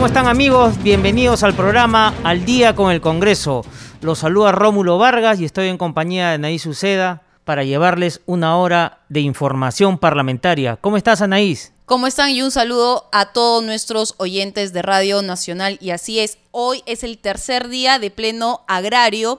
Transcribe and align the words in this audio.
¿Cómo 0.00 0.06
están 0.06 0.28
amigos? 0.28 0.82
Bienvenidos 0.82 1.42
al 1.42 1.52
programa 1.52 2.14
Al 2.24 2.46
Día 2.46 2.74
con 2.74 2.90
el 2.90 3.02
Congreso. 3.02 3.66
Los 4.00 4.20
saluda 4.20 4.50
Rómulo 4.50 4.96
Vargas 4.96 5.38
y 5.40 5.44
estoy 5.44 5.68
en 5.68 5.76
compañía 5.76 6.28
de 6.28 6.34
Anaís 6.36 6.64
Uceda 6.64 7.20
para 7.44 7.64
llevarles 7.64 8.22
una 8.24 8.56
hora 8.56 9.00
de 9.10 9.20
información 9.20 9.98
parlamentaria. 9.98 10.76
¿Cómo 10.76 10.96
estás, 10.96 11.20
Anaís? 11.20 11.74
¿Cómo 11.84 12.06
están? 12.06 12.30
Y 12.30 12.40
un 12.40 12.50
saludo 12.50 13.10
a 13.12 13.34
todos 13.34 13.62
nuestros 13.62 14.14
oyentes 14.16 14.72
de 14.72 14.80
Radio 14.80 15.20
Nacional. 15.20 15.76
Y 15.82 15.90
así 15.90 16.18
es, 16.18 16.38
hoy 16.50 16.82
es 16.86 17.04
el 17.04 17.18
tercer 17.18 17.68
día 17.68 17.98
de 17.98 18.10
pleno 18.10 18.62
agrario 18.68 19.38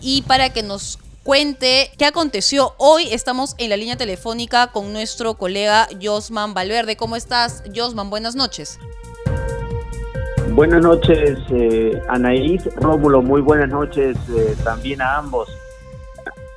y 0.00 0.22
para 0.22 0.52
que 0.52 0.64
nos 0.64 0.98
cuente 1.22 1.92
qué 1.96 2.06
aconteció. 2.06 2.74
Hoy 2.78 3.06
estamos 3.12 3.54
en 3.56 3.70
la 3.70 3.76
línea 3.76 3.96
telefónica 3.96 4.72
con 4.72 4.92
nuestro 4.92 5.34
colega 5.34 5.88
Josman 6.02 6.54
Valverde. 6.54 6.96
¿Cómo 6.96 7.14
estás, 7.14 7.62
Josman? 7.72 8.10
Buenas 8.10 8.34
noches. 8.34 8.80
Buenas 10.50 10.82
noches, 10.82 11.38
eh, 11.50 11.98
Anaís. 12.08 12.68
Rómulo, 12.76 13.22
muy 13.22 13.40
buenas 13.40 13.70
noches 13.70 14.16
eh, 14.28 14.54
también 14.62 15.00
a 15.00 15.16
ambos. 15.16 15.48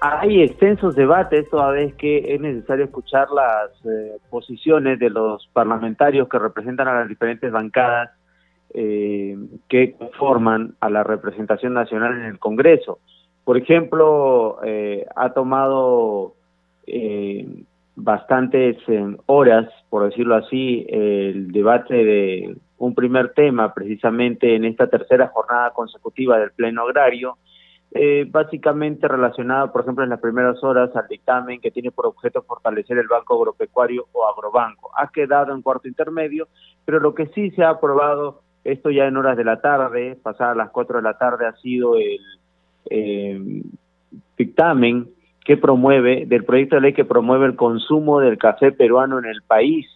Hay 0.02 0.42
extensos 0.42 0.96
debates 0.96 1.50
toda 1.50 1.72
vez 1.72 1.96
que 1.96 2.36
es 2.36 2.42
necesario 2.42 2.86
escuchar 2.86 3.30
las 3.32 3.72
eh, 3.86 4.18
posiciones 4.30 5.00
de 5.00 5.10
los 5.10 5.48
parlamentarios 5.54 6.28
que 6.28 6.38
representan 6.38 6.90
a 6.90 7.00
las 7.00 7.08
diferentes 7.08 7.52
bancadas 7.52 8.12
que 8.74 9.96
conforman 9.98 10.76
a 10.82 10.90
la 10.90 11.02
representación 11.02 11.74
nacional 11.74 12.18
en 12.18 12.26
el 12.26 12.40
Congreso. 12.40 13.00
Por 13.46 13.58
ejemplo, 13.58 14.60
ha 15.16 15.30
tomado 15.34 16.34
bastantes 17.96 18.76
horas, 19.28 19.70
por 19.90 20.04
decirlo 20.10 20.36
así, 20.36 20.86
el 20.90 21.54
debate 21.54 21.94
de 21.94 22.58
un 22.78 22.94
primer 22.94 23.34
tema 23.34 23.74
precisamente 23.74 24.56
en 24.56 24.66
esta 24.66 24.88
tercera 24.88 25.28
jornada 25.28 25.72
consecutiva 25.72 26.38
del 26.38 26.52
Pleno 26.52 26.84
Agrario, 26.84 27.38
eh, 27.98 28.28
básicamente 28.30 29.08
relacionado, 29.08 29.72
por 29.72 29.82
ejemplo, 29.82 30.04
en 30.04 30.10
las 30.10 30.20
primeras 30.20 30.62
horas 30.64 30.94
al 30.96 31.08
dictamen 31.08 31.62
que 31.62 31.72
tiene 31.72 31.92
por 31.92 32.08
objeto 32.08 32.42
fortalecer 32.44 32.98
el 32.98 33.08
Banco 33.08 33.36
Agropecuario 33.36 34.08
o 34.12 34.28
Agrobanco. 34.28 34.92
Ha 34.98 35.08
quedado 35.08 35.54
en 35.54 35.62
cuarto 35.62 35.88
intermedio, 35.88 36.50
pero 36.84 37.00
lo 37.00 37.16
que 37.16 37.28
sí 37.28 37.52
se 37.52 37.64
ha 37.64 37.70
aprobado, 37.70 38.42
esto 38.66 38.90
ya 38.90 39.06
en 39.06 39.16
horas 39.16 39.38
de 39.38 39.46
la 39.46 39.62
tarde, 39.62 40.18
pasadas 40.22 40.58
las 40.58 40.72
cuatro 40.72 40.98
de 40.98 41.04
la 41.04 41.18
tarde, 41.18 41.46
ha 41.46 41.54
sido 41.54 41.96
el 41.96 42.20
eh, 42.90 43.62
dictamen 44.38 45.08
que 45.46 45.56
promueve, 45.56 46.26
del 46.26 46.44
proyecto 46.44 46.76
de 46.76 46.82
ley 46.82 46.94
que 46.94 47.06
promueve 47.06 47.46
el 47.46 47.56
consumo 47.56 48.20
del 48.20 48.38
café 48.38 48.72
peruano 48.72 49.20
en 49.20 49.26
el 49.26 49.42
país. 49.44 49.88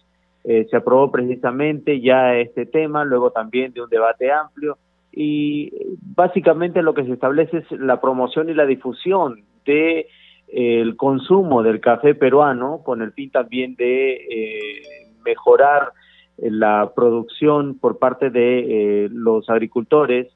Eh, 0.44 0.66
se 0.70 0.76
aprobó 0.76 1.10
precisamente 1.10 2.00
ya 2.00 2.34
este 2.36 2.64
tema, 2.64 3.04
luego 3.04 3.30
también 3.30 3.72
de 3.72 3.82
un 3.82 3.90
debate 3.90 4.32
amplio 4.32 4.78
y 5.12 5.70
básicamente 6.00 6.82
lo 6.82 6.94
que 6.94 7.04
se 7.04 7.12
establece 7.12 7.58
es 7.58 7.70
la 7.72 8.00
promoción 8.00 8.48
y 8.48 8.54
la 8.54 8.64
difusión 8.64 9.42
de 9.66 10.00
eh, 10.48 10.80
el 10.80 10.96
consumo 10.96 11.62
del 11.62 11.80
café 11.80 12.14
peruano 12.14 12.82
con 12.82 13.02
el 13.02 13.12
fin 13.12 13.30
también 13.30 13.74
de 13.74 14.12
eh, 14.14 14.82
mejorar 15.24 15.92
la 16.38 16.90
producción 16.96 17.78
por 17.78 17.98
parte 17.98 18.30
de 18.30 19.10
los 19.12 19.50
agricultores 19.50 20.28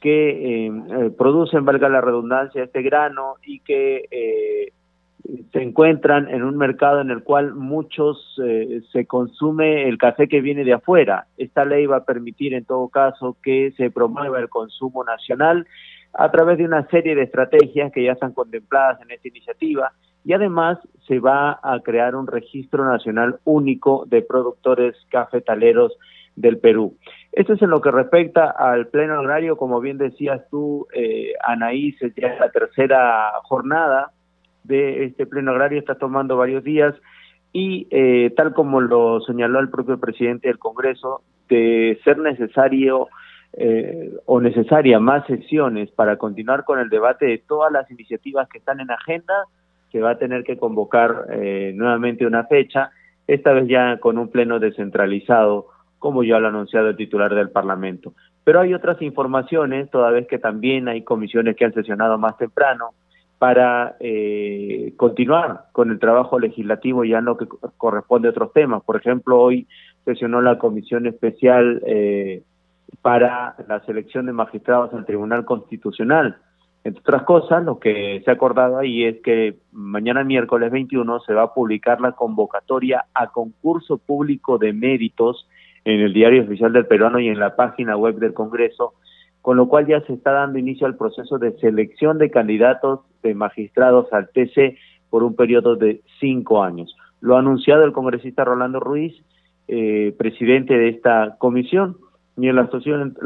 que 0.00 0.70
producen, 1.18 1.64
valga 1.64 1.88
la 1.88 2.00
redundancia, 2.00 2.62
este 2.62 2.82
grano 2.82 3.34
y 3.44 3.58
que 3.58 4.70
se 5.52 5.62
encuentran 5.62 6.28
en 6.28 6.42
un 6.42 6.56
mercado 6.56 7.00
en 7.00 7.10
el 7.10 7.22
cual 7.22 7.54
muchos 7.54 8.38
eh, 8.42 8.80
se 8.92 9.06
consume 9.06 9.86
el 9.88 9.98
café 9.98 10.26
que 10.26 10.40
viene 10.40 10.64
de 10.64 10.72
afuera. 10.72 11.26
Esta 11.36 11.64
ley 11.64 11.86
va 11.86 11.98
a 11.98 12.04
permitir 12.04 12.54
en 12.54 12.64
todo 12.64 12.88
caso 12.88 13.36
que 13.42 13.72
se 13.76 13.90
promueva 13.90 14.38
el 14.38 14.48
consumo 14.48 15.04
nacional 15.04 15.66
a 16.14 16.30
través 16.30 16.56
de 16.58 16.64
una 16.64 16.86
serie 16.88 17.14
de 17.14 17.24
estrategias 17.24 17.92
que 17.92 18.04
ya 18.04 18.12
están 18.12 18.32
contempladas 18.32 19.00
en 19.02 19.10
esta 19.10 19.28
iniciativa 19.28 19.92
y 20.24 20.32
además 20.32 20.78
se 21.06 21.20
va 21.20 21.60
a 21.62 21.78
crear 21.80 22.16
un 22.16 22.26
registro 22.26 22.84
nacional 22.86 23.38
único 23.44 24.04
de 24.06 24.22
productores 24.22 24.96
cafetaleros 25.10 25.92
del 26.36 26.58
Perú. 26.58 26.96
Esto 27.32 27.52
es 27.52 27.62
en 27.62 27.70
lo 27.70 27.80
que 27.80 27.90
respecta 27.90 28.50
al 28.50 28.86
pleno 28.88 29.18
agrario, 29.18 29.56
como 29.56 29.80
bien 29.80 29.98
decías 29.98 30.40
tú, 30.50 30.86
eh, 30.94 31.34
Anaís, 31.44 31.96
ya 32.16 32.28
es 32.28 32.40
la 32.40 32.50
tercera 32.50 33.32
jornada 33.42 34.12
de 34.68 35.04
este 35.04 35.26
pleno 35.26 35.50
agrario 35.50 35.78
está 35.78 35.96
tomando 35.96 36.36
varios 36.36 36.62
días 36.62 36.94
y 37.52 37.88
eh, 37.90 38.32
tal 38.36 38.52
como 38.52 38.80
lo 38.80 39.20
señaló 39.22 39.58
el 39.58 39.70
propio 39.70 39.98
presidente 39.98 40.48
del 40.48 40.58
Congreso, 40.58 41.22
de 41.48 41.98
ser 42.04 42.18
necesario 42.18 43.08
eh, 43.54 44.12
o 44.26 44.40
necesaria 44.40 45.00
más 45.00 45.26
sesiones 45.26 45.90
para 45.90 46.18
continuar 46.18 46.64
con 46.64 46.78
el 46.78 46.90
debate 46.90 47.26
de 47.26 47.38
todas 47.38 47.72
las 47.72 47.90
iniciativas 47.90 48.48
que 48.48 48.58
están 48.58 48.80
en 48.80 48.90
agenda, 48.90 49.34
se 49.90 50.00
va 50.00 50.10
a 50.10 50.18
tener 50.18 50.44
que 50.44 50.58
convocar 50.58 51.26
eh, 51.32 51.72
nuevamente 51.74 52.26
una 52.26 52.44
fecha, 52.44 52.90
esta 53.26 53.52
vez 53.52 53.66
ya 53.66 53.98
con 53.98 54.18
un 54.18 54.28
pleno 54.28 54.58
descentralizado, 54.58 55.68
como 55.98 56.22
ya 56.22 56.38
lo 56.38 56.46
ha 56.46 56.50
anunciado 56.50 56.90
el 56.90 56.96
titular 56.96 57.34
del 57.34 57.50
Parlamento. 57.50 58.12
Pero 58.44 58.60
hay 58.60 58.74
otras 58.74 59.00
informaciones, 59.02 59.90
toda 59.90 60.10
vez 60.10 60.26
que 60.26 60.38
también 60.38 60.88
hay 60.88 61.02
comisiones 61.02 61.56
que 61.56 61.64
han 61.64 61.74
sesionado 61.74 62.18
más 62.18 62.36
temprano, 62.36 62.90
para 63.38 63.96
eh, 64.00 64.92
continuar 64.96 65.66
con 65.72 65.90
el 65.90 65.98
trabajo 65.98 66.38
legislativo 66.38 67.04
ya 67.04 67.18
en 67.18 67.26
lo 67.26 67.36
que 67.36 67.46
corresponde 67.76 68.28
a 68.28 68.30
otros 68.32 68.52
temas. 68.52 68.82
Por 68.82 68.96
ejemplo, 68.96 69.40
hoy 69.40 69.66
sesionó 70.04 70.40
la 70.40 70.58
Comisión 70.58 71.06
Especial 71.06 71.82
eh, 71.86 72.42
para 73.00 73.54
la 73.68 73.80
selección 73.84 74.26
de 74.26 74.32
magistrados 74.32 74.92
al 74.92 75.06
Tribunal 75.06 75.44
Constitucional. 75.44 76.38
Entre 76.82 77.00
otras 77.00 77.22
cosas, 77.24 77.64
lo 77.64 77.78
que 77.78 78.22
se 78.24 78.30
ha 78.30 78.34
acordado 78.34 78.78
ahí 78.78 79.04
es 79.04 79.20
que 79.22 79.56
mañana 79.72 80.24
miércoles 80.24 80.72
21 80.72 81.20
se 81.20 81.34
va 81.34 81.42
a 81.42 81.54
publicar 81.54 82.00
la 82.00 82.12
convocatoria 82.12 83.04
a 83.14 83.28
concurso 83.28 83.98
público 83.98 84.58
de 84.58 84.72
méritos 84.72 85.48
en 85.84 86.00
el 86.00 86.12
Diario 86.12 86.42
Oficial 86.42 86.72
del 86.72 86.86
Peruano 86.86 87.20
y 87.20 87.28
en 87.28 87.38
la 87.38 87.56
página 87.56 87.96
web 87.96 88.16
del 88.16 88.34
Congreso 88.34 88.94
con 89.42 89.56
lo 89.56 89.68
cual 89.68 89.86
ya 89.86 90.00
se 90.02 90.12
está 90.12 90.32
dando 90.32 90.58
inicio 90.58 90.86
al 90.86 90.96
proceso 90.96 91.38
de 91.38 91.52
selección 91.58 92.18
de 92.18 92.30
candidatos 92.30 93.00
de 93.22 93.34
magistrados 93.34 94.12
al 94.12 94.28
TC 94.28 94.76
por 95.10 95.22
un 95.22 95.34
periodo 95.36 95.76
de 95.76 96.02
cinco 96.20 96.62
años. 96.62 96.94
Lo 97.20 97.36
ha 97.36 97.40
anunciado 97.40 97.84
el 97.84 97.92
congresista 97.92 98.44
Rolando 98.44 98.80
Ruiz, 98.80 99.14
eh, 99.68 100.14
presidente 100.18 100.74
de 100.74 100.88
esta 100.90 101.36
comisión, 101.38 101.96
y 102.36 102.48
en 102.48 102.56
la, 102.56 102.70
sesión, 102.70 103.16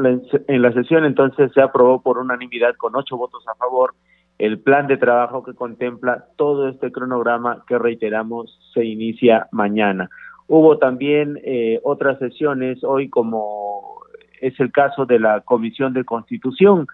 en 0.47 0.61
la 0.61 0.73
sesión 0.73 1.05
entonces 1.05 1.51
se 1.53 1.61
aprobó 1.61 2.01
por 2.01 2.17
unanimidad 2.17 2.75
con 2.77 2.95
ocho 2.95 3.15
votos 3.15 3.47
a 3.47 3.55
favor 3.55 3.93
el 4.39 4.59
plan 4.59 4.87
de 4.87 4.97
trabajo 4.97 5.43
que 5.43 5.53
contempla 5.53 6.25
todo 6.35 6.67
este 6.67 6.91
cronograma 6.91 7.63
que 7.67 7.77
reiteramos 7.77 8.59
se 8.73 8.83
inicia 8.83 9.47
mañana. 9.51 10.09
Hubo 10.47 10.77
también 10.77 11.39
eh, 11.43 11.79
otras 11.83 12.19
sesiones 12.19 12.83
hoy 12.83 13.09
como 13.09 14.02
es 14.43 14.59
el 14.59 14.71
caso 14.71 15.05
de 15.05 15.19
la 15.19 15.41
Comisión 15.41 15.93
de 15.93 16.03
Constitución. 16.03 16.87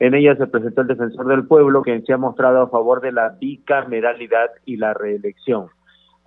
En 0.00 0.14
ella 0.14 0.36
se 0.36 0.46
presentó 0.48 0.82
el 0.82 0.88
defensor 0.88 1.26
del 1.28 1.46
pueblo, 1.46 1.82
quien 1.82 2.04
se 2.04 2.12
ha 2.12 2.18
mostrado 2.18 2.62
a 2.62 2.68
favor 2.68 3.00
de 3.00 3.12
la 3.12 3.36
bicameralidad 3.40 4.50
y 4.64 4.76
la 4.76 4.92
reelección. 4.92 5.68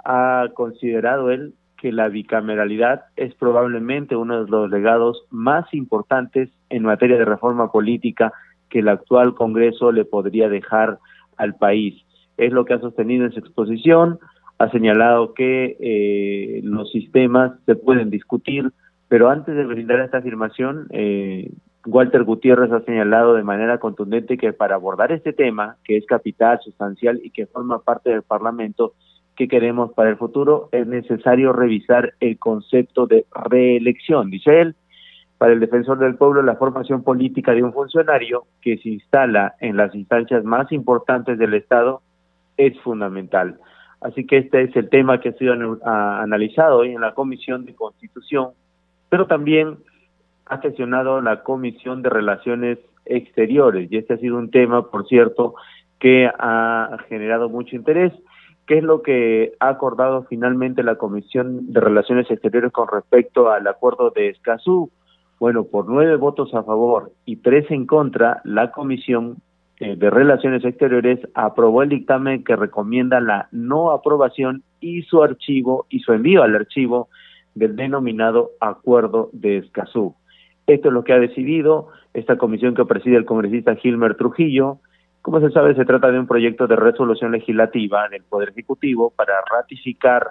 Ha 0.06 0.48
considerado 0.54 1.32
él 1.32 1.54
que 1.78 1.92
la 1.92 2.08
bicameralidad 2.08 3.06
es 3.18 3.36
probablemente 3.36 4.16
uno 4.16 4.44
de 4.44 4.50
los 4.50 4.70
legados 4.70 5.26
más 5.30 5.72
importantes 5.74 6.50
en 6.70 6.84
materia 6.84 7.18
de 7.18 7.26
reforma 7.26 7.72
política 7.72 8.32
que 8.70 8.80
el 8.80 8.88
actual 8.88 9.36
Congreso 9.36 9.92
le 9.92 10.06
podría 10.06 10.48
dejar 10.48 10.98
al 11.38 11.56
país. 11.56 11.96
Es 12.38 12.54
lo 12.54 12.64
que 12.64 12.74
ha 12.74 12.80
sostenido 12.80 13.26
en 13.26 13.34
su 13.34 13.40
exposición, 13.40 14.20
ha 14.60 14.70
señalado 14.72 15.34
que 15.34 15.78
eh, 15.80 16.62
los 16.64 16.92
sistemas 16.92 17.52
se 17.66 17.76
pueden 17.76 18.10
discutir, 18.10 18.72
pero 19.10 19.30
antes 19.30 19.56
de 19.56 19.66
brindar 19.66 20.00
esta 20.00 20.20
afirmación, 20.20 20.88
eh, 20.92 21.52
Walter 21.86 22.24
Gutiérrez 22.24 22.72
ha 22.72 22.82
señalado 22.82 23.34
de 23.34 23.44
manera 23.44 23.80
contundente 23.80 24.38
que 24.38 24.54
para 24.54 24.76
abordar 24.76 25.12
este 25.12 25.34
tema, 25.34 25.78
que 25.84 25.98
es 25.98 26.06
capital, 26.06 26.60
sustancial 26.64 27.20
y 27.24 27.32
que 27.32 27.48
forma 27.48 27.80
parte 27.80 28.12
del 28.12 28.22
Parlamento, 28.22 28.94
que 29.36 29.48
queremos 29.48 29.94
para 29.94 30.10
el 30.10 30.18
futuro, 30.18 30.70
es 30.72 30.86
necesario 30.86 31.54
revisar 31.54 32.14
el 32.20 32.38
concepto 32.38 33.08
de 33.08 33.26
reelección. 33.50 34.30
Dice 34.30 34.62
él, 34.62 34.76
para 35.40 35.54
el 35.54 35.60
defensor 35.60 35.98
del 35.98 36.16
pueblo 36.16 36.44
la 36.44 36.58
formación 36.58 37.02
política 37.02 37.54
de 37.54 37.64
un 37.64 37.74
funcionario 37.74 38.44
que 38.62 38.78
se 38.78 38.90
instala 38.90 39.56
en 39.60 39.78
las 39.78 39.96
instancias 39.96 40.44
más 40.44 40.72
importantes 40.72 41.40
del 41.40 41.56
Estado 41.56 42.02
es 42.58 42.78
fundamental. 42.82 43.58
Así 44.02 44.28
que 44.28 44.38
este 44.38 44.64
es 44.64 44.76
el 44.76 44.90
tema 44.90 45.20
que 45.20 45.30
ha 45.30 45.34
sido 45.34 45.54
analizado 45.84 46.80
hoy 46.80 46.92
en 46.92 47.02
la 47.02 47.14
Comisión 47.14 47.66
de 47.66 47.74
Constitución, 47.74 48.50
pero 49.10 49.28
también 49.28 49.78
ha 50.46 50.62
sesionado 50.62 51.22
la 51.22 51.44
Comisión 51.44 52.02
de 52.02 52.10
Relaciones 52.10 52.80
Exteriores 53.06 53.92
y 53.92 53.98
este 53.98 54.14
ha 54.14 54.18
sido 54.18 54.38
un 54.38 54.52
tema, 54.52 54.90
por 54.90 55.08
cierto, 55.08 55.56
que 56.00 56.28
ha 56.28 56.98
generado 57.08 57.50
mucho 57.50 57.76
interés. 57.76 58.14
¿Qué 58.68 58.78
es 58.78 58.84
lo 58.84 59.02
que 59.02 59.54
ha 59.60 59.70
acordado 59.70 60.26
finalmente 60.30 60.84
la 60.84 60.96
Comisión 60.96 61.74
de 61.74 61.80
Relaciones 61.80 62.30
Exteriores 62.30 62.72
con 62.72 62.88
respecto 62.88 63.50
al 63.50 63.66
acuerdo 63.68 64.12
de 64.12 64.30
Escazú? 64.30 64.92
Bueno, 65.40 65.64
por 65.64 65.88
nueve 65.88 66.18
votos 66.18 66.54
a 66.54 66.64
favor 66.64 67.12
y 67.26 67.38
tres 67.38 67.66
en 67.72 67.86
contra, 67.88 68.42
la 68.44 68.72
Comisión 68.72 69.38
eh, 69.80 69.96
de 69.96 70.10
Relaciones 70.10 70.64
Exteriores 70.66 71.20
aprobó 71.34 71.82
el 71.82 71.90
dictamen 71.90 72.44
que 72.44 72.56
recomienda 72.56 73.20
la 73.22 73.48
no 73.52 73.92
aprobación 73.92 74.64
y 74.82 75.04
su 75.04 75.24
archivo 75.24 75.86
y 75.90 76.00
su 76.00 76.14
envío 76.14 76.44
al 76.44 76.56
archivo 76.56 77.10
del 77.60 77.76
denominado 77.76 78.52
Acuerdo 78.60 79.30
de 79.34 79.58
Escazú. 79.58 80.16
Esto 80.66 80.88
es 80.88 80.94
lo 80.94 81.04
que 81.04 81.14
ha 81.14 81.20
decidido 81.20 81.90
esta 82.14 82.38
comisión 82.38 82.74
que 82.74 82.86
preside 82.86 83.18
el 83.18 83.26
congresista 83.26 83.76
Gilmer 83.76 84.16
Trujillo. 84.16 84.80
Como 85.22 85.42
se 85.42 85.52
sabe, 85.52 85.76
se 85.76 85.86
trata 85.86 86.10
de 86.12 86.20
un 86.20 86.28
proyecto 86.28 86.68
de 86.68 86.78
resolución 86.78 87.32
legislativa 87.34 88.08
del 88.10 88.24
Poder 88.24 88.50
Ejecutivo 88.50 89.12
para 89.16 89.34
ratificar 89.52 90.28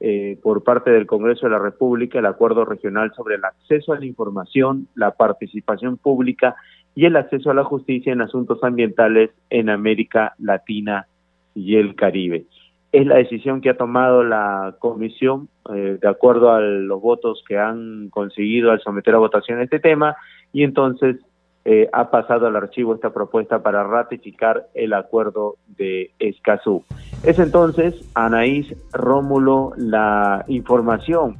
eh, 0.00 0.36
por 0.42 0.64
parte 0.64 0.90
del 0.90 1.06
Congreso 1.06 1.46
de 1.46 1.52
la 1.52 1.60
República 1.60 2.18
el 2.18 2.26
acuerdo 2.26 2.64
regional 2.64 3.12
sobre 3.14 3.36
el 3.36 3.44
acceso 3.44 3.92
a 3.92 3.98
la 3.98 4.06
información, 4.06 4.88
la 4.96 5.12
participación 5.12 5.96
pública 5.96 6.56
y 6.96 7.04
el 7.04 7.14
acceso 7.14 7.50
a 7.50 7.54
la 7.54 7.64
justicia 7.64 8.12
en 8.12 8.20
asuntos 8.20 8.64
ambientales 8.64 9.30
en 9.50 9.70
América 9.70 10.34
Latina 10.38 11.06
y 11.54 11.76
el 11.76 11.94
Caribe. 11.94 12.46
Es 12.92 13.06
la 13.06 13.16
decisión 13.16 13.62
que 13.62 13.70
ha 13.70 13.76
tomado 13.76 14.22
la 14.22 14.76
comisión 14.78 15.48
eh, 15.74 15.98
de 16.00 16.08
acuerdo 16.08 16.52
a 16.52 16.60
los 16.60 17.00
votos 17.00 17.42
que 17.48 17.58
han 17.58 18.10
conseguido 18.10 18.70
al 18.70 18.80
someter 18.80 19.14
a 19.14 19.18
votación 19.18 19.62
este 19.62 19.80
tema 19.80 20.14
y 20.52 20.62
entonces 20.62 21.16
eh, 21.64 21.88
ha 21.92 22.10
pasado 22.10 22.46
al 22.46 22.56
archivo 22.56 22.94
esta 22.94 23.10
propuesta 23.10 23.62
para 23.62 23.82
ratificar 23.82 24.66
el 24.74 24.92
acuerdo 24.92 25.56
de 25.68 26.10
Escazú. 26.18 26.84
Es 27.24 27.38
entonces, 27.38 27.94
Anaís 28.14 28.74
Rómulo, 28.92 29.72
la 29.76 30.44
información 30.48 31.36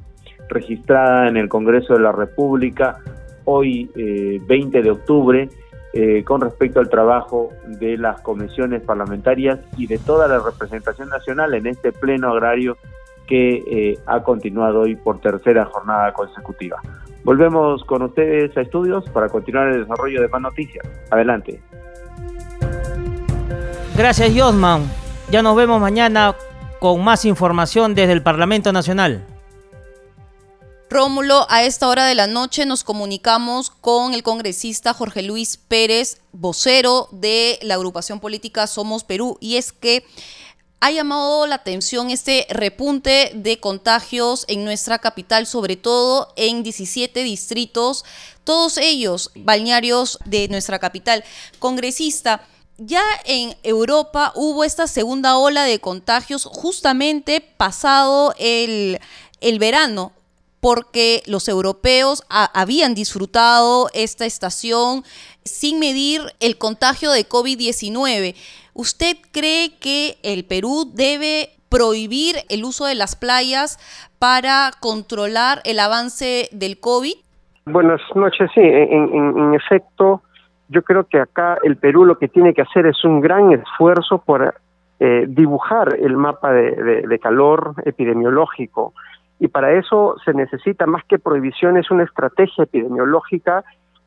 registrada 0.48 1.28
en 1.28 1.36
el 1.36 1.48
Congreso 1.48 1.94
de 1.94 2.00
la 2.00 2.12
República 2.12 2.98
hoy 3.44 3.90
20 3.94 4.78
eh, 4.78 4.82
de 4.82 4.90
octubre 4.90 5.48
eh, 5.92 6.24
con 6.24 6.40
respecto 6.40 6.80
al 6.80 6.88
trabajo 6.88 7.50
de 7.66 7.96
las 7.98 8.20
comisiones 8.22 8.82
parlamentarias 8.82 9.60
y 9.76 9.86
de 9.86 9.98
toda 9.98 10.28
la 10.28 10.38
representación 10.38 11.08
nacional 11.08 11.54
en 11.54 11.66
este 11.66 11.92
pleno 11.92 12.30
agrario 12.30 12.76
que 13.26 13.98
ha 14.04 14.22
continuado 14.22 14.80
hoy 14.80 14.96
por 14.96 15.20
tercera 15.20 15.64
jornada 15.64 16.12
consecutiva. 16.12 16.80
Volvemos 17.24 17.84
con 17.84 18.02
ustedes 18.02 18.54
a 18.56 18.62
estudios 18.62 19.08
para 19.10 19.28
continuar 19.28 19.68
el 19.68 19.82
desarrollo 19.82 20.20
de 20.20 20.28
más 20.28 20.42
noticias. 20.42 20.86
Adelante. 21.10 21.62
Gracias, 23.96 24.32
Josman. 24.34 24.82
Ya 25.30 25.42
nos 25.42 25.54
vemos 25.54 25.80
mañana 25.80 26.34
con 26.80 27.04
más 27.04 27.24
información 27.24 27.94
desde 27.94 28.12
el 28.12 28.22
Parlamento 28.22 28.72
Nacional. 28.72 29.22
Rómulo, 30.92 31.46
a 31.48 31.64
esta 31.64 31.88
hora 31.88 32.04
de 32.04 32.14
la 32.14 32.26
noche 32.26 32.66
nos 32.66 32.84
comunicamos 32.84 33.70
con 33.70 34.12
el 34.12 34.22
congresista 34.22 34.92
Jorge 34.92 35.22
Luis 35.22 35.56
Pérez, 35.56 36.18
vocero 36.32 37.08
de 37.12 37.58
la 37.62 37.74
agrupación 37.74 38.20
política 38.20 38.66
Somos 38.66 39.02
Perú, 39.02 39.38
y 39.40 39.56
es 39.56 39.72
que 39.72 40.04
ha 40.80 40.90
llamado 40.90 41.46
la 41.46 41.54
atención 41.54 42.10
este 42.10 42.46
repunte 42.50 43.32
de 43.34 43.58
contagios 43.58 44.44
en 44.48 44.66
nuestra 44.66 44.98
capital, 44.98 45.46
sobre 45.46 45.76
todo 45.76 46.34
en 46.36 46.62
17 46.62 47.22
distritos, 47.22 48.04
todos 48.44 48.76
ellos 48.76 49.30
balnearios 49.34 50.18
de 50.26 50.48
nuestra 50.48 50.78
capital. 50.78 51.24
Congresista, 51.58 52.46
ya 52.76 53.04
en 53.24 53.56
Europa 53.62 54.32
hubo 54.34 54.62
esta 54.62 54.86
segunda 54.86 55.38
ola 55.38 55.64
de 55.64 55.80
contagios 55.80 56.44
justamente 56.44 57.40
pasado 57.40 58.34
el, 58.38 59.00
verano 59.58 60.12
porque 60.62 61.22
los 61.26 61.48
europeos 61.48 62.22
habían 62.30 62.94
disfrutado 62.94 63.88
esta 63.94 64.26
estación 64.26 65.02
sin 65.44 65.80
medir 65.80 66.20
el 66.38 66.56
contagio 66.56 67.10
de 67.10 67.28
COVID-19. 67.28 68.36
¿Usted 68.72 69.16
cree 69.32 69.76
que 69.80 70.18
el 70.22 70.44
Perú 70.44 70.88
debe 70.94 71.48
prohibir 71.68 72.36
el 72.48 72.64
uso 72.64 72.86
de 72.86 72.94
las 72.94 73.16
playas 73.16 73.80
para 74.20 74.70
controlar 74.78 75.62
el 75.64 75.80
avance 75.80 76.48
del 76.52 76.78
COVID? 76.78 77.14
Buenas 77.66 78.00
noches, 78.14 78.48
sí, 78.54 78.60
en, 78.62 79.54
efecto, 79.54 80.22
yo 80.68 80.82
creo 80.82 81.08
que 81.08 81.18
acá 81.18 81.58
el 81.64 81.76
Perú 81.76 82.04
lo 82.04 82.18
que 82.18 82.28
tiene 82.28 82.54
que 82.54 82.62
hacer 82.62 82.86
es 82.86 83.04
un 83.04 83.20
gran 83.20 83.50
esfuerzo 83.50 84.18
por 84.18 84.54
eh, 85.00 85.24
dibujar 85.26 85.96
el 86.00 86.16
mapa 86.16 86.52
de, 86.52 87.18
calor 87.20 87.74
epidemiológico 87.84 88.94
y 89.42 89.48
para 89.48 89.72
eso 89.72 90.14
se 90.24 90.32
necesita 90.34 90.86
más 90.86 91.04
que 91.04 91.18
prohibiciones 91.18 91.90
una 91.90 92.04
estrategia 92.04 92.62
epidemiológica 92.62 93.64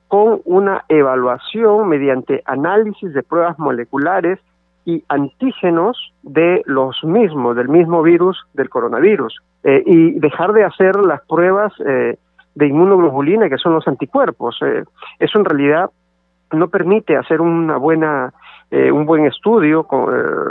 con 0.08 0.40
una 0.46 0.86
evaluación 0.88 1.90
mediante 1.90 2.42
análisis 2.46 3.14
de 3.14 3.22
pruebas 3.22 3.60
moleculares 3.60 4.40
y 4.86 5.04
antígenos 5.10 6.14
de 6.24 6.62
los 6.66 7.04
mismos, 7.04 7.58
del 7.58 7.68
mismo 7.68 8.02
virus, 8.02 8.38
del 8.54 8.70
coronavirus, 8.70 9.42
eh, 9.66 9.84
y 9.86 10.12
dejar 10.22 10.54
de 10.54 10.64
hacer 10.64 10.96
las 11.06 11.20
pruebas 11.28 11.74
eh, 11.86 12.18
de 12.54 12.68
inmunoglobulina, 12.68 13.50
que 13.50 13.58
son 13.58 13.74
los 13.74 13.86
anticuerpos. 13.90 14.58
Eh, 14.62 14.86
eso 15.20 15.38
en 15.38 15.44
realidad 15.44 15.90
no 16.54 16.70
permite 16.70 17.18
hacer 17.18 17.42
una 17.42 17.76
buena, 17.76 18.32
un 18.72 19.06
buen 19.06 19.26
estudio, 19.26 19.86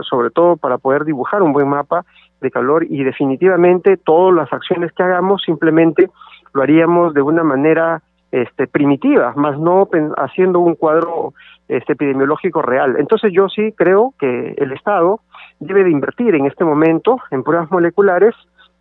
sobre 0.02 0.30
todo 0.30 0.56
para 0.56 0.76
poder 0.76 1.04
dibujar 1.04 1.42
un 1.42 1.52
buen 1.52 1.68
mapa 1.68 2.04
de 2.44 2.52
calor 2.52 2.86
y 2.88 3.02
definitivamente 3.02 3.96
todas 3.96 4.34
las 4.34 4.52
acciones 4.52 4.92
que 4.92 5.02
hagamos 5.02 5.42
simplemente 5.42 6.10
lo 6.52 6.62
haríamos 6.62 7.14
de 7.14 7.22
una 7.22 7.42
manera 7.42 8.02
este, 8.30 8.66
primitiva, 8.66 9.32
más 9.36 9.58
no 9.58 9.88
haciendo 10.16 10.60
un 10.60 10.76
cuadro 10.76 11.34
este, 11.68 11.94
epidemiológico 11.94 12.62
real. 12.62 12.96
Entonces 12.98 13.32
yo 13.32 13.48
sí 13.48 13.72
creo 13.76 14.14
que 14.18 14.54
el 14.56 14.72
Estado 14.72 15.20
debe 15.60 15.84
de 15.84 15.90
invertir 15.90 16.34
en 16.34 16.46
este 16.46 16.64
momento 16.64 17.18
en 17.30 17.42
pruebas 17.42 17.70
moleculares 17.70 18.34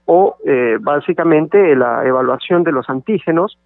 o 0.06 0.36
eh, 0.46 0.78
básicamente 0.80 1.76
la 1.76 2.06
evaluación 2.06 2.64
de 2.64 2.72
los 2.72 2.90
antígenos 2.90 3.58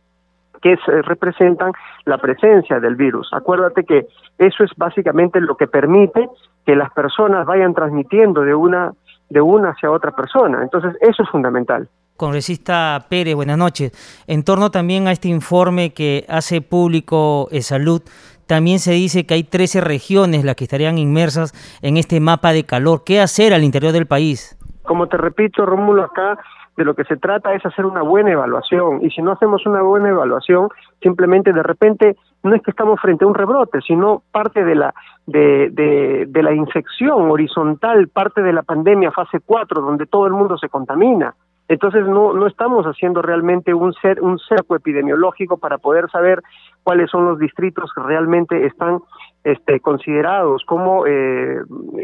que 0.62 0.76
representan 1.04 1.72
la 2.06 2.18
presencia 2.18 2.80
del 2.80 2.96
virus. 2.96 3.30
Acuérdate 3.32 3.84
que 3.84 4.08
eso 4.38 4.64
es 4.64 4.72
básicamente 4.76 5.40
lo 5.40 5.56
que 5.56 5.68
permite 5.68 6.28
que 6.66 6.76
las 6.76 6.92
personas 6.92 7.46
vayan 7.46 7.74
transmitiendo 7.74 8.42
de 8.42 8.54
una 8.54 8.92
de 9.30 9.42
una 9.42 9.70
hacia 9.72 9.92
otra 9.92 10.12
persona. 10.12 10.62
Entonces, 10.64 10.96
eso 11.02 11.24
es 11.24 11.30
fundamental. 11.30 11.90
Congresista 12.16 13.06
Pérez, 13.10 13.36
buenas 13.36 13.58
noches. 13.58 13.92
En 14.26 14.44
torno 14.44 14.72
también 14.72 15.08
a 15.08 15.12
este 15.12 15.28
informe 15.28 15.94
que 15.94 16.26
hace 16.28 16.62
público 16.62 17.48
eh, 17.52 17.62
Salud, 17.62 18.02
también 18.48 18.80
se 18.80 18.94
dice 18.94 19.26
que 19.26 19.36
hay 19.36 19.44
13 19.44 19.82
regiones 19.82 20.44
las 20.44 20.56
que 20.56 20.64
estarían 20.64 20.98
inmersas 20.98 21.54
en 21.82 21.98
este 21.98 22.20
mapa 22.20 22.54
de 22.54 22.66
calor. 22.66 23.04
¿Qué 23.06 23.22
hacer 23.22 23.54
al 23.54 23.64
interior 23.64 23.92
del 23.92 24.08
país? 24.08 24.58
Como 24.84 25.08
te 25.08 25.18
repito, 25.18 25.66
Rómulo, 25.66 26.06
acá 26.06 26.40
de 26.78 26.86
lo 26.86 26.94
que 26.94 27.04
se 27.06 27.18
trata 27.18 27.54
es 27.54 27.66
hacer 27.66 27.86
una 27.86 28.04
buena 28.04 28.32
evaluación 28.32 29.04
y 29.04 29.10
si 29.10 29.22
no 29.22 29.32
hacemos 29.32 29.66
una 29.66 29.82
buena 29.82 30.10
evaluación, 30.10 30.70
simplemente 31.02 31.52
de 31.52 31.64
repente 31.64 32.16
no 32.44 32.56
es 32.56 32.62
que 32.62 32.72
estamos 32.72 33.02
frente 33.02 33.26
a 33.26 33.28
un 33.28 33.34
rebrote, 33.34 33.82
sino 33.82 34.22
parte 34.32 34.64
de 34.64 34.76
la 34.76 34.94
de, 35.26 36.26
de, 36.28 36.44
la 36.44 36.54
infección 36.54 37.30
horizontal, 37.32 38.08
parte 38.08 38.42
de 38.42 38.54
la 38.54 38.62
pandemia 38.62 39.12
fase 39.12 39.40
4, 39.46 39.82
donde 39.82 40.06
todo 40.06 40.28
el 40.28 40.34
mundo 40.34 40.58
se 40.58 40.70
contamina. 40.70 41.34
Entonces 41.68 42.06
no, 42.06 42.32
no 42.32 42.48
estamos 42.48 42.86
haciendo 42.86 43.22
realmente 43.22 43.74
un, 43.74 43.92
ser, 43.96 44.22
un 44.22 44.40
cerco 44.40 44.76
epidemiológico 44.76 45.58
para 45.58 45.80
poder 45.80 46.10
saber 46.10 46.42
cuáles 46.84 47.10
son 47.10 47.26
los 47.26 47.40
distritos 47.40 47.92
que 47.94 48.02
realmente 48.02 48.66
están 48.66 49.00
este, 49.44 49.82
considerados 49.82 50.64
como 50.66 51.06
eh, 51.06 51.58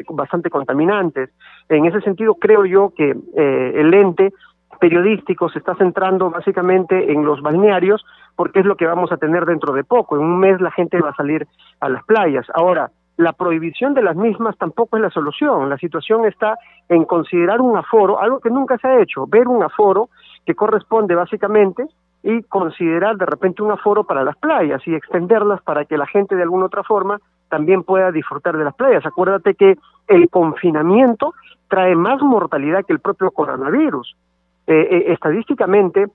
bastante 0.09 0.49
contaminantes. 0.49 1.29
En 1.69 1.85
ese 1.85 2.01
sentido, 2.01 2.35
creo 2.35 2.65
yo 2.65 2.91
que 2.93 3.11
eh, 3.11 3.71
el 3.75 3.93
ente 3.93 4.33
periodístico 4.83 5.47
se 5.47 5.59
está 5.59 5.75
centrando 5.75 6.29
básicamente 6.29 7.09
en 7.09 7.23
los 7.23 7.41
balnearios 7.41 8.03
porque 8.35 8.59
es 8.59 8.65
lo 8.65 8.75
que 8.75 8.85
vamos 8.85 9.13
a 9.13 9.17
tener 9.17 9.45
dentro 9.45 9.71
de 9.71 9.85
poco. 9.85 10.17
En 10.17 10.23
un 10.23 10.37
mes 10.37 10.59
la 10.59 10.71
gente 10.71 10.99
va 10.99 11.11
a 11.11 11.15
salir 11.15 11.47
a 11.79 11.87
las 11.87 12.03
playas. 12.03 12.45
Ahora, 12.53 12.91
la 13.15 13.31
prohibición 13.31 13.93
de 13.93 14.01
las 14.01 14.17
mismas 14.17 14.57
tampoco 14.57 14.97
es 14.97 15.03
la 15.03 15.09
solución. 15.09 15.69
La 15.69 15.77
situación 15.77 16.25
está 16.25 16.57
en 16.89 17.05
considerar 17.05 17.61
un 17.61 17.77
aforo, 17.77 18.19
algo 18.19 18.41
que 18.41 18.49
nunca 18.49 18.77
se 18.77 18.89
ha 18.89 18.99
hecho, 18.99 19.25
ver 19.25 19.47
un 19.47 19.63
aforo 19.63 20.09
que 20.45 20.53
corresponde 20.53 21.15
básicamente 21.15 21.85
y 22.21 22.43
considerar 22.43 23.15
de 23.15 23.25
repente 23.25 23.63
un 23.63 23.71
aforo 23.71 24.03
para 24.03 24.25
las 24.25 24.35
playas 24.35 24.85
y 24.85 24.95
extenderlas 24.95 25.61
para 25.61 25.85
que 25.85 25.97
la 25.97 26.07
gente 26.07 26.35
de 26.35 26.43
alguna 26.43 26.65
otra 26.65 26.83
forma 26.83 27.21
también 27.47 27.83
pueda 27.83 28.11
disfrutar 28.11 28.57
de 28.57 28.65
las 28.65 28.75
playas. 28.75 29.05
Acuérdate 29.05 29.55
que 29.55 29.77
el 30.09 30.27
confinamiento 30.29 31.33
trae 31.69 31.95
más 31.95 32.21
mortalidad 32.21 32.83
que 32.85 32.91
el 32.91 32.99
propio 32.99 33.31
coronavirus. 33.31 34.13
Eh, 34.65 34.87
eh, 34.91 35.03
estadísticamente 35.13 36.07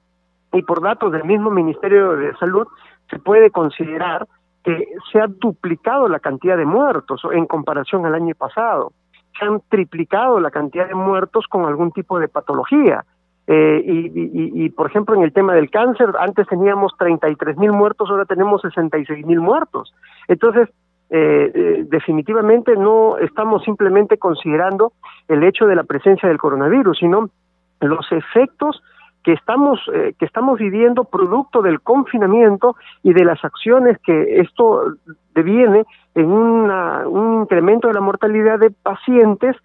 y 0.53 0.63
por 0.63 0.81
datos 0.81 1.13
del 1.13 1.25
mismo 1.25 1.51
Ministerio 1.51 2.17
de 2.17 2.35
Salud 2.37 2.67
se 3.11 3.19
puede 3.19 3.51
considerar 3.51 4.27
que 4.65 4.87
se 5.13 5.21
ha 5.21 5.27
duplicado 5.27 6.09
la 6.09 6.19
cantidad 6.19 6.57
de 6.57 6.65
muertos 6.65 7.21
en 7.33 7.47
comparación 7.47 8.07
al 8.07 8.15
año 8.15 8.35
pasado. 8.35 8.93
Se 9.39 9.45
han 9.45 9.61
triplicado 9.69 10.41
la 10.41 10.51
cantidad 10.51 10.89
de 10.89 10.95
muertos 10.95 11.47
con 11.49 11.67
algún 11.67 11.93
tipo 11.93 12.19
de 12.19 12.29
patología. 12.29 13.05
Eh, 13.47 13.83
y, 13.85 14.69
por 14.71 14.91
ejemplo, 14.91 15.15
en 15.15 15.23
el 15.23 15.33
tema 15.33 15.55
del 15.55 15.71
cáncer, 15.71 16.09
antes 16.19 16.47
teníamos 16.49 16.93
33 16.99 17.57
mil 17.57 17.73
muertos, 17.73 18.11
ahora 18.11 18.27
tenemos 18.27 18.61
66 18.61 19.25
mil 19.25 19.41
muertos. 19.41 19.95
Entonces, 20.27 20.69
eh, 21.11 21.51
eh, 21.55 21.85
definitivamente 21.89 22.77
no 22.77 23.17
estamos 23.17 23.65
simplemente 23.65 24.19
considerando 24.19 24.93
el 25.27 25.43
hecho 25.43 25.67
de 25.67 25.75
la 25.75 25.85
presencia 25.85 26.29
del 26.29 26.37
coronavirus, 26.37 26.99
sino 26.99 27.31
los 27.81 28.11
efectos 28.13 28.83
que 29.25 29.33
estamos 29.33 29.81
eh, 29.93 30.15
que 30.19 30.25
estamos 30.25 30.59
viviendo 30.59 31.05
producto 31.05 31.61
del 31.61 31.81
confinamiento 31.81 32.77
y 33.03 33.13
de 33.13 33.25
las 33.25 33.45
acciones 33.45 33.99
que 33.99 34.41
esto 34.41 34.95
deviene 35.35 35.85
en 36.15 36.33
un 36.33 37.43
incremento 37.43 37.89
de 37.89 37.95
la 37.95 38.01
mortalidad 38.01 38.59
de 38.59 38.71
pacientes 38.71 39.57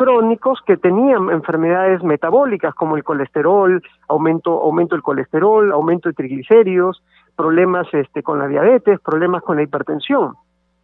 crónicos 0.00 0.60
que 0.66 0.78
tenían 0.78 1.28
enfermedades 1.28 2.02
metabólicas 2.02 2.74
como 2.74 2.96
el 2.96 3.04
colesterol, 3.04 3.82
aumento, 4.08 4.62
aumento 4.62 4.94
del 4.94 5.02
colesterol, 5.02 5.70
aumento 5.72 6.08
de 6.08 6.14
triglicéridos, 6.14 7.02
problemas 7.36 7.86
este, 7.92 8.22
con 8.22 8.38
la 8.38 8.48
diabetes, 8.48 8.98
problemas 9.00 9.42
con 9.42 9.56
la 9.56 9.62
hipertensión. 9.62 10.36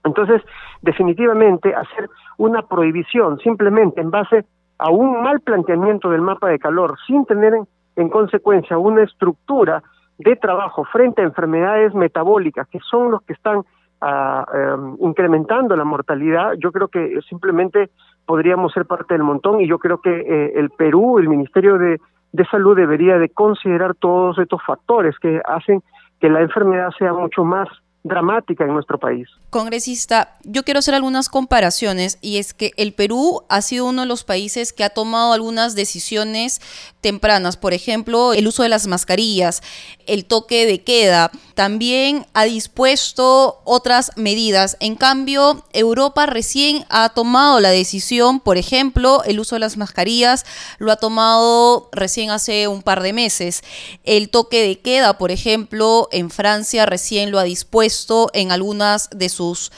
Entonces, 0.04 0.42
definitivamente, 0.82 1.74
hacer 1.74 2.10
una 2.36 2.60
prohibición 2.60 3.38
simplemente 3.38 4.02
en 4.02 4.10
base 4.10 4.44
a 4.78 4.90
un 4.90 5.22
mal 5.22 5.40
planteamiento 5.40 6.10
del 6.10 6.20
mapa 6.20 6.48
de 6.48 6.58
calor, 6.58 6.96
sin 7.06 7.24
tener 7.24 7.54
en, 7.96 8.08
consecuencia 8.08 8.78
una 8.78 9.02
estructura 9.02 9.82
de 10.18 10.36
trabajo 10.36 10.84
frente 10.84 11.22
a 11.22 11.24
enfermedades 11.24 11.94
metabólicas, 11.94 12.68
que 12.68 12.78
son 12.80 13.10
los 13.10 13.22
que 13.22 13.32
están 13.32 13.62
ah, 14.00 14.44
em, 14.54 14.96
incrementando 15.00 15.76
la 15.76 15.84
mortalidad, 15.84 16.52
yo 16.58 16.72
creo 16.72 16.88
que 16.88 17.20
simplemente 17.28 17.90
podríamos 18.26 18.72
ser 18.72 18.86
parte 18.86 19.14
del 19.14 19.22
montón 19.22 19.60
y 19.60 19.68
yo 19.68 19.78
creo 19.78 20.00
que 20.00 20.10
eh, 20.10 20.52
el 20.56 20.70
Perú, 20.70 21.18
el 21.18 21.28
Ministerio 21.28 21.78
de, 21.78 22.00
de 22.32 22.44
Salud 22.46 22.76
debería 22.76 23.18
de 23.18 23.28
considerar 23.30 23.94
todos 23.94 24.38
estos 24.38 24.62
factores 24.66 25.18
que 25.18 25.40
hacen 25.46 25.82
que 26.20 26.28
la 26.28 26.40
enfermedad 26.40 26.90
sea 26.98 27.12
mucho 27.12 27.44
más 27.44 27.68
dramática 28.06 28.64
en 28.64 28.72
nuestro 28.72 28.98
país. 28.98 29.28
Congresista, 29.50 30.36
yo 30.44 30.64
quiero 30.64 30.78
hacer 30.78 30.94
algunas 30.94 31.28
comparaciones 31.28 32.18
y 32.20 32.36
es 32.36 32.54
que 32.54 32.72
el 32.76 32.92
Perú 32.92 33.42
ha 33.48 33.62
sido 33.62 33.86
uno 33.86 34.02
de 34.02 34.08
los 34.08 34.24
países 34.24 34.72
que 34.72 34.84
ha 34.84 34.90
tomado 34.90 35.32
algunas 35.32 35.74
decisiones 35.74 36.60
tempranas, 37.00 37.56
por 37.56 37.72
ejemplo, 37.72 38.32
el 38.32 38.46
uso 38.46 38.62
de 38.62 38.68
las 38.68 38.86
mascarillas, 38.86 39.62
el 40.06 40.24
toque 40.24 40.66
de 40.66 40.82
queda, 40.82 41.30
también 41.54 42.26
ha 42.34 42.44
dispuesto 42.44 43.60
otras 43.64 44.12
medidas. 44.16 44.76
En 44.80 44.94
cambio, 44.94 45.64
Europa 45.72 46.26
recién 46.26 46.84
ha 46.88 47.08
tomado 47.10 47.60
la 47.60 47.70
decisión, 47.70 48.40
por 48.40 48.56
ejemplo, 48.56 49.22
el 49.24 49.40
uso 49.40 49.56
de 49.56 49.60
las 49.60 49.76
mascarillas 49.76 50.44
lo 50.78 50.92
ha 50.92 50.96
tomado 50.96 51.88
recién 51.92 52.30
hace 52.30 52.68
un 52.68 52.82
par 52.82 53.02
de 53.02 53.12
meses. 53.12 53.62
El 54.04 54.28
toque 54.28 54.62
de 54.62 54.80
queda, 54.80 55.18
por 55.18 55.30
ejemplo, 55.30 56.08
en 56.12 56.30
Francia 56.30 56.86
recién 56.86 57.30
lo 57.30 57.38
ha 57.38 57.44
dispuesto 57.44 57.95
en 58.32 58.52
algunas 58.52 59.08
de 59.10 59.28
sus 59.28 59.72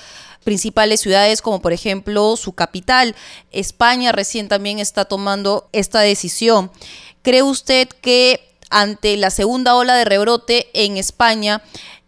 principales 0.44 1.00
ciudades, 1.00 1.42
como 1.42 1.60
por 1.60 1.72
ejemplo 1.72 2.36
su 2.36 2.54
capital. 2.54 3.14
España 3.50 4.12
recién 4.12 4.48
también 4.48 4.78
está 4.78 5.04
tomando 5.04 5.68
esta 5.72 6.00
decisión. 6.00 6.70
¿Cree 7.22 7.42
usted 7.42 7.88
que 8.00 8.40
ante 8.70 9.16
la 9.16 9.30
segunda 9.30 9.74
ola 9.74 9.94
de 9.94 10.04
rebrote 10.04 10.68
en 10.72 10.96
España 10.96 11.62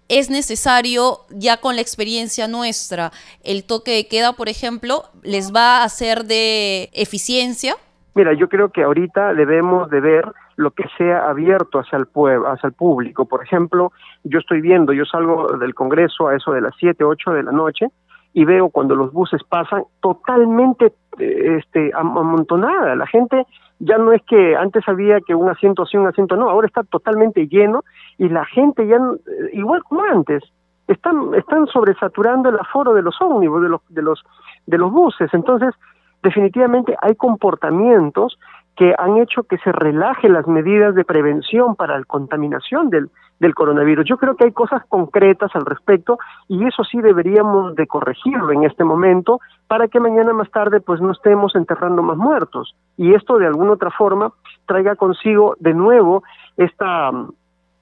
es 0.09 0.31
necesario, 0.31 1.21
ya 1.31 1.59
con 1.59 1.76
la 1.76 1.83
experiencia 1.83 2.49
nuestra, 2.49 3.12
el 3.45 3.64
toque 3.64 3.93
de 3.93 4.09
queda, 4.09 4.33
por 4.33 4.49
ejemplo, 4.49 5.05
les 5.23 5.55
va 5.55 5.85
a 5.85 5.88
ser 5.88 6.25
de 6.25 6.90
eficiencia? 6.93 7.76
Mira, 8.14 8.33
yo 8.35 8.49
creo 8.49 8.71
que 8.71 8.83
ahorita 8.83 9.35
debemos 9.35 9.88
de 9.90 10.00
ver 10.00 10.25
lo 10.61 10.71
que 10.73 10.85
sea 10.99 11.29
abierto 11.29 11.79
hacia 11.79 11.99
el 11.99 12.07
pueblo, 12.07 12.47
hacia 12.49 12.69
el 12.69 12.75
público. 12.75 13.25
Por 13.25 13.43
ejemplo, 13.43 13.93
yo 14.25 14.38
estoy 14.38 14.61
viendo, 14.61 14.93
yo 14.93 15.05
salgo 15.07 15.57
del 15.57 15.75
Congreso 15.75 16.29
a 16.29 16.37
eso 16.37 16.52
de 16.52 16.61
las 16.61 16.75
7, 16.79 17.02
8 17.02 17.31
de 17.33 17.43
la 17.43 17.52
noche 17.52 17.87
y 18.33 18.45
veo 18.45 18.69
cuando 18.69 18.95
los 18.95 19.12
buses 19.12 19.43
pasan 19.43 19.85
totalmente 20.00 20.93
eh, 21.19 21.59
este 21.59 21.90
amontonada. 21.95 22.95
La 22.95 23.07
gente 23.07 23.47
ya 23.79 23.97
no 23.97 24.12
es 24.12 24.23
que 24.29 24.55
antes 24.55 24.87
había 24.87 25.21
que 25.21 25.35
un 25.35 25.49
asiento 25.49 25.87
sí, 25.87 25.97
un 25.97 26.07
asiento 26.07 26.37
no, 26.37 26.50
ahora 26.50 26.67
está 26.67 26.83
totalmente 26.85 27.49
lleno 27.49 27.83
y 28.19 28.29
la 28.29 28.45
gente 28.45 28.87
ya 28.87 28.97
eh, 28.97 29.50
igual 29.55 29.83
como 29.85 30.02
antes 30.05 30.43
están 30.87 31.35
están 31.35 31.67
sobresaturando 31.69 32.50
el 32.50 32.59
aforo 32.59 32.93
de 32.93 33.02
los 33.02 33.17
ómnibus, 33.21 33.62
de 33.62 33.69
los 33.71 33.81
de 33.88 34.02
los 34.02 34.23
de 34.67 34.76
los 34.76 34.93
buses. 34.93 35.33
Entonces, 35.33 35.75
definitivamente 36.23 36.95
hay 37.00 37.14
comportamientos 37.17 38.38
que 38.77 38.95
han 38.97 39.19
hecho 39.19 39.43
que 39.43 39.59
se 39.59 39.73
relaje 39.73 40.29
las 40.29 40.47
medidas 40.47 40.95
de 40.95 41.05
prevención 41.05 41.77
para 41.77 41.99
la 41.99 42.05
contaminación 42.05 42.89
del, 42.89 43.11
del 43.41 43.55
coronavirus. 43.55 44.07
Yo 44.07 44.17
creo 44.19 44.37
que 44.37 44.45
hay 44.45 44.53
cosas 44.53 44.83
concretas 44.89 45.50
al 45.55 45.65
respecto 45.65 46.19
y 46.47 46.65
eso 46.67 46.85
sí 46.85 47.00
deberíamos 47.00 47.75
de 47.75 47.87
corregirlo 47.87 48.53
en 48.53 48.65
este 48.65 48.85
momento 48.85 49.41
para 49.67 49.89
que 49.89 49.99
mañana 49.99 50.33
más 50.33 50.50
tarde 50.50 50.81
pues 50.81 51.00
no 51.00 51.12
estemos 51.12 51.55
enterrando 51.57 52.03
más 52.03 52.17
muertos 52.17 52.75
y 52.97 53.15
esto 53.15 53.39
de 53.39 53.47
alguna 53.47 53.73
otra 53.73 53.91
forma 53.91 54.33
traiga 54.67 54.95
consigo 54.95 55.57
de 55.59 55.75
nuevo 55.75 56.23
esta 56.57 57.11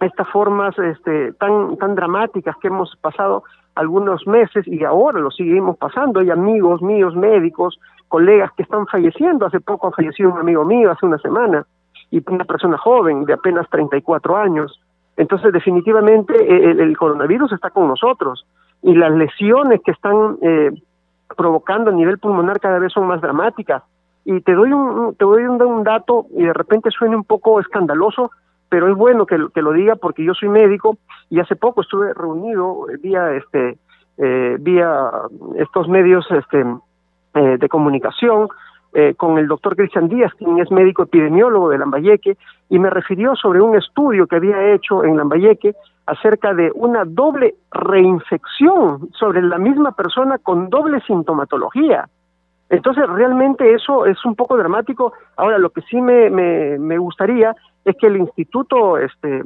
estas 0.00 0.28
formas 0.28 0.78
este, 0.78 1.33
tan 1.35 1.76
tan 1.76 1.97
dramáticas 1.97 2.57
que 2.62 2.68
hemos 2.68 2.95
pasado 3.00 3.42
algunos 3.75 4.26
meses 4.26 4.66
y 4.66 4.85
ahora 4.85 5.21
lo 5.21 5.30
seguimos 5.30 5.76
pasando. 5.76 6.21
Hay 6.21 6.30
amigos 6.30 6.83
míos 6.83 7.14
médicos 7.14 7.78
colegas 8.09 8.53
que 8.57 8.62
están 8.62 8.87
falleciendo. 8.87 9.47
Hace 9.47 9.61
poco 9.61 9.88
ha 9.88 9.93
fallecido 9.93 10.33
un 10.33 10.38
amigo 10.38 10.65
mío, 10.65 10.91
hace 10.91 11.07
una 11.07 11.19
semana, 11.19 11.65
y 12.11 12.23
una 12.31 12.45
persona 12.45 12.79
joven 12.79 13.25
de 13.25 13.35
apenas 13.35 13.69
34 13.71 14.37
años. 14.37 14.81
Entonces, 15.17 15.53
definitivamente, 15.53 16.35
eh, 16.35 16.71
el, 16.71 16.97
coronavirus 16.97 17.53
está 17.53 17.71
con 17.71 17.88
nosotros 17.88 18.47
y 18.83 18.95
las 18.95 19.12
lesiones 19.12 19.81
que 19.85 19.91
están 19.91 20.38
eh, 20.41 20.71
provocando 21.37 21.91
a 21.91 21.95
nivel 21.95 22.19
pulmonar 22.19 22.61
cada 22.61 22.79
vez 22.79 22.93
son 22.93 23.07
más 23.07 23.21
dramáticas. 23.21 23.83
Y 24.25 24.41
te 24.43 24.53
doy 24.53 24.73
un, 24.73 25.15
te 25.17 25.25
doy 25.25 25.45
un, 25.45 25.83
dato 25.83 26.27
y 26.31 26.45
de 26.45 26.53
repente 26.53 26.91
suene 26.91 27.17
un 27.17 27.25
poco 27.25 27.61
escandaloso, 27.61 28.31
pero 28.69 28.88
es 28.88 28.97
bueno 28.97 29.27
que, 29.27 29.38
que, 29.55 29.62
lo 29.62 29.73
diga 29.73 29.97
porque 29.97 30.25
yo 30.25 30.35
soy 30.35 30.50
médico 30.50 30.99
y 31.31 31.41
hace 31.41 31.57
poco 31.57 31.81
estuve 31.81 32.12
reunido 32.15 32.88
eh, 32.91 32.97
vía 33.00 33.35
este 33.35 33.79
vía 34.59 35.12
estos 35.59 35.87
medios 35.87 36.27
este 36.33 36.65
eh, 37.38 37.57
de 37.57 37.68
comunicación 37.68 38.49
eh, 38.95 39.14
con 39.14 39.38
el 39.38 39.47
doctor 39.47 39.76
Cristian 39.76 40.09
Díaz, 40.09 40.33
quien 40.35 40.59
es 40.59 40.73
médico 40.73 41.04
epidemiólogo 41.04 41.68
de 41.68 41.78
Lambayeque, 41.78 42.37
y 42.68 42.78
me 42.80 42.90
refirió 42.90 43.37
sobre 43.37 43.61
un 43.61 43.76
estudio 43.76 44.26
que 44.26 44.35
había 44.35 44.73
hecho 44.75 45.04
en 45.04 45.16
Lambayeque 45.16 45.75
acerca 46.07 46.52
de 46.52 46.73
una 46.75 47.04
doble 47.04 47.54
reinfección 47.71 49.11
sobre 49.12 49.40
la 49.42 49.59
misma 49.59 49.92
persona 49.92 50.38
con 50.38 50.68
doble 50.68 51.00
sintomatología. 51.02 52.09
Entonces, 52.71 53.09
realmente 53.09 53.73
eso 53.73 54.04
es 54.04 54.25
un 54.25 54.35
poco 54.35 54.57
dramático. 54.57 55.12
Ahora, 55.37 55.59
lo 55.59 55.71
que 55.71 55.83
sí 55.83 56.00
me, 56.00 56.28
me, 56.28 56.76
me 56.78 56.99
gustaría 56.99 57.54
es 57.85 57.95
que 57.97 58.09
el 58.09 58.16
Instituto 58.16 58.99
este, 58.99 59.45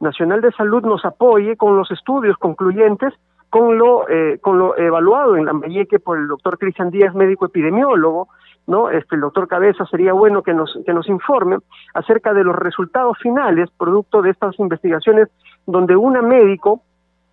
Nacional 0.00 0.40
de 0.40 0.50
Salud 0.52 0.82
nos 0.82 1.04
apoye 1.04 1.56
con 1.56 1.76
los 1.76 1.88
estudios 1.92 2.36
concluyentes 2.36 3.14
con 3.50 3.78
lo, 3.78 4.08
eh, 4.08 4.38
con 4.40 4.58
lo 4.58 4.76
evaluado 4.76 5.36
en 5.36 5.46
Lambayeque 5.46 5.98
por 5.98 6.18
el 6.18 6.28
doctor 6.28 6.58
Cristian 6.58 6.90
Díaz, 6.90 7.14
médico 7.14 7.46
epidemiólogo, 7.46 8.28
¿no? 8.66 8.90
Este, 8.90 9.14
el 9.14 9.22
doctor 9.22 9.48
Cabeza 9.48 9.86
sería 9.86 10.12
bueno 10.12 10.42
que 10.42 10.52
nos, 10.52 10.78
que 10.84 10.92
nos 10.92 11.08
informe 11.08 11.56
acerca 11.94 12.34
de 12.34 12.44
los 12.44 12.54
resultados 12.54 13.16
finales, 13.18 13.70
producto 13.78 14.20
de 14.20 14.30
estas 14.30 14.58
investigaciones, 14.58 15.28
donde 15.66 15.96
una 15.96 16.20
médico 16.20 16.82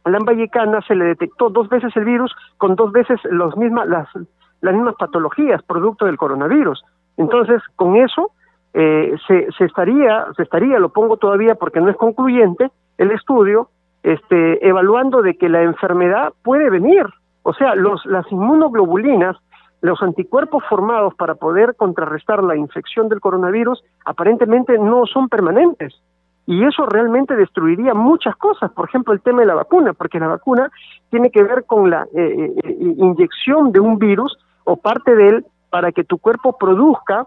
lambayecana 0.05 0.81
se 0.81 0.95
le 0.95 1.05
detectó 1.05 1.49
dos 1.49 1.67
veces 1.67 1.95
el 1.97 2.05
virus 2.05 2.33
con 2.57 2.75
dos 2.75 2.91
veces 2.91 3.19
los 3.25 3.57
mismas, 3.57 3.87
las, 3.87 4.07
las 4.61 4.73
mismas 4.73 4.95
patologías, 4.95 5.61
producto 5.63 6.05
del 6.05 6.17
coronavirus. 6.17 6.83
Entonces, 7.17 7.61
con 7.75 7.97
eso 7.97 8.31
eh, 8.73 9.15
se, 9.27 9.51
se 9.57 9.65
estaría, 9.65 10.27
se 10.37 10.43
estaría, 10.43 10.79
lo 10.79 10.89
pongo 10.89 11.17
todavía 11.17 11.55
porque 11.55 11.81
no 11.81 11.89
es 11.89 11.97
concluyente, 11.97 12.71
el 12.97 13.11
estudio, 13.11 13.69
este, 14.05 14.67
evaluando 14.67 15.23
de 15.23 15.35
que 15.35 15.49
la 15.49 15.63
enfermedad 15.63 16.31
puede 16.43 16.69
venir. 16.69 17.07
O 17.41 17.53
sea, 17.53 17.73
los, 17.73 18.05
las 18.05 18.31
inmunoglobulinas, 18.31 19.35
los 19.81 19.99
anticuerpos 20.03 20.63
formados 20.69 21.15
para 21.15 21.33
poder 21.33 21.75
contrarrestar 21.75 22.43
la 22.43 22.55
infección 22.55 23.09
del 23.09 23.19
coronavirus, 23.19 23.83
aparentemente 24.05 24.77
no 24.77 25.07
son 25.07 25.27
permanentes. 25.27 25.99
Y 26.45 26.63
eso 26.63 26.85
realmente 26.85 27.35
destruiría 27.35 27.95
muchas 27.95 28.35
cosas, 28.35 28.71
por 28.73 28.87
ejemplo, 28.87 29.11
el 29.11 29.21
tema 29.21 29.41
de 29.41 29.47
la 29.47 29.55
vacuna, 29.55 29.93
porque 29.93 30.19
la 30.19 30.27
vacuna 30.27 30.69
tiene 31.09 31.31
que 31.31 31.41
ver 31.41 31.65
con 31.65 31.89
la 31.89 32.03
eh, 32.13 32.53
eh, 32.63 32.77
inyección 32.79 33.71
de 33.71 33.79
un 33.79 33.97
virus 33.97 34.37
o 34.65 34.75
parte 34.75 35.15
de 35.15 35.29
él 35.29 35.45
para 35.71 35.91
que 35.91 36.03
tu 36.03 36.19
cuerpo 36.19 36.59
produzca 36.59 37.25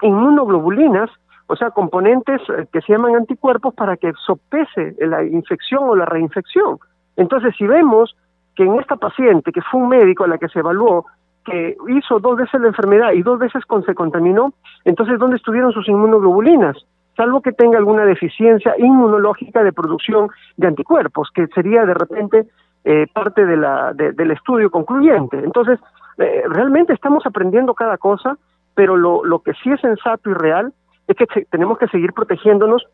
inmunoglobulinas, 0.00 1.10
o 1.46 1.56
sea, 1.56 1.70
componentes 1.70 2.40
eh, 2.48 2.66
que 2.72 2.80
se 2.80 2.92
llaman 2.92 3.16
anticuerpos 3.16 3.74
para 3.74 3.96
que 3.96 4.12
sopese 4.26 4.96
la 4.98 5.22
infección 5.24 5.84
o 5.84 5.94
la 5.94 6.06
reinfección. 6.06 6.78
Entonces, 7.16 7.54
si 7.56 7.66
vemos 7.66 8.16
que 8.56 8.64
en 8.64 8.78
esta 8.80 8.96
paciente, 8.96 9.52
que 9.52 9.60
fue 9.62 9.80
un 9.80 9.88
médico 9.88 10.24
a 10.24 10.28
la 10.28 10.38
que 10.38 10.48
se 10.48 10.60
evaluó, 10.60 11.06
que 11.44 11.76
hizo 11.88 12.18
dos 12.20 12.36
veces 12.36 12.60
la 12.60 12.68
enfermedad 12.68 13.12
y 13.12 13.22
dos 13.22 13.38
veces 13.38 13.64
con, 13.66 13.84
se 13.84 13.94
contaminó, 13.94 14.54
entonces 14.84 15.18
¿dónde 15.18 15.36
estuvieron 15.36 15.72
sus 15.72 15.88
inmunoglobulinas? 15.88 16.76
Salvo 17.16 17.42
que 17.42 17.52
tenga 17.52 17.78
alguna 17.78 18.04
deficiencia 18.04 18.74
inmunológica 18.78 19.62
de 19.62 19.72
producción 19.72 20.28
de 20.56 20.68
anticuerpos, 20.68 21.30
que 21.34 21.46
sería 21.48 21.84
de 21.84 21.94
repente 21.94 22.46
eh, 22.84 23.06
parte 23.12 23.44
de 23.44 23.56
la, 23.56 23.92
del 23.92 24.30
estudio 24.30 24.70
concluyente. 24.70 25.38
Entonces, 25.38 25.78
eh, 26.18 26.42
realmente 26.48 26.92
estamos 26.92 27.24
aprendiendo 27.26 27.74
cada 27.74 27.98
cosa, 27.98 28.36
pero 28.74 28.96
lo, 28.96 29.24
lo 29.24 29.40
que 29.40 29.52
sí 29.62 29.70
es 29.70 29.80
sensato 29.80 30.30
y 30.30 30.34
real 30.34 30.72
es 31.06 31.16
que 31.16 31.26
tenemos 31.50 31.78
que 31.78 31.88
seguir 31.88 32.12
protegiéndonos 32.12 32.86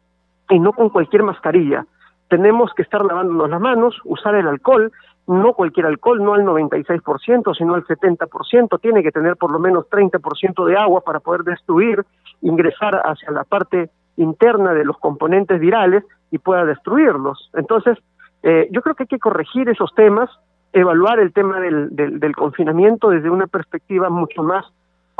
y 0.48 0.58
no 0.58 0.72
con 0.72 0.88
cualquier 0.88 1.22
mascarilla. 1.22 1.86
Tenemos 2.28 2.72
que 2.74 2.82
estar 2.82 3.04
lavándonos 3.04 3.50
las 3.50 3.60
manos, 3.60 4.00
usar 4.04 4.34
el 4.34 4.46
alcohol, 4.46 4.92
no 5.26 5.52
cualquier 5.54 5.86
alcohol, 5.86 6.22
no 6.22 6.34
al 6.34 6.42
96%, 6.42 7.56
sino 7.56 7.74
al 7.74 7.84
70%, 7.84 8.80
tiene 8.80 9.02
que 9.02 9.12
tener 9.12 9.36
por 9.36 9.52
lo 9.52 9.58
menos 9.58 9.88
30% 9.88 10.64
de 10.64 10.76
agua 10.76 11.02
para 11.02 11.20
poder 11.20 11.42
destruir, 11.42 12.04
ingresar 12.42 13.00
hacia 13.04 13.30
la 13.30 13.44
parte 13.44 13.90
interna 14.16 14.74
de 14.74 14.84
los 14.84 14.98
componentes 14.98 15.60
virales 15.60 16.04
y 16.30 16.38
pueda 16.38 16.64
destruirlos. 16.64 17.50
Entonces, 17.54 17.98
eh, 18.42 18.68
yo 18.70 18.82
creo 18.82 18.94
que 18.94 19.04
hay 19.04 19.08
que 19.08 19.18
corregir 19.18 19.68
esos 19.68 19.94
temas, 19.94 20.30
evaluar 20.72 21.18
el 21.20 21.32
tema 21.32 21.60
del, 21.60 21.88
del, 21.90 22.36
confinamiento 22.36 23.10
desde 23.10 23.28
una 23.28 23.46
perspectiva 23.46 24.08
mucho 24.08 24.42
más 24.42 24.64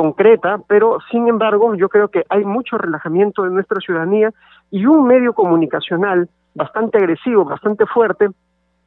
concreta, 0.01 0.59
pero 0.67 0.97
sin 1.11 1.29
embargo 1.29 1.75
yo 1.75 1.91
creo 1.91 2.09
que 2.09 2.25
hay 2.31 2.43
mucho 2.43 2.79
relajamiento 2.79 3.43
de 3.43 3.51
nuestra 3.51 3.81
ciudadanía 3.81 4.31
y 4.71 4.87
un 4.87 5.07
medio 5.07 5.35
comunicacional 5.35 6.27
bastante 6.55 6.97
agresivo, 6.97 7.45
bastante 7.45 7.85
fuerte, 7.85 8.31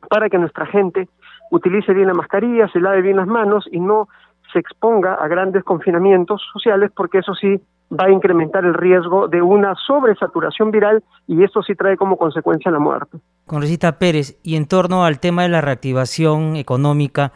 para 0.10 0.27
que 0.27 0.39
nuestra 0.39 0.65
gente 0.65 1.08
utilice 1.51 1.93
bien 1.93 2.08
la 2.08 2.15
mascarilla, 2.15 2.67
se 2.70 2.79
lave 2.79 3.03
bien 3.03 3.17
las 3.17 3.27
manos 3.27 3.70
y 3.72 3.79
no 3.79 4.08
se 4.51 4.58
exponga 4.58 5.13
a 5.13 5.27
grandes 5.27 5.63
confinamientos 5.63 6.41
sociales, 6.51 6.89
porque 6.96 7.20
eso 7.20 7.36
sí 7.36 7.62
va 7.91 8.05
a 8.05 8.12
incrementar 8.12 8.65
el 8.65 8.74
riesgo 8.74 9.27
de 9.27 9.43
una 9.43 9.75
sobresaturación 9.86 10.72
viral 10.72 11.03
y 11.27 11.43
esto 11.43 11.62
sí 11.62 11.75
trae 11.75 11.96
como 11.96 12.17
consecuencia 12.17 12.72
la 12.72 12.79
muerte. 12.79 13.20
Congresista 13.46 14.00
Pérez, 14.00 14.39
y 14.41 14.55
en 14.55 14.67
torno 14.67 15.05
al 15.05 15.20
tema 15.20 15.43
de 15.43 15.50
la 15.50 15.62
reactivación 15.62 16.55
económica, 16.55 17.34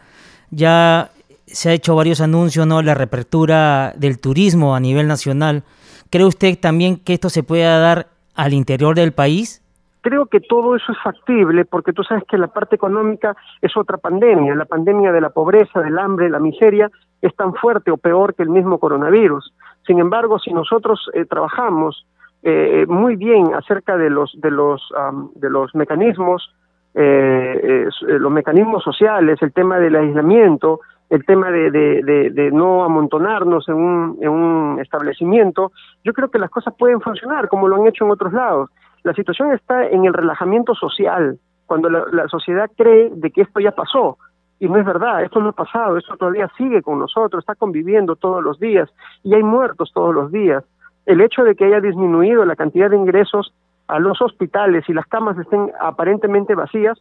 ya 0.50 1.10
se 1.52 1.70
ha 1.70 1.72
hecho 1.72 1.96
varios 1.96 2.20
anuncios, 2.20 2.66
¿no? 2.66 2.82
La 2.82 2.94
reapertura 2.94 3.92
del 3.96 4.20
turismo 4.20 4.74
a 4.74 4.80
nivel 4.80 5.06
nacional. 5.06 5.64
¿Cree 6.10 6.24
usted 6.24 6.58
también 6.58 6.96
que 6.96 7.14
esto 7.14 7.28
se 7.28 7.42
pueda 7.42 7.78
dar 7.78 8.08
al 8.34 8.52
interior 8.52 8.94
del 8.94 9.12
país? 9.12 9.62
Creo 10.00 10.26
que 10.26 10.40
todo 10.40 10.76
eso 10.76 10.92
es 10.92 10.98
factible 11.02 11.64
porque 11.64 11.92
tú 11.92 12.02
sabes 12.02 12.24
que 12.28 12.38
la 12.38 12.46
parte 12.46 12.76
económica 12.76 13.36
es 13.60 13.76
otra 13.76 13.98
pandemia. 13.98 14.54
La 14.54 14.64
pandemia 14.64 15.12
de 15.12 15.20
la 15.20 15.30
pobreza, 15.30 15.80
del 15.80 15.98
hambre, 15.98 16.30
la 16.30 16.38
miseria 16.38 16.90
es 17.20 17.34
tan 17.34 17.52
fuerte 17.54 17.90
o 17.90 17.96
peor 17.96 18.34
que 18.34 18.44
el 18.44 18.48
mismo 18.48 18.78
coronavirus. 18.78 19.52
Sin 19.86 19.98
embargo, 19.98 20.38
si 20.38 20.52
nosotros 20.52 21.10
eh, 21.14 21.24
trabajamos 21.24 22.06
eh, 22.42 22.86
muy 22.88 23.16
bien 23.16 23.52
acerca 23.54 23.96
de 23.96 24.10
los 24.10 24.32
de 24.40 24.50
los 24.52 24.80
de 25.34 25.50
los 25.50 25.74
mecanismos 25.74 26.54
eh, 26.94 27.88
los 28.02 28.32
mecanismos 28.32 28.82
sociales, 28.84 29.38
el 29.42 29.52
tema 29.52 29.78
del 29.78 29.96
aislamiento, 29.96 30.80
el 31.10 31.24
tema 31.24 31.50
de, 31.50 31.70
de, 31.70 32.30
de, 32.30 32.50
no 32.50 32.84
amontonarnos 32.84 33.68
en 33.68 33.76
un, 33.76 34.18
en 34.20 34.28
un 34.28 34.80
establecimiento, 34.80 35.72
yo 36.04 36.12
creo 36.12 36.30
que 36.30 36.38
las 36.38 36.50
cosas 36.50 36.74
pueden 36.78 37.00
funcionar 37.00 37.48
como 37.48 37.66
lo 37.66 37.76
han 37.76 37.86
hecho 37.86 38.04
en 38.04 38.10
otros 38.10 38.32
lados. 38.32 38.70
La 39.04 39.14
situación 39.14 39.52
está 39.52 39.86
en 39.86 40.04
el 40.04 40.12
relajamiento 40.12 40.74
social, 40.74 41.38
cuando 41.66 41.88
la, 41.88 42.28
sociedad 42.28 42.70
cree 42.76 43.10
de 43.10 43.30
que 43.30 43.42
esto 43.42 43.60
ya 43.60 43.72
pasó, 43.72 44.18
y 44.58 44.68
no 44.68 44.78
es 44.78 44.84
verdad, 44.84 45.22
esto 45.22 45.40
no 45.40 45.50
ha 45.50 45.52
pasado, 45.52 45.96
esto 45.96 46.16
todavía 46.16 46.50
sigue 46.56 46.82
con 46.82 46.98
nosotros, 46.98 47.42
está 47.42 47.54
conviviendo 47.54 48.16
todos 48.16 48.42
los 48.42 48.58
días 48.58 48.90
y 49.22 49.34
hay 49.34 49.42
muertos 49.42 49.92
todos 49.94 50.14
los 50.14 50.32
días. 50.32 50.64
El 51.06 51.20
hecho 51.20 51.44
de 51.44 51.54
que 51.54 51.66
haya 51.66 51.80
disminuido 51.80 52.44
la 52.44 52.56
cantidad 52.56 52.90
de 52.90 52.96
ingresos 52.96 53.54
a 53.86 53.98
los 53.98 54.20
hospitales 54.20 54.84
y 54.88 54.92
las 54.92 55.06
camas 55.06 55.38
estén 55.38 55.70
aparentemente 55.80 56.54
vacías, 56.54 56.98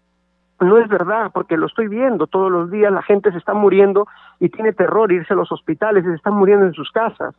no 0.59 0.77
es 0.77 0.87
verdad, 0.87 1.31
porque 1.33 1.57
lo 1.57 1.67
estoy 1.67 1.87
viendo 1.87 2.27
todos 2.27 2.51
los 2.51 2.71
días, 2.71 2.91
la 2.91 3.03
gente 3.03 3.31
se 3.31 3.37
está 3.37 3.53
muriendo 3.53 4.07
y 4.39 4.49
tiene 4.49 4.73
terror 4.73 5.11
irse 5.11 5.33
a 5.33 5.37
los 5.37 5.51
hospitales 5.51 6.03
y 6.03 6.07
se 6.07 6.15
están 6.15 6.33
muriendo 6.33 6.65
en 6.65 6.73
sus 6.73 6.91
casas. 6.91 7.35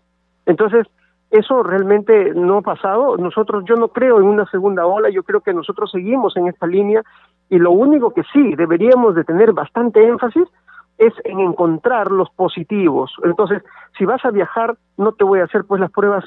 Entonces, 0.46 0.86
eso 1.30 1.62
realmente 1.62 2.32
no 2.34 2.58
ha 2.58 2.62
pasado. 2.62 3.16
Nosotros, 3.16 3.64
yo 3.66 3.74
no 3.74 3.88
creo 3.88 4.18
en 4.18 4.26
una 4.26 4.46
segunda 4.46 4.86
ola, 4.86 5.10
yo 5.10 5.22
creo 5.22 5.40
que 5.40 5.52
nosotros 5.52 5.90
seguimos 5.90 6.36
en 6.36 6.48
esta 6.48 6.66
línea 6.66 7.02
y 7.50 7.58
lo 7.58 7.72
único 7.72 8.12
que 8.12 8.22
sí 8.32 8.54
deberíamos 8.54 9.14
de 9.14 9.24
tener 9.24 9.52
bastante 9.52 10.06
énfasis 10.06 10.48
es 10.96 11.12
en 11.24 11.40
encontrar 11.40 12.10
los 12.10 12.30
positivos. 12.30 13.12
Entonces, 13.24 13.62
si 13.96 14.04
vas 14.04 14.24
a 14.24 14.30
viajar, 14.30 14.76
no 14.96 15.12
te 15.12 15.24
voy 15.24 15.40
a 15.40 15.44
hacer 15.44 15.64
pues 15.64 15.80
las 15.80 15.90
pruebas 15.90 16.24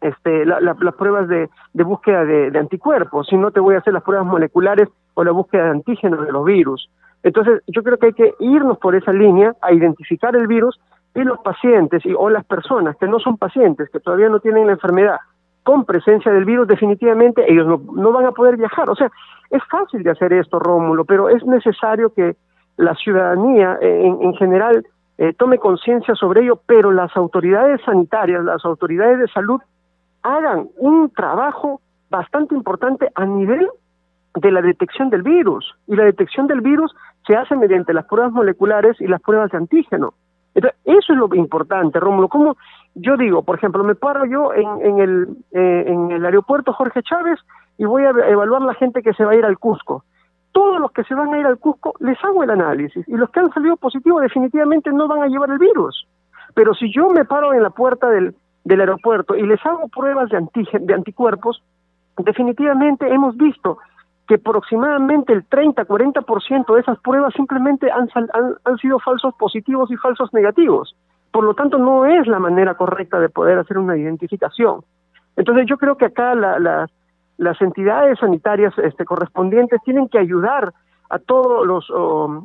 este, 0.00 0.44
las 0.46 0.94
pruebas 0.94 1.28
de, 1.28 1.48
búsqueda 1.74 2.24
de, 2.24 2.58
anticuerpos, 2.58 3.26
sino 3.28 3.50
te 3.50 3.60
voy 3.60 3.74
a 3.74 3.78
hacer 3.78 3.92
las 3.92 4.02
pruebas 4.02 4.26
moleculares 4.26 4.88
o 5.14 5.24
la 5.24 5.32
búsqueda 5.32 5.64
de 5.64 5.70
antígenos 5.70 6.24
de 6.24 6.32
los 6.32 6.44
virus. 6.44 6.88
Entonces, 7.22 7.62
yo 7.66 7.82
creo 7.82 7.98
que 7.98 8.06
hay 8.06 8.12
que 8.12 8.34
irnos 8.38 8.78
por 8.78 8.94
esa 8.94 9.12
línea 9.12 9.54
a 9.60 9.72
identificar 9.72 10.36
el 10.36 10.46
virus 10.46 10.80
y 11.14 11.24
los 11.24 11.40
pacientes 11.40 12.06
y, 12.06 12.14
o 12.16 12.30
las 12.30 12.44
personas 12.44 12.96
que 12.96 13.08
no 13.08 13.18
son 13.18 13.36
pacientes, 13.36 13.88
que 13.90 13.98
todavía 13.98 14.28
no 14.28 14.38
tienen 14.38 14.66
la 14.66 14.72
enfermedad 14.72 15.16
con 15.64 15.84
presencia 15.84 16.32
del 16.32 16.44
virus, 16.44 16.66
definitivamente 16.66 17.44
ellos 17.50 17.66
no, 17.66 17.82
no 17.92 18.12
van 18.12 18.24
a 18.24 18.32
poder 18.32 18.56
viajar. 18.56 18.88
O 18.88 18.94
sea, 18.94 19.10
es 19.50 19.62
fácil 19.70 20.02
de 20.02 20.10
hacer 20.10 20.32
esto, 20.32 20.58
Rómulo, 20.58 21.04
pero 21.04 21.28
es 21.28 21.44
necesario 21.44 22.12
que 22.14 22.36
la 22.76 22.94
ciudadanía 22.94 23.76
eh, 23.82 24.06
en, 24.06 24.22
en 24.22 24.34
general 24.34 24.86
eh, 25.18 25.34
tome 25.36 25.58
conciencia 25.58 26.14
sobre 26.14 26.42
ello, 26.42 26.60
pero 26.64 26.92
las 26.92 27.14
autoridades 27.16 27.80
sanitarias, 27.84 28.44
las 28.44 28.64
autoridades 28.64 29.18
de 29.18 29.26
salud 29.28 29.60
hagan 30.22 30.68
un 30.76 31.10
trabajo 31.10 31.80
bastante 32.10 32.54
importante 32.54 33.10
a 33.14 33.24
nivel 33.24 33.68
de 34.34 34.52
la 34.52 34.62
detección 34.62 35.10
del 35.10 35.22
virus. 35.22 35.74
Y 35.86 35.96
la 35.96 36.04
detección 36.04 36.46
del 36.46 36.60
virus 36.60 36.94
se 37.26 37.36
hace 37.36 37.56
mediante 37.56 37.92
las 37.92 38.06
pruebas 38.06 38.32
moleculares 38.32 39.00
y 39.00 39.06
las 39.06 39.20
pruebas 39.20 39.50
de 39.50 39.58
antígeno. 39.58 40.14
Eso 40.54 41.12
es 41.12 41.18
lo 41.18 41.32
importante, 41.34 42.00
Rómulo. 42.00 42.28
Como 42.28 42.56
yo 42.94 43.16
digo, 43.16 43.42
por 43.42 43.56
ejemplo, 43.56 43.84
me 43.84 43.94
paro 43.94 44.24
yo 44.24 44.52
en, 44.54 44.86
en, 44.86 44.98
el, 44.98 45.28
eh, 45.52 45.84
en 45.86 46.10
el 46.10 46.24
aeropuerto 46.24 46.72
Jorge 46.72 47.02
Chávez 47.02 47.38
y 47.76 47.84
voy 47.84 48.04
a 48.04 48.10
evaluar 48.10 48.62
la 48.62 48.74
gente 48.74 49.02
que 49.02 49.12
se 49.14 49.24
va 49.24 49.32
a 49.32 49.36
ir 49.36 49.44
al 49.44 49.58
Cusco. 49.58 50.04
Todos 50.52 50.80
los 50.80 50.90
que 50.90 51.04
se 51.04 51.14
van 51.14 51.32
a 51.32 51.38
ir 51.38 51.46
al 51.46 51.58
Cusco 51.58 51.94
les 52.00 52.22
hago 52.24 52.42
el 52.42 52.50
análisis 52.50 53.06
y 53.06 53.16
los 53.16 53.30
que 53.30 53.40
han 53.40 53.52
salido 53.52 53.76
positivos 53.76 54.22
definitivamente 54.22 54.90
no 54.90 55.06
van 55.06 55.22
a 55.22 55.28
llevar 55.28 55.50
el 55.50 55.58
virus. 55.58 56.08
Pero 56.54 56.74
si 56.74 56.92
yo 56.92 57.08
me 57.10 57.24
paro 57.24 57.54
en 57.54 57.62
la 57.62 57.70
puerta 57.70 58.08
del, 58.08 58.34
del 58.68 58.80
aeropuerto 58.80 59.34
y 59.34 59.46
les 59.46 59.64
hago 59.64 59.88
pruebas 59.88 60.28
de, 60.28 60.46
de 60.80 60.94
anticuerpos, 60.94 61.62
definitivamente 62.18 63.08
hemos 63.08 63.34
visto 63.36 63.78
que 64.26 64.34
aproximadamente 64.34 65.32
el 65.32 65.48
30-40% 65.48 66.74
de 66.74 66.80
esas 66.80 66.98
pruebas 66.98 67.32
simplemente 67.32 67.90
han, 67.90 68.10
han, 68.64 68.76
sido 68.76 68.98
falsos 68.98 69.34
positivos 69.36 69.90
y 69.90 69.96
falsos 69.96 70.34
negativos. 70.34 70.94
Por 71.32 71.44
lo 71.44 71.54
tanto, 71.54 71.78
no 71.78 72.04
es 72.04 72.26
la 72.26 72.38
manera 72.38 72.74
correcta 72.74 73.18
de 73.18 73.30
poder 73.30 73.58
hacer 73.58 73.78
una 73.78 73.96
identificación. 73.96 74.82
Entonces, 75.34 75.64
yo 75.66 75.78
creo 75.78 75.96
que 75.96 76.04
acá 76.04 76.34
la, 76.34 76.86
las 77.38 77.62
entidades 77.62 78.18
sanitarias 78.18 78.74
este, 78.78 79.06
correspondientes 79.06 79.80
tienen 79.82 80.10
que 80.10 80.18
ayudar 80.18 80.74
a 81.08 81.18
todos 81.18 81.66
los 81.66 81.90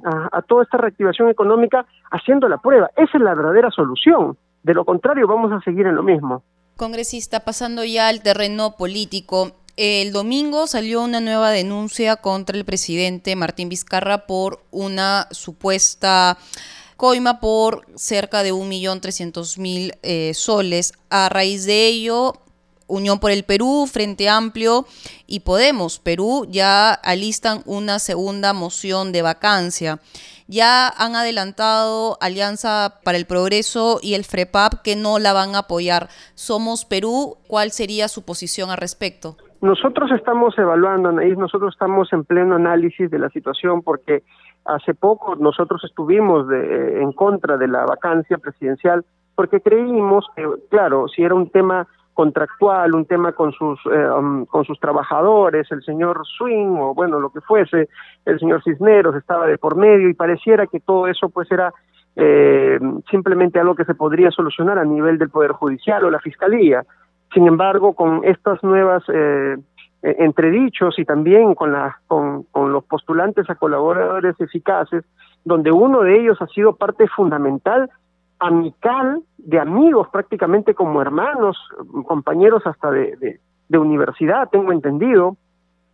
a, 0.05 0.29
a, 0.31 0.41
toda 0.41 0.63
esta 0.63 0.77
reactivación 0.77 1.27
económica 1.27 1.85
haciendo 2.11 2.47
la 2.47 2.59
prueba. 2.59 2.89
Esa 2.95 3.17
es 3.17 3.21
la 3.21 3.35
verdadera 3.35 3.71
solución. 3.71 4.37
De 4.63 4.73
lo 4.73 4.85
contrario, 4.85 5.27
vamos 5.27 5.51
a 5.51 5.61
seguir 5.61 5.85
en 5.85 5.95
lo 5.95 6.03
mismo. 6.03 6.43
Congresista, 6.77 7.41
pasando 7.41 7.83
ya 7.83 8.07
al 8.07 8.23
terreno 8.23 8.75
político, 8.77 9.51
el 9.75 10.11
domingo 10.11 10.67
salió 10.67 11.01
una 11.03 11.19
nueva 11.19 11.49
denuncia 11.49 12.15
contra 12.17 12.57
el 12.57 12.65
presidente 12.65 13.35
Martín 13.35 13.69
Vizcarra 13.69 14.25
por 14.25 14.63
una 14.71 15.27
supuesta 15.31 16.37
coima 16.95 17.39
por 17.39 17.85
cerca 17.95 18.43
de 18.43 18.53
1.300.000 18.53 19.97
eh, 20.03 20.33
soles. 20.33 20.93
A 21.09 21.29
raíz 21.29 21.65
de 21.65 21.87
ello, 21.87 22.33
Unión 22.93 23.19
por 23.19 23.31
el 23.31 23.43
Perú, 23.43 23.87
Frente 23.91 24.29
Amplio 24.29 24.85
y 25.25 25.39
Podemos 25.39 25.99
Perú 25.99 26.45
ya 26.47 26.93
alistan 26.93 27.61
una 27.65 27.97
segunda 27.97 28.53
moción 28.53 29.11
de 29.11 29.23
vacancia. 29.23 29.99
Ya 30.47 30.89
han 30.89 31.15
adelantado 31.15 32.17
Alianza 32.21 32.99
para 33.03 33.17
el 33.17 33.25
Progreso 33.25 33.99
y 34.01 34.13
el 34.13 34.23
FREPAP 34.23 34.83
que 34.83 34.95
no 34.95 35.17
la 35.17 35.33
van 35.33 35.55
a 35.55 35.59
apoyar. 35.59 36.09
Somos 36.35 36.85
Perú, 36.85 37.37
¿cuál 37.47 37.71
sería 37.71 38.07
su 38.07 38.23
posición 38.23 38.69
al 38.69 38.77
respecto? 38.77 39.37
Nosotros 39.61 40.11
estamos 40.11 40.55
evaluando, 40.59 41.09
Anaís, 41.09 41.37
nosotros 41.37 41.73
estamos 41.73 42.11
en 42.13 42.25
pleno 42.25 42.55
análisis 42.55 43.09
de 43.09 43.17
la 43.17 43.29
situación 43.29 43.81
porque 43.81 44.23
hace 44.65 44.93
poco 44.93 45.35
nosotros 45.35 45.81
estuvimos 45.85 46.47
de, 46.47 47.01
en 47.01 47.11
contra 47.13 47.57
de 47.57 47.67
la 47.67 47.85
vacancia 47.85 48.37
presidencial 48.37 49.03
porque 49.35 49.61
creímos 49.61 50.25
que, 50.35 50.47
claro, 50.69 51.07
si 51.07 51.23
era 51.23 51.33
un 51.33 51.49
tema 51.49 51.87
contractual, 52.13 52.93
un 52.93 53.05
tema 53.05 53.31
con 53.31 53.51
sus 53.51 53.79
eh, 53.85 54.09
um, 54.09 54.45
con 54.45 54.65
sus 54.65 54.79
trabajadores, 54.79 55.71
el 55.71 55.83
señor 55.83 56.21
Swing 56.37 56.77
o 56.79 56.93
bueno 56.93 57.19
lo 57.19 57.31
que 57.31 57.41
fuese, 57.41 57.89
el 58.25 58.39
señor 58.39 58.63
Cisneros 58.63 59.15
estaba 59.15 59.47
de 59.47 59.57
por 59.57 59.75
medio 59.75 60.09
y 60.09 60.13
pareciera 60.13 60.67
que 60.67 60.79
todo 60.79 61.07
eso 61.07 61.29
pues 61.29 61.51
era 61.51 61.73
eh, 62.15 62.79
simplemente 63.09 63.59
algo 63.59 63.75
que 63.75 63.85
se 63.85 63.95
podría 63.95 64.29
solucionar 64.31 64.77
a 64.77 64.85
nivel 64.85 65.17
del 65.17 65.29
poder 65.29 65.51
judicial 65.51 66.03
o 66.05 66.11
la 66.11 66.19
fiscalía. 66.19 66.85
Sin 67.33 67.47
embargo, 67.47 67.93
con 67.93 68.23
estas 68.23 68.63
nuevas 68.63 69.03
eh, 69.11 69.57
e, 70.03 70.15
entredichos 70.19 70.99
y 70.99 71.05
también 71.05 71.55
con, 71.55 71.71
la, 71.71 71.97
con, 72.05 72.43
con 72.51 72.71
los 72.71 72.83
postulantes 72.83 73.49
a 73.49 73.55
colaboradores 73.55 74.39
eficaces, 74.39 75.03
donde 75.43 75.71
uno 75.71 76.01
de 76.01 76.19
ellos 76.19 76.39
ha 76.41 76.47
sido 76.47 76.75
parte 76.75 77.07
fundamental 77.07 77.89
amical, 78.43 79.23
de 79.37 79.59
amigos 79.59 80.09
prácticamente 80.09 80.73
como 80.73 81.01
hermanos, 81.01 81.57
compañeros 82.05 82.61
hasta 82.65 82.91
de, 82.91 83.39
de, 83.69 83.77
universidad, 83.77 84.49
tengo 84.51 84.71
entendido, 84.71 85.37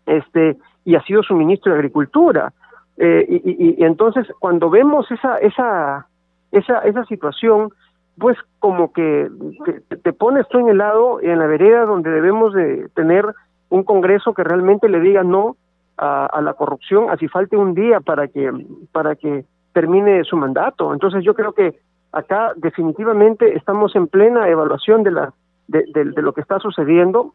este, 0.05 0.57
y 0.83 0.95
ha 0.95 1.03
sido 1.03 1.23
su 1.23 1.35
ministro 1.35 1.71
de 1.71 1.77
Agricultura. 1.77 2.51
Eh, 2.97 3.25
y, 3.29 3.83
entonces, 3.83 4.27
cuando 4.39 4.69
vemos 4.69 5.09
esa, 5.11 5.37
esa, 5.37 6.07
esa, 6.51 6.79
esa 6.79 7.05
situación, 7.05 7.69
pues 8.17 8.37
como 8.57 8.91
que 8.91 9.29
te, 9.87 9.97
te, 9.97 10.11
pones 10.11 10.47
tú 10.49 10.57
en 10.57 10.69
el 10.69 10.79
lado, 10.79 11.21
en 11.21 11.39
la 11.39 11.45
vereda 11.45 11.85
donde 11.85 12.09
debemos 12.09 12.53
de 12.53 12.89
tener 12.95 13.25
un 13.69 13.83
Congreso 13.83 14.33
que 14.33 14.43
realmente 14.43 14.89
le 14.89 14.99
diga 14.99 15.23
no 15.23 15.55
a, 15.97 16.25
a 16.25 16.41
la 16.41 16.53
corrupción, 16.53 17.09
así 17.11 17.27
falte 17.27 17.55
un 17.55 17.75
día 17.75 18.01
para 18.01 18.27
que, 18.27 18.51
para 18.91 19.15
que 19.15 19.45
termine 19.71 20.23
su 20.23 20.35
mandato. 20.35 20.91
Entonces 20.91 21.23
yo 21.23 21.33
creo 21.33 21.53
que 21.53 21.79
acá 22.11 22.53
definitivamente 22.55 23.55
estamos 23.55 23.95
en 23.95 24.07
plena 24.07 24.47
evaluación 24.47 25.03
de, 25.03 25.11
la, 25.11 25.33
de, 25.67 26.21
lo 26.21 26.33
que 26.33 26.41
está 26.41 26.59
sucediendo. 26.59 27.33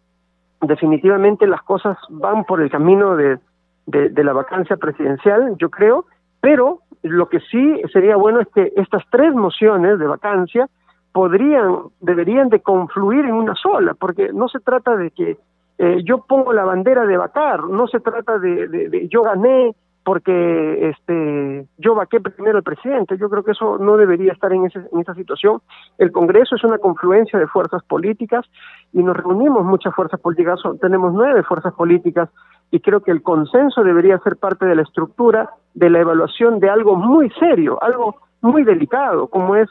Definitivamente 0.61 1.47
las 1.47 1.63
cosas 1.63 1.97
van 2.09 2.45
por 2.45 2.61
el 2.61 2.71
camino 2.71 3.17
de, 3.17 3.39
de, 3.87 4.25
la 4.25 4.33
vacancia 4.33 4.77
presidencial, 4.77 5.57
yo 5.59 5.71
creo, 5.71 6.07
pero 6.41 6.81
lo 7.03 7.29
que 7.29 7.41
sí 7.41 7.83
sería 7.93 8.17
bueno 8.17 8.41
es 8.41 8.49
que 8.49 8.73
estas 8.77 9.03
tres 9.11 9.35
mociones 9.35 9.99
de 9.99 10.07
vacancia 10.07 10.69
podrían, 11.13 11.77
deberían 12.01 12.49
de 12.49 12.61
confluir 12.61 13.25
en 13.27 13.35
una 13.35 13.55
sola, 13.55 13.95
porque 13.95 14.33
no 14.33 14.49
se 14.49 14.61
trata 14.61 14.97
de 14.97 15.11
que 15.11 15.37
eh, 15.79 16.03
yo 16.05 16.25
pongo 16.27 16.53
la 16.53 16.65
bandera 16.65 17.05
de 17.07 17.17
vacar, 17.17 17.65
no 17.65 17.87
se 17.87 18.01
trata 18.01 18.39
de, 18.39 18.69
de, 18.69 18.89
de 18.89 19.09
yo 19.09 19.23
gané, 19.23 19.75
porque 20.05 20.91
este 20.91 21.67
yo 21.79 21.95
vaqué 21.95 22.21
primero 22.21 22.59
al 22.59 22.63
presidente. 22.63 23.17
Yo 23.19 23.31
creo 23.31 23.43
que 23.43 23.53
eso 23.53 23.79
no 23.79 23.97
debería 23.97 24.33
estar 24.33 24.53
en, 24.53 24.67
ese, 24.67 24.81
en 24.93 25.01
esa 25.01 25.15
situación. 25.15 25.63
El 25.99 26.13
Congreso 26.13 26.57
es 26.57 26.65
una 26.65 26.79
confluencia 26.79 27.39
de 27.39 27.47
fuerzas 27.47 27.83
políticas 27.85 28.45
y 28.93 29.03
nos 29.03 29.17
reunimos 29.17 29.65
muchas 29.65 29.95
fuerzas 29.95 30.21
políticas, 30.21 30.61
tenemos 30.81 31.13
nueve 31.13 31.43
fuerzas 31.43 31.73
políticas 31.73 32.29
y 32.71 32.81
creo 32.81 33.01
que 33.01 33.11
el 33.11 33.23
consenso 33.23 33.83
debería 33.83 34.19
ser 34.19 34.37
parte 34.37 34.67
de 34.67 34.75
la 34.75 34.83
estructura 34.83 35.51
de 35.73 35.91
la 35.91 36.01
evaluación 36.01 36.61
de 36.61 36.69
algo 36.69 36.97
muy 36.97 37.31
serio, 37.41 37.83
algo 37.83 38.17
muy 38.43 38.63
delicado, 38.63 39.29
como 39.29 39.57
es 39.57 39.69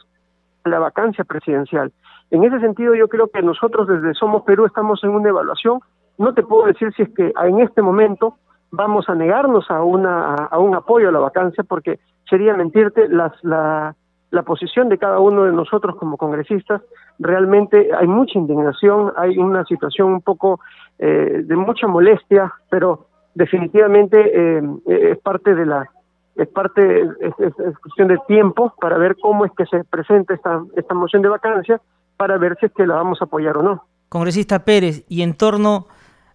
la 0.64 0.78
vacancia 0.78 1.24
presidencial. 1.24 1.92
En 2.30 2.42
ese 2.42 2.58
sentido, 2.60 2.94
yo 2.94 3.08
creo 3.08 3.28
que 3.28 3.42
nosotros 3.42 3.86
desde 3.86 4.14
Somos 4.14 4.42
Perú 4.42 4.66
estamos 4.66 5.02
en 5.04 5.10
una 5.10 5.28
evaluación. 5.28 5.80
No 6.18 6.34
te 6.34 6.42
puedo 6.42 6.66
decir 6.66 6.92
si 6.94 7.02
es 7.02 7.14
que 7.14 7.32
en 7.44 7.60
este 7.60 7.82
momento 7.82 8.36
vamos 8.76 9.08
a 9.08 9.14
negarnos 9.14 9.70
a, 9.70 9.82
una, 9.82 10.34
a 10.34 10.58
un 10.58 10.74
apoyo 10.74 11.08
a 11.08 11.12
la 11.12 11.20
vacancia 11.20 11.64
porque 11.64 11.98
sería 12.28 12.54
mentirte 12.54 13.08
las, 13.08 13.32
la, 13.42 13.94
la 14.30 14.42
posición 14.42 14.88
de 14.88 14.98
cada 14.98 15.20
uno 15.20 15.44
de 15.44 15.52
nosotros 15.52 15.96
como 15.96 16.16
congresistas. 16.16 16.82
Realmente 17.18 17.90
hay 17.96 18.06
mucha 18.06 18.38
indignación, 18.38 19.12
hay 19.16 19.38
una 19.38 19.64
situación 19.64 20.12
un 20.12 20.20
poco 20.20 20.60
eh, 20.98 21.42
de 21.44 21.56
mucha 21.56 21.86
molestia, 21.86 22.52
pero 22.68 23.06
definitivamente 23.34 24.18
eh, 24.18 24.62
es 24.86 25.18
parte 25.18 25.54
de 25.54 25.66
la 25.66 25.88
es 26.36 26.48
parte 26.48 27.00
es, 27.00 27.32
es, 27.38 27.58
es, 27.60 27.78
cuestión 27.78 28.08
de 28.08 28.18
tiempo 28.26 28.74
para 28.80 28.98
ver 28.98 29.14
cómo 29.22 29.44
es 29.44 29.52
que 29.52 29.66
se 29.66 29.84
presenta 29.84 30.34
esta 30.34 30.64
esta 30.74 30.92
moción 30.92 31.22
de 31.22 31.28
vacancia 31.28 31.80
para 32.16 32.38
ver 32.38 32.56
si 32.58 32.66
es 32.66 32.72
que 32.72 32.86
la 32.86 32.94
vamos 32.94 33.20
a 33.20 33.26
apoyar 33.26 33.56
o 33.56 33.62
no. 33.62 33.84
Congresista 34.08 34.64
Pérez, 34.64 35.04
y 35.08 35.22
en 35.22 35.34
torno 35.34 35.86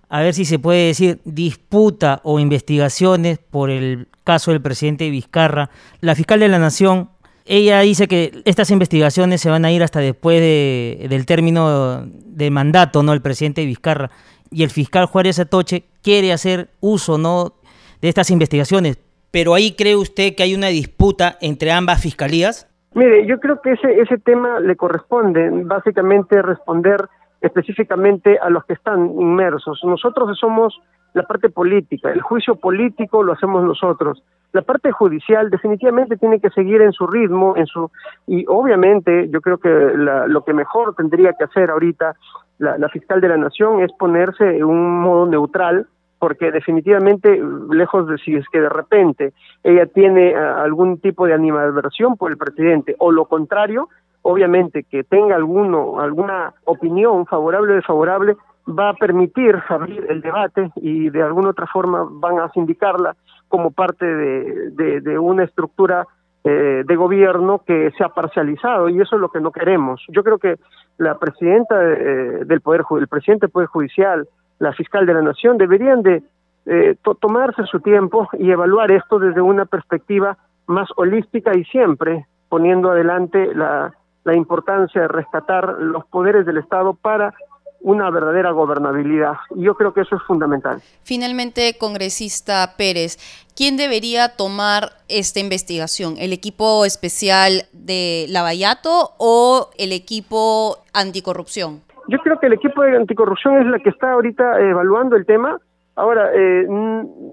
a 0.10 0.22
ver 0.22 0.34
si 0.34 0.44
se 0.44 0.60
puede 0.60 0.88
decir 0.88 1.20
disputa 1.24 2.20
o 2.24 2.40
investigaciones 2.40 3.38
por 3.38 3.70
el 3.70 4.08
caso 4.24 4.52
del 4.52 4.62
presidente 4.62 5.10
Vizcarra. 5.10 5.70
La 6.02 6.16
fiscal 6.16 6.40
de 6.40 6.48
la 6.48 6.58
Nación, 6.58 7.10
ella 7.46 7.80
dice 7.82 8.08
que 8.08 8.42
estas 8.46 8.72
investigaciones 8.72 9.40
se 9.40 9.52
van 9.52 9.66
a 9.66 9.72
ir 9.72 9.84
hasta 9.84 10.00
después 10.00 10.42
de, 10.42 11.08
del 11.10 11.26
término 11.28 12.06
de 12.06 12.52
mandato, 12.52 13.04
¿no? 13.04 13.14
El 13.14 13.22
presidente 13.22 13.66
Vizcarra. 13.66 14.10
Y 14.52 14.64
el 14.64 14.72
fiscal 14.72 15.06
Juárez 15.06 15.40
Atoche 15.40 15.84
quiere 16.02 16.34
hacer 16.34 16.70
uso, 16.80 17.20
¿no? 17.20 17.54
De 18.02 18.10
estas 18.10 18.32
investigaciones. 18.32 18.98
Pero 19.32 19.54
ahí 19.54 19.76
cree 19.76 19.96
usted 19.96 20.34
que 20.36 20.42
hay 20.42 20.56
una 20.56 20.68
disputa 20.68 21.38
entre 21.40 21.72
ambas 21.72 22.02
fiscalías? 22.02 22.68
Mire, 22.96 23.28
yo 23.28 23.40
creo 23.40 23.62
que 23.62 23.74
ese, 23.74 24.02
ese 24.02 24.18
tema 24.18 24.60
le 24.60 24.76
corresponde 24.76 25.52
básicamente 25.66 26.42
responder 26.42 27.08
específicamente 27.42 28.38
a 28.40 28.50
los 28.50 28.66
que 28.66 28.74
están 28.74 29.06
inmersos. 29.20 29.82
Nosotros 29.84 30.38
somos 30.38 30.80
la 31.14 31.24
parte 31.24 31.50
política, 31.50 32.12
el 32.12 32.22
juicio 32.22 32.56
político 32.56 33.24
lo 33.24 33.34
hacemos 33.34 33.64
nosotros. 33.64 34.24
La 34.52 34.62
parte 34.62 34.92
judicial 34.92 35.50
definitivamente 35.50 36.18
tiene 36.18 36.40
que 36.40 36.50
seguir 36.50 36.82
en 36.82 36.92
su 36.92 37.06
ritmo, 37.08 37.56
en 37.56 37.68
su 37.68 37.92
y 38.28 38.46
obviamente 38.48 39.30
yo 39.30 39.42
creo 39.42 39.58
que 39.58 39.70
la, 39.70 40.28
lo 40.28 40.44
que 40.44 40.54
mejor 40.54 40.96
tendría 40.96 41.34
que 41.34 41.44
hacer 41.44 41.70
ahorita 41.70 42.16
la, 42.60 42.90
fiscal 42.90 43.22
de 43.22 43.30
la 43.30 43.38
nación 43.38 43.82
es 43.82 43.92
ponerse 43.94 44.58
en 44.58 44.66
un 44.66 45.00
modo 45.02 45.26
neutral, 45.26 45.88
porque 46.20 46.52
definitivamente, 46.52 47.42
lejos 47.72 48.08
de 48.08 48.18
si 48.18 48.36
es 48.36 48.46
que 48.50 48.60
de 48.60 48.70
repente 48.70 49.34
ella 49.64 49.86
tiene 49.86 50.34
uh, 50.36 50.60
algún 50.60 51.00
tipo 51.00 51.26
de 51.26 51.34
animadversión 51.34 52.18
por 52.18 52.32
el 52.32 52.38
presidente 52.38 52.96
o 53.00 53.12
lo 53.12 53.26
contrario, 53.26 53.88
obviamente 54.22 54.84
que 54.84 55.04
tenga 55.04 55.36
alguno, 55.36 56.00
alguna 56.00 56.54
opinión 56.66 57.26
favorable 57.26 57.74
o 57.74 57.76
desfavorable, 57.76 58.36
va 58.68 58.90
a 58.90 58.94
permitir 58.94 59.58
abrir 59.68 60.06
el 60.10 60.22
debate 60.22 60.72
y 60.76 61.10
de 61.10 61.24
alguna 61.24 61.50
otra 61.50 61.68
forma 61.68 62.08
van 62.10 62.40
a 62.40 62.50
sindicarla 62.50 63.16
como 63.48 63.72
parte 63.72 64.06
de, 64.06 65.02
de, 65.02 65.18
una 65.18 65.44
estructura 65.44 66.06
eh, 66.44 66.84
de 66.86 66.96
gobierno 66.96 67.62
que 67.66 67.92
se 67.98 68.04
ha 68.04 68.10
parcializado 68.10 68.90
y 68.90 69.02
eso 69.02 69.16
es 69.16 69.22
lo 69.22 69.30
que 69.30 69.40
no 69.40 69.52
queremos. 69.52 70.02
Yo 70.10 70.24
creo 70.24 70.38
que 70.38 70.58
la 70.98 71.18
presidenta 71.18 71.76
eh, 71.82 72.46
del 72.46 72.62
poder, 72.62 72.84
el 73.00 73.08
presidente 73.08 73.48
del 73.48 73.52
poder 73.52 73.68
judicial, 73.68 74.28
la 74.60 74.74
fiscal 74.74 75.06
de 75.06 75.14
la 75.16 75.22
nación 75.22 75.58
deberían 75.58 76.04
de 76.04 76.22
eh, 76.66 76.96
to 77.02 77.16
tomarse 77.16 77.64
su 77.64 77.80
tiempo 77.80 78.30
y 78.38 78.52
evaluar 78.52 78.92
esto 78.92 79.18
desde 79.18 79.42
una 79.42 79.66
perspectiva 79.66 80.38
más 80.68 80.88
holística 80.98 81.58
y 81.58 81.64
siempre 81.66 82.28
poniendo 82.50 82.92
adelante 82.92 83.54
la 83.56 83.94
la 84.24 84.36
importancia 84.36 85.02
de 85.02 85.08
rescatar 85.08 85.76
los 85.80 86.06
poderes 86.06 86.46
del 86.46 86.58
Estado 86.58 86.94
para 86.94 87.34
una 87.82 88.10
verdadera 88.10 88.52
gobernabilidad. 88.52 89.34
Y 89.56 89.64
yo 89.64 89.76
creo 89.76 89.94
que 89.94 90.02
eso 90.02 90.16
es 90.16 90.22
fundamental. 90.24 90.82
Finalmente, 91.04 91.78
congresista 91.80 92.76
Pérez, 92.78 93.18
¿quién 93.56 93.78
debería 93.78 94.36
tomar 94.36 94.90
esta 95.08 95.40
investigación? 95.40 96.16
¿El 96.18 96.34
equipo 96.34 96.86
especial 96.86 97.64
de 97.74 98.26
Lavallato 98.30 99.12
o 99.18 99.70
el 99.78 99.94
equipo 99.94 100.78
anticorrupción? 100.94 101.82
Yo 102.08 102.18
creo 102.20 102.40
que 102.40 102.48
el 102.48 102.54
equipo 102.54 102.82
de 102.82 102.98
anticorrupción 102.98 103.62
es 103.62 103.68
la 103.68 103.80
que 103.80 103.90
está 103.90 104.14
ahorita 104.14 104.60
evaluando 104.60 105.16
el 105.16 105.26
tema. 105.26 105.60
Ahora, 105.96 106.32
eh, 106.34 106.66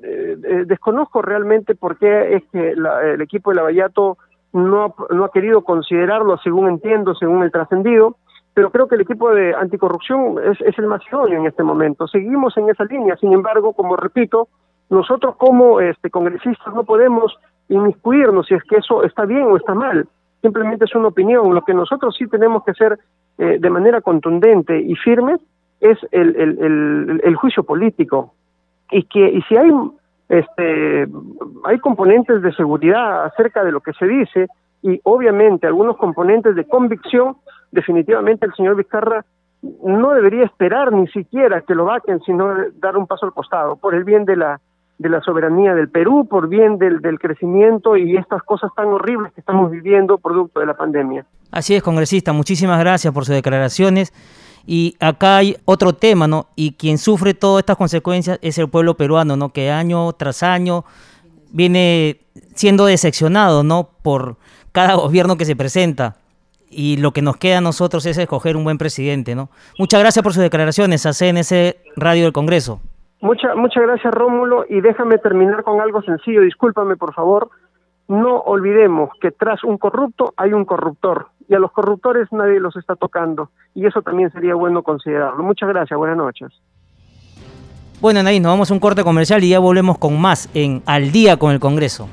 eh, 0.02 0.64
desconozco 0.66 1.22
realmente 1.22 1.74
por 1.74 1.98
qué 1.98 2.36
es 2.36 2.42
que 2.52 2.74
la, 2.76 3.02
el 3.02 3.22
equipo 3.22 3.50
de 3.50 3.56
Lavallato 3.56 4.18
no, 4.56 4.94
no 5.10 5.24
ha 5.24 5.30
querido 5.30 5.62
considerarlo, 5.62 6.38
según 6.38 6.68
entiendo, 6.68 7.14
según 7.14 7.42
el 7.42 7.52
trascendido, 7.52 8.16
pero 8.54 8.70
creo 8.70 8.88
que 8.88 8.94
el 8.94 9.02
equipo 9.02 9.30
de 9.32 9.54
anticorrupción 9.54 10.36
es, 10.42 10.78
el 10.78 10.86
más 10.86 11.02
idóneo 11.10 11.40
en 11.40 11.46
este 11.46 11.62
momento. 11.62 12.08
Seguimos 12.08 12.56
en 12.56 12.70
esa 12.70 12.84
línea, 12.84 13.16
sin 13.16 13.32
embargo, 13.32 13.74
como 13.74 13.96
repito, 13.96 14.48
nosotros 14.88 15.36
como 15.36 15.80
este, 15.80 16.10
congresistas 16.10 16.74
no 16.74 16.84
podemos 16.84 17.36
inmiscuirnos 17.68 18.46
si 18.46 18.54
es 18.54 18.62
que 18.64 18.76
eso 18.76 19.02
está 19.02 19.26
bien 19.26 19.42
o 19.42 19.56
está 19.56 19.74
mal, 19.74 20.08
simplemente 20.40 20.86
es 20.86 20.94
una 20.94 21.08
opinión. 21.08 21.54
Lo 21.54 21.62
que 21.62 21.74
nosotros 21.74 22.14
sí 22.16 22.26
tenemos 22.28 22.64
que 22.64 22.70
hacer 22.70 22.98
eh, 23.36 23.58
de 23.60 23.70
manera 23.70 24.00
contundente 24.00 24.80
y 24.80 24.94
firme 24.94 25.36
es 25.80 25.98
el, 26.10 27.20
el 27.22 27.36
juicio 27.36 27.62
político. 27.62 28.32
Y 28.90 29.02
que 29.02 29.28
y 29.28 29.42
si 29.42 29.56
hay 29.56 29.70
este, 30.28 31.06
hay 31.64 31.78
componentes 31.80 32.42
de 32.42 32.52
seguridad 32.52 33.24
acerca 33.24 33.64
de 33.64 33.72
lo 33.72 33.80
que 33.80 33.92
se 33.92 34.06
dice 34.06 34.48
y 34.82 35.00
obviamente 35.04 35.66
algunos 35.66 35.96
componentes 35.96 36.54
de 36.54 36.64
convicción. 36.64 37.36
Definitivamente 37.70 38.46
el 38.46 38.54
señor 38.54 38.76
Vizcarra 38.76 39.24
no 39.62 40.12
debería 40.12 40.44
esperar 40.44 40.92
ni 40.92 41.06
siquiera 41.08 41.62
que 41.62 41.74
lo 41.74 41.86
vaquen, 41.86 42.20
sino 42.20 42.54
dar 42.78 42.96
un 42.96 43.06
paso 43.06 43.26
al 43.26 43.32
costado, 43.32 43.76
por 43.76 43.94
el 43.94 44.04
bien 44.04 44.24
de 44.24 44.36
la, 44.36 44.60
de 44.98 45.08
la 45.08 45.20
soberanía 45.20 45.74
del 45.74 45.88
Perú, 45.88 46.26
por 46.28 46.48
bien 46.48 46.78
del, 46.78 47.00
del 47.00 47.18
crecimiento 47.18 47.96
y 47.96 48.16
estas 48.16 48.42
cosas 48.42 48.70
tan 48.76 48.86
horribles 48.86 49.32
que 49.32 49.40
estamos 49.40 49.70
viviendo 49.70 50.18
producto 50.18 50.60
de 50.60 50.66
la 50.66 50.74
pandemia. 50.74 51.24
Así 51.50 51.74
es, 51.74 51.82
congresista, 51.82 52.32
muchísimas 52.32 52.78
gracias 52.78 53.12
por 53.12 53.24
sus 53.24 53.34
declaraciones. 53.34 54.12
Y 54.66 54.96
acá 54.98 55.38
hay 55.38 55.56
otro 55.64 55.92
tema, 55.92 56.26
¿no? 56.26 56.48
Y 56.56 56.72
quien 56.72 56.98
sufre 56.98 57.34
todas 57.34 57.62
estas 57.62 57.76
consecuencias 57.76 58.38
es 58.42 58.58
el 58.58 58.68
pueblo 58.68 58.96
peruano, 58.96 59.36
¿no? 59.36 59.50
Que 59.50 59.70
año 59.70 60.12
tras 60.12 60.42
año 60.42 60.84
viene 61.52 62.20
siendo 62.54 62.86
decepcionado, 62.86 63.62
¿no? 63.62 63.90
Por 64.02 64.36
cada 64.72 64.94
gobierno 64.94 65.36
que 65.36 65.44
se 65.44 65.54
presenta 65.54 66.16
y 66.68 66.96
lo 66.98 67.12
que 67.12 67.22
nos 67.22 67.36
queda 67.36 67.58
a 67.58 67.60
nosotros 67.60 68.04
es 68.06 68.18
escoger 68.18 68.56
un 68.56 68.64
buen 68.64 68.76
presidente, 68.76 69.34
¿no? 69.34 69.48
Muchas 69.78 70.00
gracias 70.00 70.22
por 70.22 70.32
sus 70.32 70.42
declaraciones 70.42 71.06
a 71.06 71.12
CNC 71.12 71.76
Radio 71.96 72.24
del 72.24 72.32
Congreso. 72.32 72.80
Muchas 73.20 73.56
muchas 73.56 73.82
gracias 73.82 74.12
Rómulo 74.12 74.66
y 74.68 74.80
déjame 74.80 75.16
terminar 75.18 75.62
con 75.62 75.80
algo 75.80 76.02
sencillo, 76.02 76.42
discúlpame 76.42 76.96
por 76.96 77.14
favor. 77.14 77.48
No 78.08 78.38
olvidemos 78.40 79.10
que 79.20 79.30
tras 79.30 79.64
un 79.64 79.78
corrupto 79.78 80.34
hay 80.36 80.52
un 80.52 80.64
corruptor 80.64 81.28
y 81.48 81.54
a 81.54 81.58
los 81.58 81.72
corruptores 81.72 82.28
nadie 82.32 82.60
los 82.60 82.76
está 82.76 82.96
tocando 82.96 83.50
y 83.74 83.86
eso 83.86 84.02
también 84.02 84.30
sería 84.32 84.54
bueno 84.54 84.82
considerarlo. 84.82 85.42
Muchas 85.42 85.68
gracias, 85.68 85.96
buenas 85.96 86.16
noches. 86.16 86.50
Bueno, 88.00 88.20
Anaís, 88.20 88.42
nos 88.42 88.52
vamos 88.52 88.70
a 88.70 88.74
un 88.74 88.80
corte 88.80 89.02
comercial 89.02 89.42
y 89.42 89.50
ya 89.50 89.58
volvemos 89.58 89.98
con 89.98 90.20
más 90.20 90.50
en 90.54 90.82
Al 90.86 91.12
día 91.12 91.38
con 91.38 91.52
el 91.52 91.60
Congreso. 91.60 92.08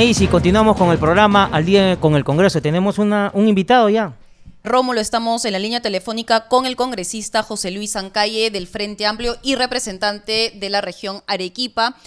Anaís, 0.00 0.22
y 0.22 0.28
continuamos 0.28 0.78
con 0.78 0.90
el 0.92 0.98
programa 0.98 1.50
al 1.52 1.66
día 1.66 2.00
con 2.00 2.16
el 2.16 2.24
Congreso. 2.24 2.62
Tenemos 2.62 2.96
una, 2.96 3.30
un 3.34 3.48
invitado 3.48 3.90
ya. 3.90 4.16
Rómulo, 4.64 4.98
estamos 4.98 5.44
en 5.44 5.52
la 5.52 5.58
línea 5.58 5.82
telefónica 5.82 6.48
con 6.48 6.64
el 6.64 6.74
congresista 6.74 7.42
José 7.42 7.70
Luis 7.70 7.96
Ancalle 7.96 8.50
del 8.50 8.66
Frente 8.66 9.04
Amplio 9.04 9.36
y 9.42 9.56
representante 9.56 10.54
de 10.54 10.70
la 10.70 10.80
región 10.80 11.22
Arequipa. 11.26 11.98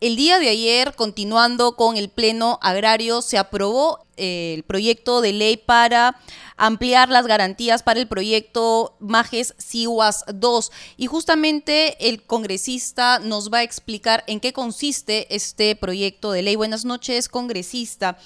El 0.00 0.14
día 0.14 0.38
de 0.38 0.48
ayer, 0.48 0.94
continuando 0.94 1.74
con 1.74 1.96
el 1.96 2.08
Pleno 2.08 2.60
Agrario, 2.62 3.20
se 3.20 3.36
aprobó 3.36 3.98
eh, 4.16 4.54
el 4.54 4.62
proyecto 4.62 5.20
de 5.20 5.32
ley 5.32 5.56
para 5.56 6.14
ampliar 6.56 7.08
las 7.08 7.26
garantías 7.26 7.82
para 7.82 8.00
el 8.00 8.08
proyecto 8.08 8.96
Majes 9.00 9.54
Siwas 9.58 10.24
2. 10.32 10.72
Y 10.96 11.06
justamente 11.06 12.08
el 12.08 12.22
congresista 12.22 13.18
nos 13.18 13.52
va 13.52 13.58
a 13.58 13.62
explicar 13.62 14.24
en 14.26 14.40
qué 14.40 14.52
consiste 14.52 15.34
este 15.34 15.76
proyecto 15.76 16.32
de 16.32 16.42
ley. 16.42 16.56
Buenas 16.56 16.84
noches, 16.84 17.28
congresista. 17.28 18.18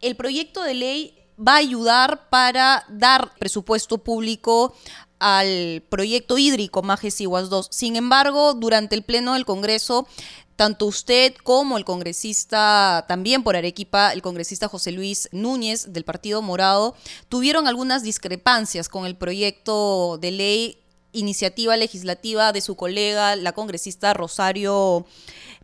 El 0.00 0.16
proyecto 0.16 0.62
de 0.62 0.74
ley 0.74 1.18
va 1.38 1.54
a 1.54 1.58
ayudar 1.58 2.28
para 2.28 2.84
dar 2.88 3.32
presupuesto 3.38 3.98
público 3.98 4.74
al 5.18 5.84
proyecto 5.88 6.36
hídrico 6.36 6.82
Majes 6.82 7.14
Siwas 7.14 7.48
2. 7.48 7.68
Sin 7.70 7.94
embargo, 7.94 8.54
durante 8.54 8.96
el 8.96 9.04
pleno 9.04 9.34
del 9.34 9.44
Congreso 9.44 10.08
tanto 10.62 10.86
usted 10.86 11.34
como 11.42 11.76
el 11.76 11.84
congresista, 11.84 13.04
también 13.08 13.42
por 13.42 13.56
Arequipa, 13.56 14.12
el 14.12 14.22
congresista 14.22 14.68
José 14.68 14.92
Luis 14.92 15.28
Núñez 15.32 15.92
del 15.92 16.04
Partido 16.04 16.40
Morado, 16.40 16.94
tuvieron 17.28 17.66
algunas 17.66 18.04
discrepancias 18.04 18.88
con 18.88 19.04
el 19.04 19.16
proyecto 19.16 20.18
de 20.18 20.30
ley 20.30 20.78
iniciativa 21.10 21.76
legislativa 21.76 22.52
de 22.52 22.60
su 22.60 22.76
colega, 22.76 23.34
la 23.34 23.50
congresista 23.50 24.14
Rosario 24.14 25.04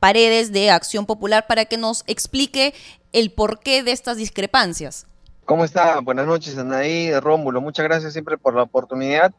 Paredes 0.00 0.50
de 0.50 0.72
Acción 0.72 1.06
Popular, 1.06 1.46
para 1.46 1.66
que 1.66 1.76
nos 1.76 2.02
explique 2.08 2.74
el 3.12 3.30
porqué 3.30 3.84
de 3.84 3.92
estas 3.92 4.16
discrepancias. 4.16 5.06
¿Cómo 5.44 5.64
está? 5.64 6.00
Buenas 6.00 6.26
noches, 6.26 6.58
Anaí, 6.58 7.16
Rómulo. 7.20 7.60
Muchas 7.60 7.84
gracias 7.84 8.14
siempre 8.14 8.36
por 8.36 8.56
la 8.56 8.64
oportunidad. 8.64 9.32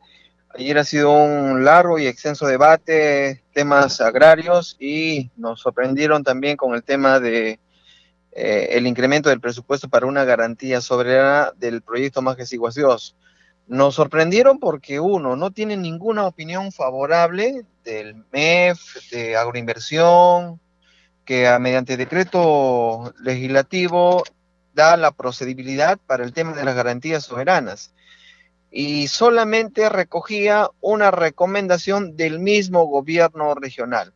Ayer 0.55 0.79
ha 0.79 0.83
sido 0.83 1.11
un 1.11 1.63
largo 1.63 1.99
y 1.99 2.07
extenso 2.07 2.47
debate, 2.47 3.43
temas 3.53 4.01
agrarios 4.01 4.75
y 4.79 5.29
nos 5.37 5.61
sorprendieron 5.61 6.23
también 6.23 6.57
con 6.57 6.73
el 6.73 6.83
tema 6.83 7.19
de 7.19 7.59
eh, 8.31 8.69
el 8.71 8.87
incremento 8.87 9.29
del 9.29 9.41
presupuesto 9.41 9.89
para 9.89 10.07
una 10.07 10.23
garantía 10.23 10.81
soberana 10.81 11.51
del 11.55 11.83
proyecto 11.83 12.23
Más 12.23 12.35
que 12.35 12.45
Nos 13.67 13.95
sorprendieron 13.95 14.59
porque 14.59 14.99
uno 14.99 15.35
no 15.35 15.51
tiene 15.51 15.77
ninguna 15.77 16.25
opinión 16.25 16.71
favorable 16.71 17.63
del 17.83 18.15
MEF, 18.31 18.79
de 19.11 19.37
agroinversión, 19.37 20.59
que 21.25 21.47
mediante 21.59 21.95
decreto 21.95 23.13
legislativo 23.21 24.23
da 24.73 24.97
la 24.97 25.11
procedibilidad 25.11 25.99
para 26.07 26.23
el 26.23 26.33
tema 26.33 26.53
de 26.53 26.63
las 26.63 26.75
garantías 26.75 27.23
soberanas 27.23 27.93
y 28.71 29.07
solamente 29.07 29.89
recogía 29.89 30.69
una 30.79 31.11
recomendación 31.11 32.15
del 32.15 32.39
mismo 32.39 32.85
gobierno 32.85 33.55
regional. 33.55 34.13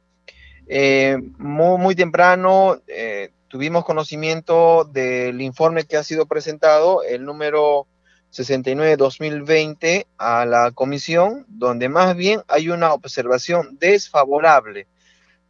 Eh, 0.67 1.17
muy, 1.37 1.95
temprano 1.95 2.77
eh, 2.87 3.31
tuvimos 3.47 3.83
conocimiento 3.83 4.85
del 4.85 5.41
informe 5.41 5.85
que 5.85 5.97
ha 5.97 6.03
sido 6.03 6.25
presentado, 6.25 7.03
el 7.03 7.25
número 7.25 7.87
69-2020, 8.31 10.05
a 10.17 10.45
la 10.45 10.71
comisión, 10.71 11.45
donde 11.47 11.89
más 11.89 12.15
bien 12.15 12.41
hay 12.47 12.69
una 12.69 12.93
observación 12.93 13.77
desfavorable, 13.79 14.87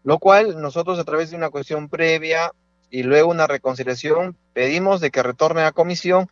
lo 0.04 0.20
cual 0.20 0.62
nosotros 0.62 1.00
a 1.00 1.04
través 1.04 1.30
de 1.30 1.38
una 1.38 1.50
cuestión 1.50 1.90
previa 1.90 2.52
y 2.90 3.04
luego 3.04 3.32
una 3.32 3.48
reconciliación 3.48 4.38
pedimos 4.54 5.02
de 5.02 5.12
que 5.12 5.24
retorne 5.24 5.64
a 5.64 5.72
comisión 5.72 6.30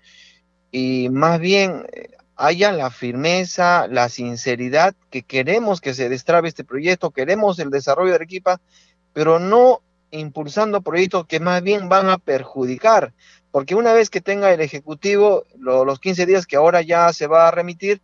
y 0.71 1.10
más 1.10 1.39
bien 1.39 1.86
eh, 1.91 2.10
haya 2.41 2.71
la 2.71 2.89
firmeza, 2.89 3.88
la 3.88 4.10
sinceridad 4.10 4.95
que 5.12 5.21
queremos 5.21 5.80
que 5.80 5.93
se 5.93 6.10
destrabe 6.10 6.47
este 6.47 6.63
proyecto, 6.63 7.12
queremos 7.12 7.60
el 7.60 7.69
desarrollo 7.69 8.10
de 8.10 8.15
Arequipa, 8.15 8.60
pero 9.13 9.39
no 9.39 9.82
impulsando 10.10 10.82
proyectos 10.82 11.27
que 11.27 11.39
más 11.39 11.62
bien 11.62 11.88
van 11.88 12.10
a 12.10 12.17
perjudicar, 12.17 13.13
porque 13.51 13.75
una 13.75 13.93
vez 13.93 14.10
que 14.10 14.21
tenga 14.21 14.51
el 14.51 14.60
Ejecutivo 14.60 15.45
los 15.58 15.99
15 15.99 16.25
días 16.25 16.47
que 16.47 16.56
ahora 16.56 16.82
ya 16.82 17.13
se 17.13 17.27
va 17.27 17.47
a 17.47 17.51
remitir, 17.51 18.01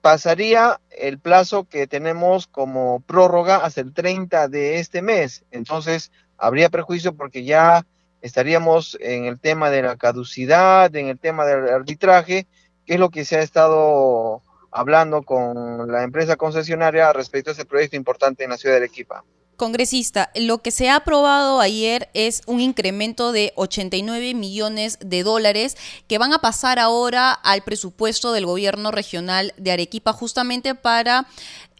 pasaría 0.00 0.80
el 0.90 1.20
plazo 1.20 1.68
que 1.68 1.86
tenemos 1.86 2.48
como 2.48 3.00
prórroga 3.06 3.58
hasta 3.58 3.80
el 3.80 3.94
30 3.94 4.48
de 4.48 4.80
este 4.80 5.02
mes. 5.02 5.44
Entonces, 5.52 6.10
habría 6.36 6.68
perjuicio 6.68 7.14
porque 7.14 7.44
ya 7.44 7.86
estaríamos 8.22 8.98
en 9.00 9.26
el 9.26 9.38
tema 9.38 9.70
de 9.70 9.82
la 9.82 9.96
caducidad, 9.96 10.94
en 10.96 11.06
el 11.06 11.18
tema 11.20 11.44
del 11.46 11.68
arbitraje, 11.68 12.48
qué 12.86 12.94
es 12.94 13.00
lo 13.00 13.10
que 13.10 13.24
se 13.24 13.36
ha 13.36 13.42
estado 13.42 14.42
hablando 14.70 15.22
con 15.22 15.90
la 15.90 16.02
empresa 16.02 16.36
concesionaria 16.36 17.12
respecto 17.12 17.50
a 17.50 17.52
ese 17.52 17.64
proyecto 17.64 17.96
importante 17.96 18.44
en 18.44 18.50
la 18.50 18.56
ciudad 18.56 18.74
de 18.74 18.84
Arequipa. 18.84 19.24
Congresista, 19.56 20.30
lo 20.34 20.58
que 20.58 20.70
se 20.70 20.90
ha 20.90 20.96
aprobado 20.96 21.60
ayer 21.60 22.10
es 22.12 22.42
un 22.46 22.60
incremento 22.60 23.32
de 23.32 23.54
89 23.56 24.34
millones 24.34 24.98
de 25.00 25.22
dólares 25.22 25.78
que 26.06 26.18
van 26.18 26.34
a 26.34 26.40
pasar 26.40 26.78
ahora 26.78 27.32
al 27.32 27.62
presupuesto 27.62 28.32
del 28.32 28.44
gobierno 28.44 28.90
regional 28.90 29.54
de 29.56 29.72
Arequipa 29.72 30.12
justamente 30.12 30.74
para 30.74 31.26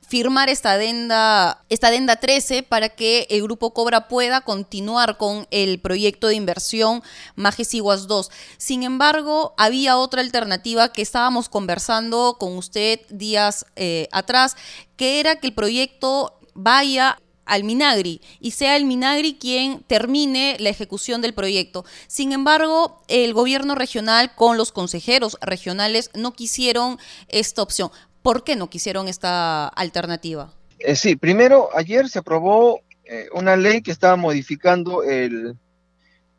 firmar 0.07 0.49
esta 0.49 0.73
adenda, 0.73 1.65
esta 1.69 1.89
adenda 1.89 2.17
13 2.17 2.63
para 2.63 2.89
que 2.89 3.27
el 3.31 3.43
Grupo 3.43 3.75
Cobra 3.75 4.09
pueda 4.09 4.41
continuar 4.41 5.17
con 5.17 5.47
el 5.51 5.81
proyecto 5.81 6.29
de 6.29 6.35
inversión 6.35 7.03
Majesiguas 7.35 8.07
2. 8.07 8.31
Sin 8.57 8.85
embargo, 8.85 9.55
había 9.57 9.99
otra 9.99 10.21
alternativa 10.21 10.93
que 10.93 11.03
estábamos 11.03 11.49
conversando 11.49 12.37
con 12.39 12.57
usted 12.57 13.01
días 13.09 13.67
eh, 13.75 14.09
atrás, 14.13 14.57
que 14.97 15.19
era 15.21 15.37
que 15.37 15.49
el 15.49 15.55
proyecto 15.55 16.39
vaya 16.55 17.19
al 17.47 17.65
Minagri 17.65 18.21
y 18.41 18.51
sea 18.51 18.77
el 18.77 18.85
Minagri 18.85 19.37
quien 19.39 19.83
termine 19.85 20.57
la 20.59 20.69
ejecución 20.69 21.23
del 21.23 21.33
proyecto. 21.33 21.85
Sin 22.09 22.33
embargo, 22.33 23.01
el 23.09 23.33
gobierno 23.33 23.75
regional 23.75 24.35
con 24.35 24.59
los 24.59 24.73
consejeros 24.73 25.39
regionales 25.41 26.11
no 26.13 26.33
quisieron 26.33 26.99
esta 27.29 27.63
opción. 27.63 27.91
¿Por 28.27 28.43
qué 28.43 28.57
no 28.57 28.69
quisieron 28.69 29.07
esta 29.07 29.69
alternativa? 29.69 30.53
Eh, 30.81 30.97
sí, 30.97 31.15
primero, 31.15 31.69
ayer 31.77 32.09
se 32.09 32.19
aprobó 32.19 32.81
eh, 33.05 33.29
una 33.33 33.55
ley 33.55 33.83
que 33.83 33.93
estaba 33.93 34.17
modificando 34.17 35.05
el, 35.05 35.55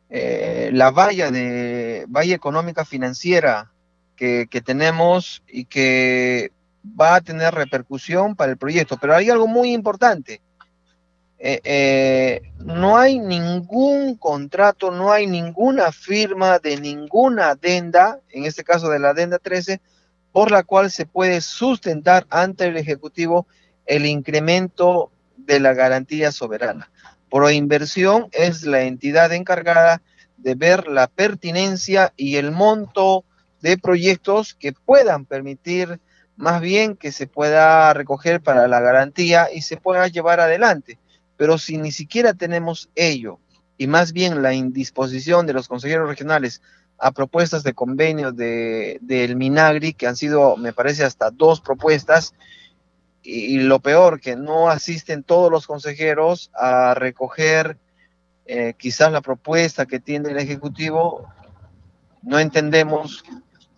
eh, 0.10 0.70
la 0.74 0.92
valla 0.92 1.32
de 1.32 2.04
valla 2.10 2.36
económica 2.36 2.84
financiera 2.84 3.72
que, 4.18 4.48
que, 4.52 4.60
tenemos 4.60 5.44
y 5.48 5.64
que 5.64 6.52
va 6.84 7.16
a 7.16 7.22
tener 7.22 7.56
repercusión 7.56 8.36
para 8.36 8.52
el 8.52 8.58
proyecto. 8.58 8.98
Pero 9.00 9.16
hay 9.16 9.30
algo 9.30 9.48
muy 9.48 9.72
importante. 9.72 10.42
eh, 11.40 12.42
no 12.60 12.98
hay 12.98 13.18
ningún 13.18 14.18
contrato, 14.18 14.92
no 14.92 15.14
hay 15.14 15.26
ninguna 15.26 15.94
firma 15.94 16.60
de 16.60 16.82
ninguna 16.82 17.52
adenda, 17.52 18.20
en 18.30 18.44
este 18.44 18.66
caso 18.66 18.90
de 18.90 19.00
la 19.00 19.12
adenda 19.12 19.40
13, 19.40 19.80
por 20.38 20.52
la 20.52 20.62
cual 20.62 20.92
se 20.92 21.08
puede 21.08 21.42
sustentar 21.42 22.28
ante 22.30 22.66
el 22.66 22.78
Ejecutivo 22.78 23.48
el 23.88 24.06
incremento 24.06 25.10
de 25.36 25.60
la 25.60 25.74
garantía 25.74 26.32
soberana. 26.32 26.92
Proinversión 27.32 28.28
es 28.32 28.62
la 28.62 28.84
entidad 28.84 29.34
encargada 29.34 30.04
de 30.38 30.54
ver 30.54 30.90
la 30.90 31.08
pertinencia 31.08 32.14
y 32.18 32.36
el 32.36 32.52
monto 32.52 33.26
de 33.62 33.80
proyectos 33.80 34.54
que 34.54 34.74
puedan 34.74 35.26
permitir 35.26 36.00
más 36.36 36.62
bien 36.62 36.96
que 36.96 37.12
se 37.12 37.26
pueda 37.26 37.92
recoger 37.96 38.40
para 38.40 38.68
la 38.68 38.80
garantía 38.80 39.48
y 39.52 39.64
se 39.64 39.78
pueda 39.78 40.08
llevar 40.08 40.40
adelante. 40.40 41.00
Pero 41.36 41.58
si 41.58 41.80
ni 41.80 41.92
siquiera 41.92 42.36
tenemos 42.36 42.92
ello 42.94 43.40
y 43.76 43.88
más 43.88 44.14
bien 44.14 44.44
la 44.44 44.54
indisposición 44.54 45.48
de 45.48 45.54
los 45.54 45.68
consejeros 45.68 46.08
regionales 46.08 46.62
a 47.00 47.12
propuestas 47.12 47.64
de 47.64 47.74
convenio 47.74 48.32
del 48.32 49.00
de, 49.02 49.36
Minagri, 49.36 49.94
que 49.94 50.08
han 50.08 50.16
sido, 50.16 50.58
me 50.58 50.74
parece, 50.74 51.04
hasta 51.04 51.30
dos 51.30 51.62
propuestas, 51.62 52.34
y, 53.22 53.60
lo 53.60 53.80
peor, 53.80 54.22
que 54.22 54.36
no 54.36 54.70
asisten 54.70 55.24
todos 55.24 55.52
los 55.52 55.68
consejeros 55.68 56.50
a 56.54 56.94
recoger 56.94 57.78
eh, 58.46 58.74
quizás 58.78 59.12
la 59.12 59.22
propuesta 59.22 59.86
que 59.86 60.00
tiene 60.00 60.30
el 60.30 60.38
Ejecutivo, 60.38 61.28
no 62.22 62.40
entendemos 62.40 63.26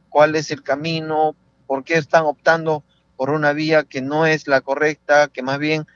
cuál 0.10 0.36
es 0.36 0.52
el 0.52 0.62
camino, 0.62 1.36
por 1.66 1.84
qué 1.84 1.96
están 1.96 2.26
optando 2.26 2.84
por 3.18 3.32
una 3.32 3.54
vía 3.54 3.84
que 3.84 4.02
no 4.02 4.26
es 4.26 4.48
la 4.48 4.62
correcta, 4.62 5.28
que 5.28 5.42
más 5.42 5.58
bien 5.58 5.88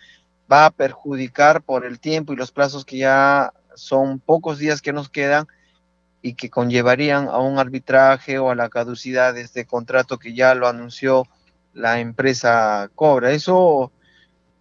va 0.52 0.66
a 0.66 0.72
perjudicar 0.72 1.62
por 1.62 1.86
el 1.86 2.00
tiempo 2.00 2.34
y 2.34 2.36
los 2.36 2.52
plazos 2.52 2.86
que 2.86 2.98
ya 2.98 3.54
son 3.76 4.20
pocos 4.20 4.58
días 4.60 4.82
que 4.82 4.94
nos 4.94 5.10
quedan 5.10 5.48
y 6.24 6.36
que 6.36 6.50
conllevarían 6.50 7.28
a 7.28 7.38
un 7.40 7.60
arbitraje 7.60 8.40
o 8.40 8.50
a 8.50 8.56
la 8.56 8.70
caducidad 8.70 9.34
de 9.34 9.42
este 9.42 9.66
contrato 9.66 10.18
que 10.18 10.34
ya 10.34 10.56
lo 10.56 10.68
anunció 10.68 11.28
la 11.74 12.00
empresa 12.00 12.90
Cobra. 12.96 13.32
Eso 13.32 13.92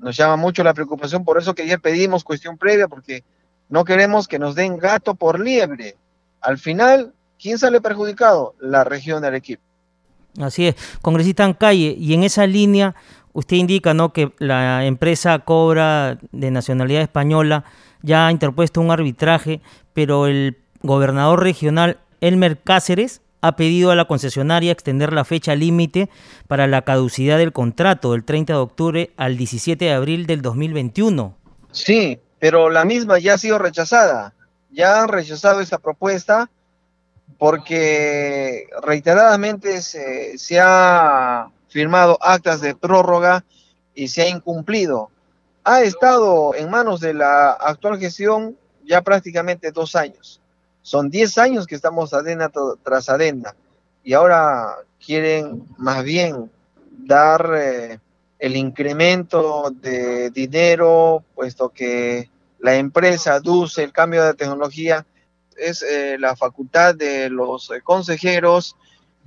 nos 0.00 0.16
llama 0.16 0.36
mucho 0.36 0.64
la 0.64 0.74
preocupación, 0.74 1.24
por 1.24 1.38
eso 1.38 1.54
que 1.54 1.62
ayer 1.62 1.80
pedimos 1.80 2.24
cuestión 2.24 2.58
previa, 2.58 2.88
porque 2.88 3.22
no 3.68 3.84
queremos 3.84 4.26
que 4.26 4.40
nos 4.40 4.56
den 4.56 4.76
gato 4.76 5.14
por 5.14 5.38
liebre. 5.38 5.94
Al 6.40 6.58
final, 6.58 7.14
¿quién 7.40 7.56
sale 7.58 7.80
perjudicado? 7.80 8.56
La 8.58 8.82
región 8.82 9.22
de 9.22 9.28
Arequipa. 9.28 9.62
Así 10.40 10.66
es, 10.66 10.74
congresista 11.00 11.44
en 11.44 11.54
calle, 11.54 11.94
y 11.96 12.12
en 12.14 12.24
esa 12.24 12.44
línea 12.44 12.96
usted 13.34 13.56
indica 13.56 13.94
¿no? 13.94 14.12
que 14.12 14.32
la 14.38 14.84
empresa 14.84 15.38
Cobra 15.38 16.18
de 16.32 16.50
nacionalidad 16.50 17.02
española 17.02 17.64
ya 18.02 18.26
ha 18.26 18.32
interpuesto 18.32 18.80
un 18.80 18.90
arbitraje, 18.90 19.60
pero 19.92 20.26
el 20.26 20.58
gobernador 20.82 21.42
regional 21.42 21.98
Elmer 22.20 22.58
Cáceres 22.58 23.20
ha 23.40 23.56
pedido 23.56 23.90
a 23.90 23.96
la 23.96 24.06
concesionaria 24.06 24.72
extender 24.72 25.12
la 25.12 25.24
fecha 25.24 25.54
límite 25.54 26.08
para 26.46 26.66
la 26.66 26.82
caducidad 26.82 27.38
del 27.38 27.52
contrato 27.52 28.12
del 28.12 28.24
30 28.24 28.52
de 28.52 28.58
octubre 28.58 29.10
al 29.16 29.36
17 29.36 29.84
de 29.84 29.92
abril 29.92 30.26
del 30.26 30.42
2021. 30.42 31.36
Sí, 31.72 32.20
pero 32.38 32.70
la 32.70 32.84
misma 32.84 33.18
ya 33.18 33.34
ha 33.34 33.38
sido 33.38 33.58
rechazada. 33.58 34.34
Ya 34.70 35.02
han 35.02 35.08
rechazado 35.08 35.60
esa 35.60 35.78
propuesta 35.78 36.50
porque 37.36 38.68
reiteradamente 38.82 39.82
se, 39.82 40.38
se 40.38 40.60
ha 40.60 41.48
firmado 41.68 42.18
actas 42.20 42.60
de 42.60 42.76
prórroga 42.76 43.44
y 43.94 44.08
se 44.08 44.22
ha 44.22 44.28
incumplido. 44.28 45.10
Ha 45.64 45.82
estado 45.82 46.54
en 46.54 46.70
manos 46.70 47.00
de 47.00 47.14
la 47.14 47.52
actual 47.52 47.98
gestión 47.98 48.56
ya 48.84 49.02
prácticamente 49.02 49.72
dos 49.72 49.96
años. 49.96 50.41
Son 50.82 51.10
10 51.10 51.38
años 51.38 51.66
que 51.66 51.74
estamos 51.74 52.12
adenda 52.12 52.50
tras 52.82 53.08
adenda 53.08 53.54
y 54.04 54.14
ahora 54.14 54.76
quieren 55.04 55.64
más 55.78 56.02
bien 56.04 56.50
dar 56.90 57.52
eh, 57.54 57.98
el 58.38 58.56
incremento 58.56 59.72
de 59.80 60.30
dinero, 60.30 61.24
puesto 61.34 61.68
que 61.68 62.28
la 62.58 62.74
empresa 62.76 63.34
aduce 63.34 63.82
el 63.82 63.92
cambio 63.92 64.24
de 64.24 64.34
tecnología, 64.34 65.06
es 65.56 65.82
eh, 65.82 66.16
la 66.18 66.34
facultad 66.36 66.94
de 66.94 67.30
los 67.30 67.70
eh, 67.70 67.80
consejeros 67.82 68.76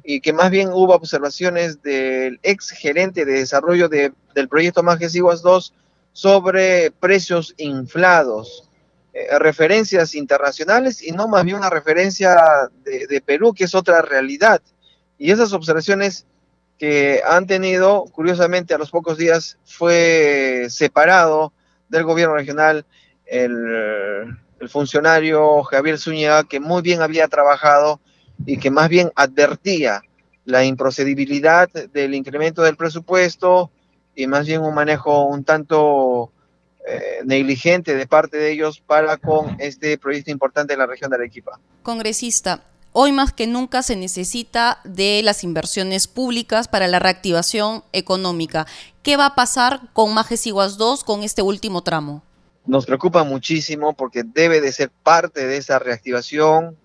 y 0.03 0.21
que 0.21 0.33
más 0.33 0.51
bien 0.51 0.69
hubo 0.71 0.93
observaciones 0.93 1.81
del 1.81 2.39
ex 2.43 2.69
gerente 2.69 3.25
de 3.25 3.33
desarrollo 3.33 3.89
del 3.89 4.49
proyecto 4.49 4.83
Majesiguas 4.83 5.41
2 5.41 5.73
sobre 6.13 6.91
precios 6.91 7.53
inflados. 7.57 8.64
Eh, 9.17 9.39
referencias 9.39 10.13
internacionales 10.13 11.01
y 11.01 11.13
no 11.13 11.29
más 11.29 11.45
bien 11.45 11.55
una 11.55 11.69
referencia 11.69 12.35
de, 12.83 13.21
Perú, 13.21 13.53
que 13.53 13.63
es 13.63 13.73
otra 13.73 14.01
realidad. 14.01 14.61
Y 15.17 15.31
esas 15.31 15.53
observaciones 15.53 16.25
que 16.77 17.21
han 17.25 17.47
tenido, 17.47 18.03
curiosamente, 18.11 18.73
a 18.73 18.77
los 18.77 18.91
pocos 18.91 19.17
días 19.17 19.57
fue 19.63 20.67
separado 20.69 21.53
del 21.87 22.03
gobierno 22.03 22.35
regional 22.35 22.85
el, 23.25 24.37
el 24.59 24.67
funcionario 24.67 25.63
Javier 25.63 25.97
Zúñiga, 25.97 26.43
que 26.43 26.59
muy 26.59 26.81
bien 26.81 27.01
había 27.01 27.29
trabajado 27.29 28.01
y 28.45 28.57
que 28.57 28.69
más 28.69 28.89
bien 28.89 29.13
advertía 29.15 30.01
la 30.43 30.65
improcedibilidad 30.65 31.69
del 31.71 32.15
incremento 32.15 32.63
del 32.63 32.75
presupuesto 32.75 33.71
y 34.13 34.27
más 34.27 34.45
bien 34.45 34.61
un 34.61 34.75
manejo 34.75 35.23
un 35.23 35.45
tanto 35.45 36.33
eh, 36.87 37.21
negligente 37.25 37.95
de 37.95 38.05
parte 38.05 38.37
de 38.37 38.51
ellos 38.51 38.79
para 38.79 39.17
con 39.17 39.55
este 39.59 39.97
proyecto 39.97 40.29
importante 40.29 40.73
en 40.73 40.79
la 40.79 40.85
región 40.85 41.09
de 41.09 41.15
Arequipa. 41.15 41.59
Congresista, 41.81 42.63
hoy 42.91 43.11
más 43.11 43.33
que 43.33 43.47
nunca 43.47 43.81
se 43.81 43.95
necesita 43.95 44.81
de 44.83 45.21
las 45.23 45.43
inversiones 45.43 46.07
públicas 46.07 46.67
para 46.67 46.87
la 46.87 46.99
reactivación 46.99 47.83
económica. 47.91 48.67
¿Qué 49.01 49.17
va 49.17 49.25
a 49.25 49.35
pasar 49.35 49.81
con 49.93 50.13
Majes 50.13 50.45
Iguas 50.45 50.77
2 50.77 51.03
con 51.03 51.23
este 51.23 51.41
último 51.41 51.81
tramo? 51.81 52.21
Nos 52.67 52.85
preocupa 52.85 53.23
muchísimo 53.23 53.93
porque 53.93 54.23
debe 54.23 54.61
de 54.61 54.71
ser 54.71 54.91
parte 54.91 55.47
de 55.47 55.57
esa 55.57 55.79
reactivación. 55.79 56.77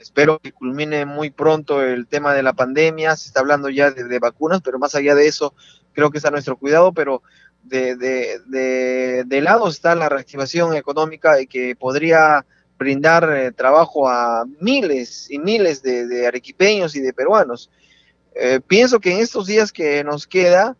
Espero 0.00 0.40
que 0.40 0.50
culmine 0.50 1.06
muy 1.06 1.30
pronto 1.30 1.80
el 1.80 2.08
tema 2.08 2.34
de 2.34 2.42
la 2.42 2.54
pandemia. 2.54 3.14
Se 3.14 3.28
está 3.28 3.38
hablando 3.38 3.70
ya 3.70 3.92
de, 3.92 4.02
de 4.02 4.18
vacunas, 4.18 4.62
pero 4.62 4.80
más 4.80 4.96
allá 4.96 5.14
de 5.14 5.28
eso, 5.28 5.54
creo 5.92 6.10
que 6.10 6.18
está 6.18 6.30
nuestro 6.30 6.56
cuidado, 6.56 6.92
pero 6.92 7.22
de, 7.64 7.96
de, 7.96 9.24
de, 9.24 9.40
lado 9.40 9.68
está 9.68 9.94
la 9.94 10.08
reactivación 10.08 10.76
económica 10.76 11.40
y 11.40 11.46
que 11.46 11.74
podría 11.74 12.44
brindar 12.78 13.30
eh, 13.32 13.52
trabajo 13.52 14.08
a 14.08 14.44
miles 14.60 15.30
y 15.30 15.38
miles 15.38 15.82
de, 15.82 16.26
arequipeños 16.26 16.94
y 16.96 17.00
de 17.00 17.12
peruanos. 17.12 17.70
Eh, 18.34 18.60
pienso 18.66 19.00
que 19.00 19.12
en 19.12 19.20
estos 19.20 19.46
días 19.46 19.72
que 19.72 20.04
nos 20.04 20.26
queda, 20.26 20.76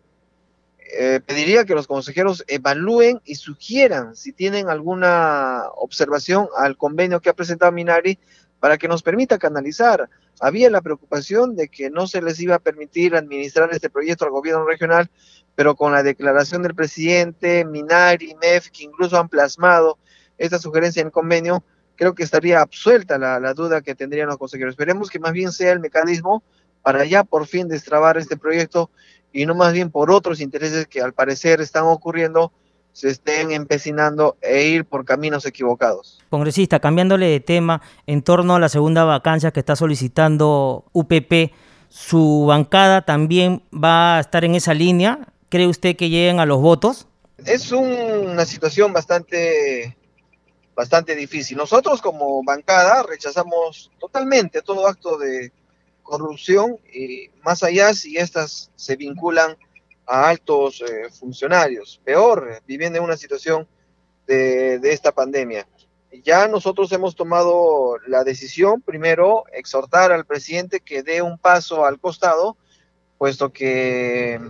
eh, 0.96 1.20
pediría 1.24 1.64
que 1.64 1.74
los 1.74 1.86
consejeros 1.86 2.44
evalúen 2.46 3.20
y 3.24 3.36
sugieran 3.36 4.14
si 4.14 4.32
tienen 4.32 4.68
alguna 4.68 5.64
observación 5.76 6.48
al 6.56 6.76
convenio 6.76 7.20
que 7.20 7.30
ha 7.30 7.34
presentado 7.34 7.72
Minari 7.72 8.18
para 8.60 8.76
que 8.78 8.88
nos 8.88 9.02
permita 9.02 9.38
canalizar. 9.38 10.08
Había 10.40 10.70
la 10.70 10.82
preocupación 10.82 11.56
de 11.56 11.68
que 11.68 11.90
no 11.90 12.06
se 12.06 12.22
les 12.22 12.40
iba 12.40 12.56
a 12.56 12.60
permitir 12.60 13.14
administrar 13.14 13.70
este 13.72 13.90
proyecto 13.90 14.24
al 14.24 14.30
gobierno 14.30 14.64
regional 14.64 15.10
pero 15.54 15.76
con 15.76 15.92
la 15.92 16.02
declaración 16.02 16.62
del 16.62 16.74
presidente, 16.74 17.64
Minari, 17.64 18.34
MEF, 18.40 18.70
que 18.70 18.84
incluso 18.84 19.18
han 19.18 19.28
plasmado 19.28 19.98
esta 20.36 20.58
sugerencia 20.58 21.00
en 21.00 21.06
el 21.06 21.12
convenio, 21.12 21.64
creo 21.96 22.14
que 22.14 22.24
estaría 22.24 22.60
absuelta 22.60 23.18
la, 23.18 23.54
duda 23.54 23.80
que 23.80 23.94
tendrían 23.94 24.28
los 24.28 24.38
consejeros. 24.38 24.72
Esperemos 24.72 25.10
que 25.10 25.20
más 25.20 25.32
bien 25.32 25.52
sea 25.52 25.72
el 25.72 25.80
mecanismo 25.80 26.42
para 26.82 27.04
ya 27.04 27.24
por 27.24 27.46
fin 27.46 27.68
destrabar 27.68 28.18
este 28.18 28.36
proyecto 28.36 28.90
y 29.32 29.46
no 29.46 29.54
más 29.54 29.72
bien 29.72 29.90
por 29.90 30.10
otros 30.10 30.40
intereses 30.40 30.86
que 30.86 31.00
al 31.00 31.12
parecer 31.12 31.60
están 31.60 31.84
ocurriendo 31.84 32.52
se 32.94 33.10
estén 33.10 33.52
empecinando 33.52 34.38
e 34.40 34.62
ir 34.68 34.86
por 34.86 35.04
caminos 35.04 35.44
equivocados. 35.44 36.22
Congresista, 36.30 36.80
cambiándole 36.80 37.26
de 37.26 37.40
tema, 37.40 37.82
en 38.06 38.22
torno 38.22 38.54
a 38.54 38.58
la 38.58 38.70
segunda 38.70 39.04
vacancia 39.04 39.50
que 39.50 39.60
está 39.60 39.76
solicitando 39.76 40.86
UPP, 40.94 41.52
¿su 41.90 42.46
bancada 42.48 43.02
también 43.02 43.62
va 43.70 44.16
a 44.16 44.20
estar 44.20 44.46
en 44.46 44.54
esa 44.54 44.72
línea? 44.72 45.28
cree 45.54 45.68
usted 45.68 45.94
que 45.94 46.10
lleguen 46.10 46.40
a 46.40 46.46
los 46.46 46.60
votos? 46.60 47.06
Es 47.46 47.70
una 47.70 48.44
situación 48.44 48.92
bastante, 48.92 49.96
bastante 50.74 51.14
difícil. 51.14 51.56
Nosotros 51.56 52.02
como 52.02 52.42
bancada 52.42 53.04
rechazamos 53.04 53.92
totalmente 54.00 54.62
todo 54.62 54.88
acto 54.88 55.16
de 55.16 55.52
corrupción 56.02 56.76
y 56.92 57.30
más 57.44 57.62
allá 57.62 57.94
si 57.94 58.16
estas 58.16 58.72
se 58.74 58.96
vinculan 58.96 59.56
a 60.06 60.28
altos 60.28 60.82
eh, 60.82 61.10
funcionarios. 61.10 62.00
Peor, 62.04 62.62
viviendo 62.66 62.98
en 62.98 63.04
una 63.04 63.16
situación 63.16 63.66
de, 64.26 64.78
de 64.78 64.92
esta 64.92 65.12
pandemia. 65.12 65.66
Ya 66.22 66.46
nosotros 66.46 66.92
hemos 66.92 67.16
tomado 67.16 67.98
la 68.06 68.22
decisión, 68.22 68.80
primero, 68.80 69.44
exhortar 69.52 70.12
al 70.12 70.24
presidente 70.24 70.80
que 70.80 71.02
dé 71.02 71.22
un 71.22 71.38
paso 71.38 71.84
al 71.84 71.98
costado, 71.98 72.56
puesto 73.18 73.52
que 73.52 74.40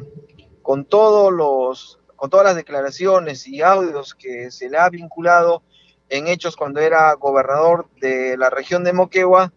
con 0.62 0.84
todos 0.84 1.32
los 1.32 1.98
con 2.16 2.30
todas 2.30 2.46
las 2.46 2.56
declaraciones 2.56 3.46
y 3.46 3.60
audios 3.60 4.14
que 4.14 4.50
se 4.50 4.70
le 4.70 4.78
ha 4.78 4.88
vinculado 4.88 5.62
en 6.08 6.26
hechos 6.26 6.56
cuando 6.56 6.80
era 6.80 7.12
gobernador 7.14 7.88
de 8.00 8.36
la 8.36 8.50
región 8.50 8.84
de 8.84 8.92
Moquegua, 8.92 9.52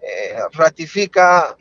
eh, 0.00 0.36
ratifica 0.52 1.56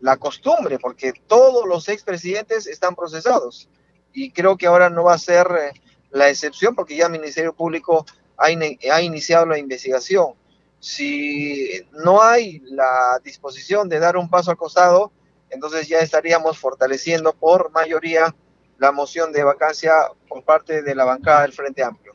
la 0.00 0.16
costumbre, 0.16 0.78
porque 0.78 1.12
todos 1.26 1.66
los 1.66 1.88
expresidentes 1.88 2.66
están 2.66 2.94
procesados. 2.94 3.68
Y 4.12 4.30
creo 4.30 4.56
que 4.56 4.66
ahora 4.66 4.90
no 4.90 5.04
va 5.04 5.14
a 5.14 5.18
ser 5.18 5.46
eh, 5.46 5.80
la 6.10 6.28
excepción, 6.28 6.74
porque 6.74 6.96
ya 6.96 7.06
el 7.06 7.12
Ministerio 7.12 7.52
Público 7.52 8.06
ha, 8.36 8.46
ha 8.46 9.02
iniciado 9.02 9.46
la 9.46 9.58
investigación. 9.58 10.34
Si 10.80 11.84
no 11.92 12.22
hay 12.22 12.60
la 12.66 13.20
disposición 13.24 13.88
de 13.88 13.98
dar 13.98 14.16
un 14.16 14.30
paso 14.30 14.50
al 14.50 14.56
costado, 14.56 15.12
entonces 15.50 15.88
ya 15.88 15.98
estaríamos 15.98 16.58
fortaleciendo 16.58 17.32
por 17.32 17.70
mayoría 17.72 18.34
la 18.78 18.92
moción 18.92 19.32
de 19.32 19.42
vacancia 19.42 19.92
por 20.28 20.44
parte 20.44 20.82
de 20.82 20.94
la 20.94 21.04
bancada 21.04 21.42
del 21.42 21.52
Frente 21.52 21.82
Amplio. 21.82 22.07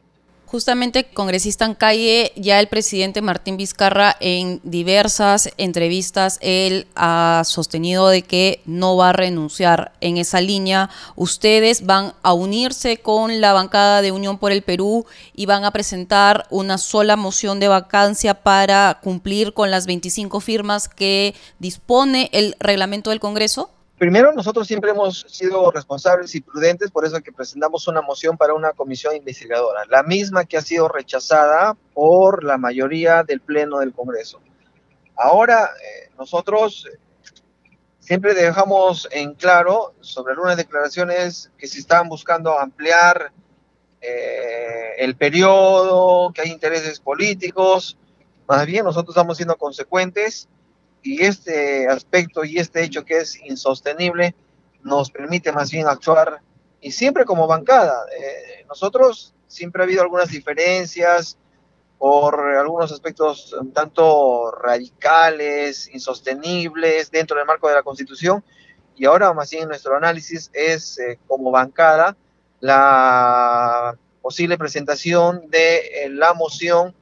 Justamente, 0.53 1.05
congresista 1.05 1.65
en 1.65 1.73
calle, 1.73 2.31
ya 2.35 2.59
el 2.59 2.67
presidente 2.67 3.23
Martín 3.23 3.57
Vizcarra 3.57 4.15
en 4.19 4.61
diversas 4.63 5.49
entrevistas, 5.57 6.37
él 6.41 6.85
ha 6.95 7.41
sostenido 7.43 8.07
de 8.07 8.21
que 8.21 8.61
no 8.65 8.95
va 8.95 9.09
a 9.09 9.13
renunciar 9.13 9.93
en 9.99 10.17
esa 10.17 10.41
línea. 10.41 10.91
Ustedes 11.15 11.87
van 11.87 12.13
a 12.21 12.33
unirse 12.33 12.97
con 12.97 13.41
la 13.41 13.53
bancada 13.53 14.03
de 14.03 14.11
Unión 14.11 14.37
por 14.37 14.51
el 14.51 14.61
Perú 14.61 15.07
y 15.33 15.47
van 15.47 15.65
a 15.65 15.71
presentar 15.71 16.45
una 16.51 16.77
sola 16.77 17.15
moción 17.15 17.59
de 17.59 17.69
vacancia 17.69 18.43
para 18.43 18.99
cumplir 19.01 19.55
con 19.55 19.71
las 19.71 19.87
25 19.87 20.39
firmas 20.39 20.87
que 20.87 21.33
dispone 21.57 22.29
el 22.31 22.55
reglamento 22.59 23.09
del 23.09 23.19
Congreso. 23.19 23.71
Primero, 24.03 24.33
nosotros 24.33 24.67
siempre 24.67 24.91
hemos 24.91 25.21
sido 25.29 25.71
responsables 25.71 26.35
y 26.35 26.41
prudentes, 26.41 26.91
por 26.91 27.05
eso 27.05 27.21
que 27.21 27.31
presentamos 27.31 27.87
una 27.87 28.01
moción 28.01 28.37
para 28.37 28.53
una 28.53 28.73
comisión 28.73 29.15
investigadora, 29.15 29.85
la 29.87 30.03
misma 30.03 30.43
que 30.43 30.57
ha 30.57 30.61
sido 30.61 30.89
rechazada 30.89 31.77
por 31.93 32.43
la 32.43 32.57
mayoría 32.57 33.23
del 33.23 33.39
Pleno 33.39 33.79
del 33.79 33.93
Congreso. 33.93 34.41
Ahora, 35.15 35.69
eh, 35.81 36.09
nosotros 36.17 36.85
siempre 37.99 38.33
dejamos 38.33 39.07
en 39.09 39.35
claro 39.35 39.93
sobre 40.01 40.33
algunas 40.33 40.57
declaraciones 40.57 41.49
que 41.57 41.67
se 41.67 41.79
están 41.79 42.09
buscando 42.09 42.59
ampliar 42.59 43.31
eh, 44.01 44.95
el 44.97 45.15
periodo, 45.15 46.33
que 46.33 46.41
hay 46.41 46.49
intereses 46.49 46.99
políticos. 46.99 47.97
Más 48.49 48.65
bien, 48.65 48.83
nosotros 48.83 49.15
estamos 49.15 49.37
siendo 49.37 49.55
consecuentes 49.55 50.49
y 51.03 51.21
este 51.23 51.87
aspecto 51.87 52.43
y 52.43 52.57
este 52.57 52.83
hecho 52.83 53.03
que 53.03 53.17
es 53.17 53.35
insostenible 53.43 54.33
nos 54.81 55.11
permite 55.11 55.51
más 55.51 55.69
bien 55.69 55.87
actuar 55.87 56.41
y 56.81 56.91
siempre 56.91 57.25
como 57.25 57.45
bancada. 57.45 58.05
Eh, 58.17 58.65
nosotros 58.67 59.33
siempre 59.47 59.81
ha 59.81 59.85
habido 59.85 60.01
algunas 60.01 60.29
diferencias 60.29 61.37
por 61.97 62.39
algunos 62.39 62.91
aspectos 62.91 63.55
tanto 63.73 64.51
radicales, 64.51 65.89
insostenibles 65.93 67.11
dentro 67.11 67.37
del 67.37 67.45
marco 67.45 67.67
de 67.67 67.75
la 67.75 67.83
Constitución 67.83 68.43
y 68.95 69.05
ahora 69.05 69.33
más 69.33 69.49
bien 69.49 69.67
nuestro 69.67 69.95
análisis 69.95 70.49
es 70.53 70.99
eh, 70.99 71.19
como 71.27 71.51
bancada 71.51 72.15
la 72.59 73.97
posible 74.21 74.57
presentación 74.57 75.49
de 75.49 75.77
eh, 75.77 76.09
la 76.09 76.33
moción 76.33 76.95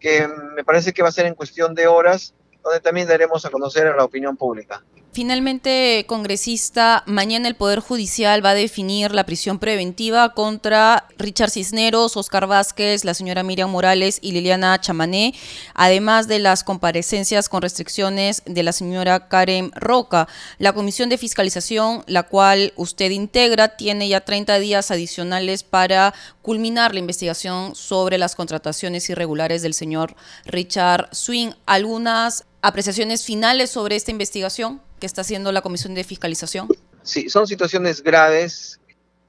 que 0.00 0.28
me 0.54 0.64
parece 0.64 0.92
que 0.92 1.02
va 1.02 1.08
a 1.08 1.12
ser 1.12 1.26
en 1.26 1.34
cuestión 1.34 1.74
de 1.74 1.86
horas 1.86 2.34
donde 2.62 2.80
también 2.80 3.08
daremos 3.08 3.44
a 3.44 3.50
conocer 3.50 3.86
a 3.86 3.96
la 3.96 4.04
opinión 4.04 4.36
pública. 4.36 4.84
Finalmente, 5.18 6.04
congresista, 6.06 7.02
mañana 7.06 7.48
el 7.48 7.56
Poder 7.56 7.80
Judicial 7.80 8.44
va 8.44 8.50
a 8.50 8.54
definir 8.54 9.10
la 9.10 9.26
prisión 9.26 9.58
preventiva 9.58 10.32
contra 10.32 11.08
Richard 11.18 11.50
Cisneros, 11.50 12.16
Oscar 12.16 12.46
Vázquez, 12.46 13.04
la 13.04 13.14
señora 13.14 13.42
Miriam 13.42 13.68
Morales 13.68 14.20
y 14.22 14.30
Liliana 14.30 14.80
Chamané, 14.80 15.34
además 15.74 16.28
de 16.28 16.38
las 16.38 16.62
comparecencias 16.62 17.48
con 17.48 17.62
restricciones 17.62 18.44
de 18.46 18.62
la 18.62 18.70
señora 18.70 19.26
Karen 19.26 19.72
Roca. 19.74 20.28
La 20.58 20.72
Comisión 20.72 21.08
de 21.08 21.18
Fiscalización, 21.18 22.04
la 22.06 22.22
cual 22.22 22.72
usted 22.76 23.10
integra, 23.10 23.76
tiene 23.76 24.08
ya 24.08 24.20
30 24.20 24.60
días 24.60 24.92
adicionales 24.92 25.64
para 25.64 26.14
culminar 26.42 26.94
la 26.94 27.00
investigación 27.00 27.74
sobre 27.74 28.18
las 28.18 28.36
contrataciones 28.36 29.10
irregulares 29.10 29.62
del 29.62 29.74
señor 29.74 30.14
Richard 30.44 31.08
Swing. 31.10 31.54
Algunas 31.66 32.44
apreciaciones 32.62 33.24
finales 33.24 33.70
sobre 33.70 33.96
esta 33.96 34.12
investigación 34.12 34.80
que 34.98 35.06
está 35.06 35.22
haciendo 35.22 35.52
la 35.52 35.62
Comisión 35.62 35.94
de 35.94 36.04
Fiscalización? 36.04 36.68
Sí, 37.02 37.30
son 37.30 37.46
situaciones 37.46 38.02
graves, 38.02 38.80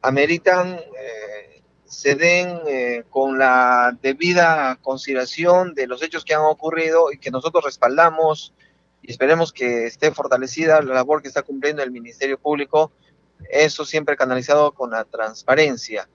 ameritan, 0.02 0.74
eh, 0.74 1.62
se 1.86 2.16
den 2.16 2.60
eh, 2.68 3.04
con 3.10 3.40
la 3.40 3.98
debida 4.02 4.78
consideración 4.82 5.74
de 5.74 5.88
los 5.88 6.04
hechos 6.04 6.26
que 6.26 6.34
han 6.34 6.42
ocurrido 6.42 7.12
y 7.12 7.18
que 7.18 7.32
nosotros 7.32 7.64
respaldamos 7.64 8.54
y 9.02 9.12
esperemos 9.12 9.54
que 9.54 9.86
esté 9.86 10.12
fortalecida 10.12 10.82
la 10.82 10.94
labor 10.94 11.22
que 11.22 11.30
está 11.30 11.42
cumpliendo 11.42 11.82
el 11.82 11.92
Ministerio 11.92 12.38
Público, 12.38 12.92
eso 13.50 13.86
siempre 13.86 14.18
canalizado 14.18 14.74
con 14.74 14.92
la 14.92 15.06
transparencia. 15.06 16.10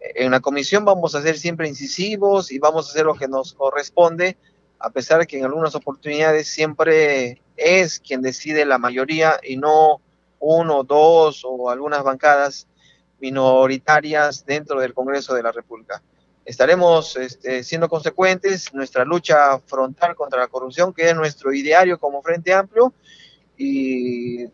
En 0.00 0.30
la 0.30 0.40
comisión 0.40 0.84
vamos 0.84 1.14
a 1.14 1.22
ser 1.22 1.38
siempre 1.38 1.68
incisivos 1.68 2.50
y 2.50 2.58
vamos 2.58 2.86
a 2.86 2.90
hacer 2.90 3.06
lo 3.06 3.14
que 3.14 3.28
nos 3.28 3.52
corresponde, 3.52 4.36
a 4.78 4.90
pesar 4.90 5.20
de 5.20 5.26
que 5.26 5.38
en 5.38 5.44
algunas 5.44 5.74
oportunidades 5.74 6.48
siempre 6.48 7.41
es 7.56 8.00
quien 8.00 8.22
decide 8.22 8.64
la 8.64 8.78
mayoría 8.78 9.38
y 9.42 9.56
no 9.56 10.00
uno, 10.38 10.82
dos 10.82 11.42
o 11.44 11.70
algunas 11.70 12.02
bancadas 12.02 12.66
minoritarias 13.20 14.44
dentro 14.44 14.80
del 14.80 14.92
Congreso 14.92 15.34
de 15.34 15.42
la 15.42 15.52
República. 15.52 16.02
Estaremos 16.44 17.16
este, 17.16 17.62
siendo 17.62 17.88
consecuentes, 17.88 18.74
nuestra 18.74 19.04
lucha 19.04 19.60
frontal 19.60 20.16
contra 20.16 20.40
la 20.40 20.48
corrupción, 20.48 20.92
que 20.92 21.08
es 21.08 21.14
nuestro 21.14 21.52
ideario 21.52 22.00
como 22.00 22.20
Frente 22.20 22.52
Amplio, 22.52 22.92
y 23.56 24.46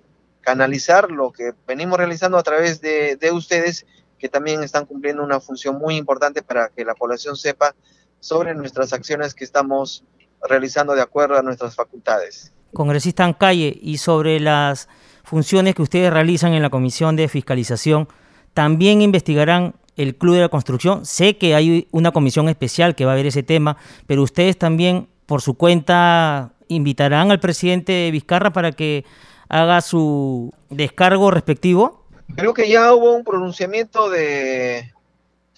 canalizar 0.42 1.10
lo 1.10 1.32
que 1.32 1.54
venimos 1.66 1.96
realizando 1.96 2.36
a 2.36 2.42
través 2.42 2.82
de, 2.82 3.16
de 3.16 3.32
ustedes, 3.32 3.86
que 4.18 4.28
también 4.28 4.62
están 4.62 4.84
cumpliendo 4.84 5.22
una 5.22 5.40
función 5.40 5.78
muy 5.78 5.96
importante 5.96 6.42
para 6.42 6.68
que 6.68 6.84
la 6.84 6.94
población 6.94 7.36
sepa 7.36 7.74
sobre 8.20 8.54
nuestras 8.54 8.92
acciones 8.92 9.34
que 9.34 9.44
estamos 9.44 10.04
realizando 10.42 10.94
de 10.94 11.00
acuerdo 11.00 11.38
a 11.38 11.42
nuestras 11.42 11.74
facultades. 11.74 12.52
Congresista 12.72 13.24
en 13.24 13.32
calle, 13.32 13.78
y 13.80 13.98
sobre 13.98 14.40
las 14.40 14.88
funciones 15.24 15.74
que 15.74 15.82
ustedes 15.82 16.12
realizan 16.12 16.54
en 16.54 16.62
la 16.62 16.70
Comisión 16.70 17.16
de 17.16 17.28
Fiscalización, 17.28 18.08
también 18.54 19.02
investigarán 19.02 19.74
el 19.96 20.16
Club 20.16 20.34
de 20.36 20.40
la 20.42 20.48
Construcción. 20.48 21.04
Sé 21.04 21.36
que 21.36 21.54
hay 21.54 21.88
una 21.90 22.12
comisión 22.12 22.48
especial 22.48 22.94
que 22.94 23.04
va 23.04 23.12
a 23.12 23.16
ver 23.16 23.26
ese 23.26 23.42
tema, 23.42 23.76
pero 24.06 24.22
ustedes 24.22 24.56
también, 24.56 25.08
por 25.26 25.42
su 25.42 25.54
cuenta, 25.54 26.52
invitarán 26.68 27.30
al 27.30 27.40
presidente 27.40 28.10
Vizcarra 28.10 28.52
para 28.52 28.72
que 28.72 29.04
haga 29.48 29.80
su 29.80 30.52
descargo 30.70 31.30
respectivo. 31.30 32.04
Creo 32.36 32.54
que 32.54 32.68
ya 32.68 32.94
hubo 32.94 33.14
un 33.14 33.24
pronunciamiento 33.24 34.08
de, 34.08 34.92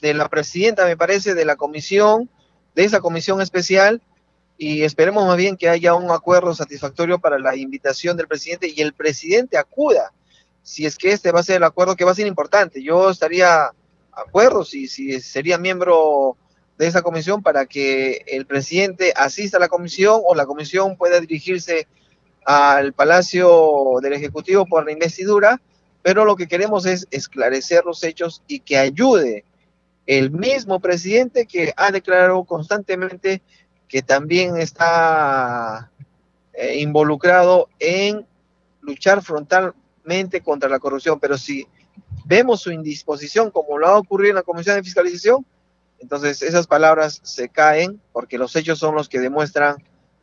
de 0.01 0.15
la 0.15 0.29
presidenta, 0.29 0.85
me 0.87 0.97
parece, 0.97 1.35
de 1.35 1.45
la 1.45 1.57
comisión, 1.57 2.31
de 2.75 2.85
esa 2.85 3.01
comisión 3.01 3.41
especial, 3.41 4.01
y 4.63 4.83
esperemos 4.83 5.27
más 5.27 5.39
bien 5.39 5.57
que 5.57 5.71
haya 5.71 5.95
un 5.95 6.11
acuerdo 6.11 6.55
satisfactorio 6.55 7.19
para 7.19 7.39
la 7.39 7.57
invitación 7.57 8.19
del 8.19 8.29
presidente 8.29 8.69
y 8.69 8.83
el 8.83 8.93
presidente 8.93 9.57
acuda, 9.57 10.13
si 10.63 10.85
es 10.85 10.99
que 10.99 11.13
este 11.13 11.33
va 11.33 11.41
a 11.41 11.43
ser 11.43 11.57
el 11.57 11.65
acuerdo 11.65 11.97
que 11.97 12.05
va 12.05 12.11
a 12.11 12.15
ser 12.15 12.27
importante. 12.27 12.83
Yo 12.83 13.09
estaría 13.09 13.71
de 14.15 14.23
acuerdo 14.23 14.63
si, 14.67 14.87
si 14.87 15.19
sería 15.23 15.57
miembro 15.57 16.37
de 16.77 16.87
esa 16.87 17.01
comisión 17.01 17.43
para 17.43 17.65
que 17.65 18.23
el 18.27 18.45
presidente 18.45 19.15
asista 19.17 19.57
a 19.57 19.61
la 19.61 19.69
comisión 19.69 20.21
o 20.27 20.35
la 20.35 20.45
comisión 20.45 20.99
pueda 20.99 21.21
dirigirse 21.21 21.89
al 22.45 22.93
Palacio 22.93 23.95
del 24.03 24.13
Ejecutivo 24.13 24.67
por 24.67 24.85
la 24.85 24.93
investidura, 24.93 25.59
pero 26.03 26.27
lo 26.27 26.37
que 26.37 26.49
queremos 26.49 26.85
es 26.85 27.09
esclarecer 27.11 27.87
los 27.87 28.05
hechos 28.05 28.43
y 28.47 28.61
que 28.61 28.77
ayude 28.77 29.47
el 30.05 30.31
mismo 30.31 30.81
presidente 30.81 31.47
que 31.47 31.73
ha 31.79 31.91
declarado 31.91 32.45
constantemente 32.45 33.41
que 33.91 34.03
también 34.03 34.57
está 34.57 35.91
eh, 36.55 36.79
involucrado 36.79 37.69
en 37.81 38.25
luchar 38.81 39.21
frontalmente 39.21 40.41
contra 40.43 40.71
la 40.71 40.79
corrupción, 40.79 41.19
pero 41.19 41.37
si 41.37 41.67
vemos 42.25 42.61
su 42.61 42.71
indisposición 42.71 43.51
como 43.51 43.77
lo 43.77 43.89
ha 43.89 43.99
ocurrido 43.99 44.31
en 44.31 44.37
la 44.37 44.43
Comisión 44.45 44.77
de 44.77 44.85
Fiscalización, 44.85 45.45
entonces 45.99 46.41
esas 46.41 46.69
palabras 46.69 47.21
se 47.25 47.49
caen 47.49 48.01
porque 48.13 48.39
los 48.39 48.55
hechos 48.55 48.79
son 48.79 48.95
los 48.95 49.09
que 49.09 49.19
demuestran 49.19 49.77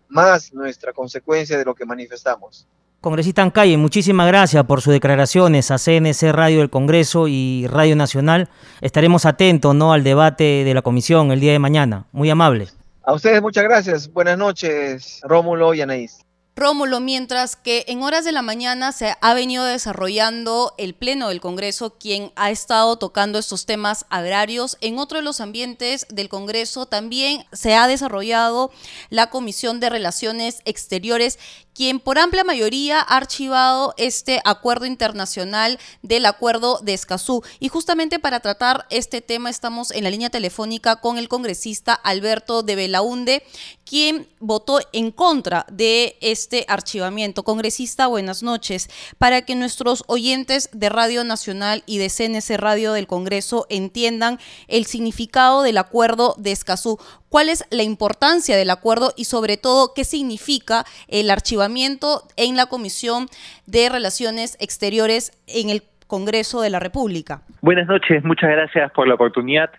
más 0.08 0.54
nuestra 0.54 0.94
consecuencia 0.94 1.58
de 1.58 1.66
lo 1.66 1.76
que 1.76 1.86
manifestamos. 1.86 2.66
Congresista 3.02 3.44
Ancalle, 3.44 3.78
muchísimas 3.78 4.28
gracias 4.28 4.64
por 4.66 4.82
sus 4.82 4.94
declaraciones 4.94 5.72
a 5.72 5.78
CNC 5.78 6.32
Radio 6.32 6.60
del 6.60 6.70
Congreso 6.70 7.28
y 7.28 7.68
Radio 7.68 7.98
Nacional. 7.98 8.50
Estaremos 8.80 9.26
atentos 9.26 9.76
¿no? 9.76 9.92
al 9.92 10.04
debate 10.04 10.64
de 10.64 10.74
la 10.74 10.82
comisión 10.82 11.32
el 11.32 11.42
día 11.42 11.52
de 11.52 11.60
mañana. 11.60 12.06
Muy 12.14 12.30
amable. 12.30 12.70
A 13.08 13.14
ustedes 13.14 13.42
muchas 13.42 13.64
gracias. 13.64 14.12
Buenas 14.12 14.38
noches, 14.38 15.22
Rómulo 15.24 15.74
y 15.74 15.80
Anaís. 15.80 16.20
Rómulo, 16.58 17.00
mientras 17.00 17.56
que 17.56 17.86
en 17.88 18.04
horas 18.04 18.26
de 18.26 18.34
la 18.34 18.42
mañana 18.42 18.92
se 18.92 19.16
ha 19.22 19.34
venido 19.34 19.64
desarrollando 19.64 20.74
el 20.78 20.94
Pleno 20.94 21.30
del 21.30 21.40
Congreso, 21.40 21.98
quien 21.98 22.34
ha 22.36 22.52
estado 22.52 22.98
tocando 22.98 23.40
estos 23.40 23.66
temas 23.66 24.06
agrarios, 24.10 24.78
en 24.82 24.98
otro 25.00 25.20
de 25.20 25.24
los 25.24 25.40
ambientes 25.40 26.06
del 26.10 26.28
Congreso 26.28 26.86
también 26.86 27.46
se 27.54 27.76
ha 27.76 27.88
desarrollado 27.88 28.72
la 29.10 29.30
Comisión 29.30 29.80
de 29.80 29.90
Relaciones 29.90 30.62
Exteriores, 30.66 31.40
quien 31.78 32.00
por 32.00 32.18
amplia 32.18 32.44
mayoría 32.44 33.00
ha 33.00 33.18
archivado 33.18 33.94
este 33.98 34.42
acuerdo 34.46 34.88
internacional 34.88 35.78
del 36.02 36.26
acuerdo 36.26 36.80
de 36.82 36.96
Escazú. 36.96 37.44
Y 37.60 37.70
justamente 37.70 38.18
para 38.18 38.40
tratar 38.40 38.88
este 38.90 39.22
tema 39.22 39.52
estamos 39.52 39.92
en 39.92 40.04
la 40.04 40.10
línea 40.10 40.32
telefónica 40.32 40.96
con 40.96 41.20
el 41.20 41.30
congresista 41.30 41.94
Alberto 41.94 42.64
de 42.64 42.76
Belaunde, 42.76 43.44
quien 43.86 44.28
votó 44.40 44.80
en 44.92 45.12
contra 45.12 45.68
de 45.72 46.18
este 46.20 46.66
archivamiento. 46.68 47.44
Congresista, 47.44 48.08
buenas 48.08 48.42
noches. 48.42 48.90
Para 49.20 49.44
que 49.44 49.54
nuestros 49.54 50.04
oyentes 50.08 50.70
de 50.74 50.90
Radio 50.90 51.24
Nacional 51.24 51.84
y 51.86 52.00
de 52.00 52.10
CNC 52.10 52.58
Radio 52.58 52.92
del 52.94 53.06
Congreso 53.06 53.68
entiendan 53.70 54.40
el 54.68 54.88
significado 54.88 55.62
del 55.62 55.78
acuerdo 55.78 56.34
de 56.40 56.54
Escazú, 56.54 56.98
cuál 57.30 57.50
es 57.50 57.66
la 57.72 57.84
importancia 57.84 58.56
del 58.58 58.70
acuerdo 58.70 59.12
y 59.16 59.26
sobre 59.26 59.58
todo 59.58 59.94
qué 59.96 60.04
significa 60.04 60.84
el 61.08 61.30
archivamiento 61.30 62.24
en 62.36 62.56
la 62.56 62.68
Comisión 62.68 63.28
de 63.66 63.90
Relaciones 63.90 64.58
Exteriores 64.60 65.32
en 65.48 65.70
el 65.70 65.84
Congreso 66.08 66.62
de 66.62 66.70
la 66.70 66.80
República. 66.80 67.42
Buenas 67.62 67.88
noches, 67.88 68.24
muchas 68.24 68.50
gracias 68.50 68.92
por 68.92 69.08
la 69.08 69.16
oportunidad 69.16 69.70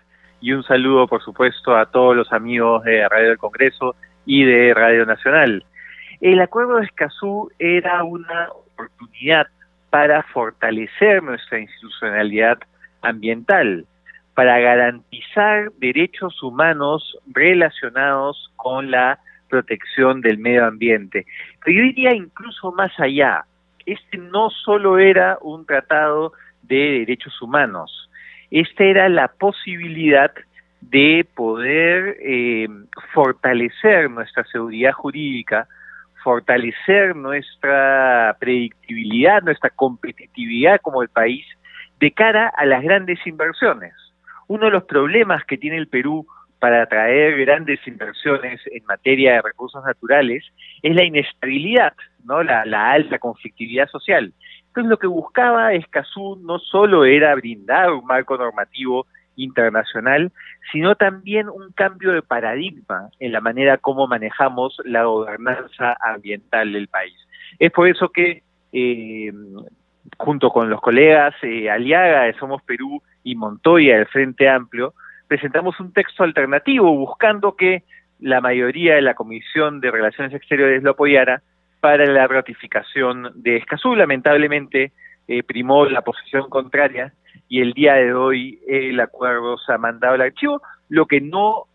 y 0.41 0.53
un 0.53 0.63
saludo, 0.63 1.07
por 1.07 1.23
supuesto, 1.23 1.75
a 1.75 1.85
todos 1.87 2.15
los 2.15 2.31
amigos 2.31 2.83
de 2.83 3.07
Radio 3.09 3.29
del 3.29 3.37
Congreso 3.37 3.95
y 4.25 4.43
de 4.43 4.73
Radio 4.73 5.05
Nacional. 5.05 5.65
El 6.21 6.39
acuerdo 6.39 6.77
de 6.77 6.85
Escazú 6.85 7.49
era 7.59 8.03
una 8.03 8.49
oportunidad 8.51 9.47
para 9.89 10.23
fortalecer 10.23 11.23
nuestra 11.23 11.59
institucionalidad 11.59 12.59
ambiental 13.01 13.85
para 14.39 14.57
garantizar 14.57 15.69
derechos 15.79 16.41
humanos 16.41 17.17
relacionados 17.27 18.49
con 18.55 18.89
la 18.89 19.19
protección 19.49 20.21
del 20.21 20.37
medio 20.37 20.65
ambiente. 20.65 21.25
Pero 21.61 21.77
yo 21.77 21.83
diría 21.83 22.15
incluso 22.15 22.71
más 22.71 22.97
allá, 23.01 23.43
este 23.85 24.17
no 24.17 24.49
solo 24.49 24.97
era 24.97 25.37
un 25.41 25.65
tratado 25.65 26.31
de 26.61 26.99
derechos 26.99 27.41
humanos, 27.41 28.09
este 28.49 28.89
era 28.89 29.09
la 29.09 29.27
posibilidad 29.27 30.31
de 30.79 31.27
poder 31.35 32.15
eh, 32.21 32.69
fortalecer 33.13 34.09
nuestra 34.09 34.45
seguridad 34.45 34.93
jurídica, 34.93 35.67
fortalecer 36.23 37.13
nuestra 37.13 38.37
predictibilidad, 38.39 39.41
nuestra 39.41 39.69
competitividad 39.69 40.79
como 40.79 41.01
el 41.03 41.09
país 41.09 41.45
de 41.99 42.11
cara 42.11 42.47
a 42.55 42.65
las 42.65 42.81
grandes 42.81 43.19
inversiones. 43.27 43.93
Uno 44.49 44.65
de 44.65 44.71
los 44.71 44.83
problemas 44.85 45.45
que 45.45 45.59
tiene 45.59 45.77
el 45.77 45.87
Perú 45.87 46.25
para 46.57 46.81
atraer 46.81 47.37
grandes 47.37 47.79
inversiones 47.87 48.59
en 48.65 48.83
materia 48.85 49.33
de 49.33 49.41
recursos 49.43 49.83
naturales 49.85 50.43
es 50.81 50.95
la 50.95 51.03
inestabilidad, 51.03 51.93
¿no? 52.25 52.41
la, 52.41 52.91
alta 52.91 53.19
conflictividad 53.19 53.87
social. 53.89 54.33
Entonces 54.67 54.89
lo 54.89 54.97
que 54.97 55.05
buscaba 55.05 55.73
Escazú 55.73 56.41
no 56.43 56.57
solo 56.57 57.05
era 57.05 57.35
brindar 57.35 57.91
un 57.91 58.03
marco 58.07 58.37
normativo 58.37 59.05
internacional, 59.35 60.31
sino 60.71 60.95
también 60.95 61.47
un 61.47 61.71
cambio 61.73 62.11
de 62.11 62.23
paradigma 62.23 63.09
en 63.19 63.31
la 63.31 63.41
manera 63.41 63.77
como 63.77 64.07
manejamos 64.07 64.81
la 64.83 65.03
gobernanza 65.03 65.95
ambiental 66.01 66.73
del 66.73 66.87
país. 66.87 67.15
Es 67.59 67.71
por 67.71 67.87
eso 67.87 68.09
que 68.09 68.41
eh, 68.73 69.31
junto 70.17 70.49
con 70.49 70.69
los 70.69 70.81
colegas 70.81 71.33
eh, 71.41 71.69
Aliaga 71.69 72.23
de 72.23 72.33
Somos 72.33 72.61
Perú 72.63 73.01
y 73.23 73.35
Montoya 73.35 73.97
del 73.97 74.07
Frente 74.07 74.49
Amplio, 74.49 74.93
presentamos 75.27 75.79
un 75.79 75.93
texto 75.93 76.23
alternativo 76.23 76.91
buscando 76.95 77.55
que 77.55 77.83
la 78.19 78.41
mayoría 78.41 78.95
de 78.95 79.01
la 79.01 79.13
Comisión 79.13 79.79
de 79.79 79.91
Relaciones 79.91 80.33
Exteriores 80.33 80.83
lo 80.83 80.91
apoyara 80.91 81.41
para 81.79 82.05
la 82.05 82.27
ratificación 82.27 83.31
de 83.35 83.57
Escazú. 83.57 83.95
Lamentablemente 83.95 84.91
eh, 85.27 85.43
primó 85.43 85.85
la 85.85 86.01
posición 86.01 86.49
contraria 86.49 87.13
y 87.47 87.61
el 87.61 87.73
día 87.73 87.93
de 87.93 88.13
hoy 88.13 88.59
el 88.67 88.99
acuerdo 88.99 89.57
se 89.57 89.73
ha 89.73 89.77
mandado 89.77 90.15
al 90.15 90.21
archivo, 90.21 90.61
lo 90.89 91.05
que 91.05 91.21
no 91.21 91.65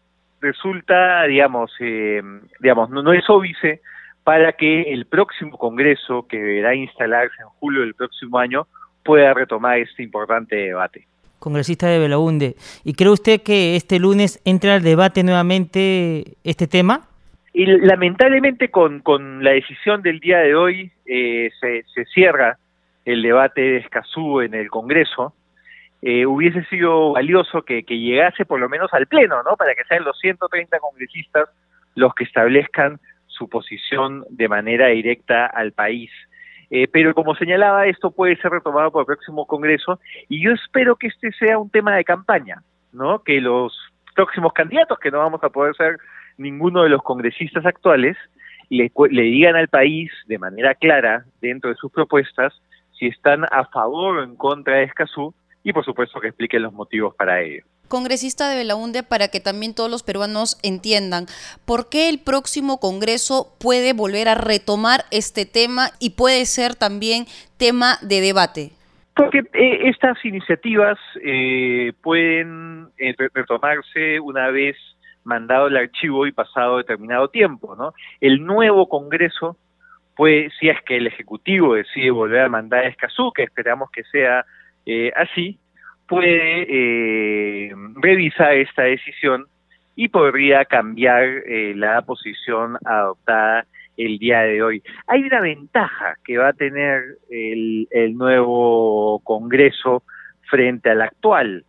resulta, 0.41 1.25
digamos, 1.25 1.73
eh, 1.81 2.23
digamos 2.61 2.91
no, 2.91 3.03
no 3.03 3.13
es 3.13 3.29
óbice 3.31 3.81
para 4.25 4.53
que 4.53 4.93
el 4.93 5.07
próximo 5.07 5.59
Congreso, 5.59 6.27
que 6.27 6.39
deberá 6.39 6.75
instalarse 6.75 7.35
en 7.41 7.49
julio 7.61 7.83
del 7.83 7.95
próximo 7.95 8.39
año, 8.39 8.67
pueda 9.05 9.35
retomar 9.35 9.79
este 9.79 10.03
importante 10.03 10.57
debate. 10.57 11.07
Congresista 11.39 11.89
de 11.89 11.99
Belaunde, 11.99 12.57
¿y 12.85 12.95
cree 12.95 13.11
usted 13.11 13.43
que 13.43 13.77
este 13.77 13.99
lunes 13.99 14.41
entra 14.47 14.77
al 14.77 14.83
debate 14.83 15.23
nuevamente 15.23 16.37
este 16.43 16.67
tema? 16.67 17.03
Y 17.53 17.67
lamentablemente 17.67 18.71
con, 18.71 19.01
con 19.01 19.45
la 19.45 19.51
decisión 19.51 20.01
del 20.01 20.21
día 20.21 20.39
de 20.39 20.55
hoy 20.55 20.91
eh, 21.05 21.51
se, 21.61 21.85
se, 21.95 22.07
cierra 22.07 22.59
el 23.05 23.23
debate 23.23 23.61
de 23.61 23.77
Escazú 23.77 24.41
en 24.41 24.55
el 24.55 24.71
Congreso. 24.71 25.35
Eh, 26.01 26.25
hubiese 26.25 26.65
sido 26.65 27.13
valioso 27.13 27.63
que, 27.63 27.85
que, 27.85 27.99
llegase 27.99 28.47
por 28.47 28.59
lo 28.59 28.69
menos 28.71 28.93
al 28.95 29.07
Pleno, 29.07 29.43
¿no? 29.43 29.57
Para 29.57 29.75
que 29.75 29.85
sean 29.85 30.03
los 30.03 30.19
130 30.19 30.79
congresistas 30.81 31.49
los 31.95 32.15
que 32.15 32.25
establezcan 32.25 32.99
su 33.37 33.49
posición 33.49 34.25
de 34.31 34.49
manera 34.49 34.89
directa 34.89 35.47
al 35.47 35.73
país. 35.73 36.11
Eh, 36.71 36.89
pero 36.91 37.15
como 37.15 37.35
señalaba, 37.35 37.87
esto 37.87 38.11
puede 38.11 38.37
ser 38.37 38.53
retomado 38.53 38.91
por 38.91 39.03
el 39.03 39.07
próximo 39.07 39.47
Congreso 39.47 40.01
y 40.29 40.43
yo 40.43 40.53
espero 40.53 40.97
que 40.97 41.09
este 41.09 41.31
sea 41.33 41.59
un 41.59 41.71
tema 41.71 41.95
de 41.95 42.05
campaña, 42.05 42.63
¿no? 42.93 43.23
Que 43.23 43.41
los 43.41 43.77
próximos 44.15 44.53
candidatos, 44.53 44.99
que 44.99 45.11
no 45.11 45.19
vamos 45.19 45.43
a 45.43 45.51
poder 45.51 45.75
ser 45.77 45.99
ninguno 46.39 46.83
de 46.83 46.89
los 46.89 47.03
congresistas 47.03 47.67
actuales, 47.67 48.17
le, 48.71 48.91
le 49.11 49.23
digan 49.23 49.57
al 49.57 49.69
país 49.69 50.11
de 50.27 50.39
manera 50.39 50.75
clara, 50.75 51.25
dentro 51.41 51.71
de 51.71 51.77
sus 51.77 51.93
propuestas, 51.93 52.53
si 52.99 53.07
están 53.07 53.45
a 53.51 53.67
favor 53.67 54.19
o 54.19 54.25
en 54.25 54.37
contra 54.37 54.77
de 54.77 54.85
Escazú 54.85 55.35
y 55.65 55.73
por 55.73 55.85
supuesto 55.85 56.21
que 56.21 56.29
expliquen 56.29 56.63
los 56.63 56.73
motivos 56.73 57.15
para 57.17 57.41
ello 57.41 57.65
congresista 57.89 58.49
de 58.49 58.57
Belaunde 58.57 59.03
para 59.03 59.29
que 59.29 59.41
también 59.41 59.75
todos 59.75 59.91
los 59.91 60.03
peruanos 60.03 60.59
entiendan 60.63 61.27
por 61.65 61.89
qué 61.89 62.09
el 62.09 62.19
próximo 62.19 62.81
Congreso 62.81 63.55
puede 63.61 63.93
volver 63.93 64.29
a 64.29 64.35
retomar 64.35 65.05
este 65.11 65.47
tema 65.47 65.91
y 66.01 66.11
puede 66.11 66.45
ser 66.47 66.75
también 66.75 67.27
tema 67.57 67.99
de 68.03 68.21
debate. 68.21 68.71
Porque 69.15 69.45
eh, 69.53 69.89
estas 69.89 70.23
iniciativas 70.25 70.99
eh, 71.23 71.93
pueden 72.03 72.89
eh, 72.99 73.15
retomarse 73.33 74.19
una 74.19 74.51
vez 74.51 74.77
mandado 75.23 75.69
el 75.69 75.77
archivo 75.77 76.27
y 76.27 76.33
pasado 76.33 76.79
determinado 76.79 77.29
tiempo, 77.29 77.77
¿no? 77.77 77.95
El 78.21 78.45
nuevo 78.45 78.89
Congreso, 78.89 79.57
pues, 80.17 80.53
si 80.59 80.69
es 80.69 80.83
que 80.83 80.97
el 80.97 81.07
Ejecutivo 81.07 81.75
decide 81.75 82.11
volver 82.11 82.43
a 82.43 82.49
mandar 82.49 82.85
a 82.85 82.89
Escazú, 82.89 83.33
que 83.33 83.45
esperamos 83.45 83.89
que 83.91 84.03
sea 84.05 84.45
así, 85.17 85.59
puede 86.09 86.67
eh, 86.69 87.73
revisar 87.97 88.55
esta 88.55 88.83
decisión 88.83 89.47
y 89.97 90.09
podría 90.09 90.65
cambiar 90.65 91.25
eh, 91.25 91.73
la 91.77 92.03
posición 92.03 92.77
adoptada 92.85 93.67
el 93.97 94.19
día 94.19 94.41
de 94.41 94.63
hoy. 94.63 94.83
Hay 95.07 95.23
una 95.23 95.41
ventaja 95.41 96.17
que 96.25 96.39
va 96.39 96.49
a 96.49 96.53
tener 96.53 97.03
el, 97.31 97.87
el 97.91 98.17
nuevo 98.17 99.21
Congreso 99.21 100.03
frente 100.51 100.91
al 100.91 101.03
actual, 101.03 101.65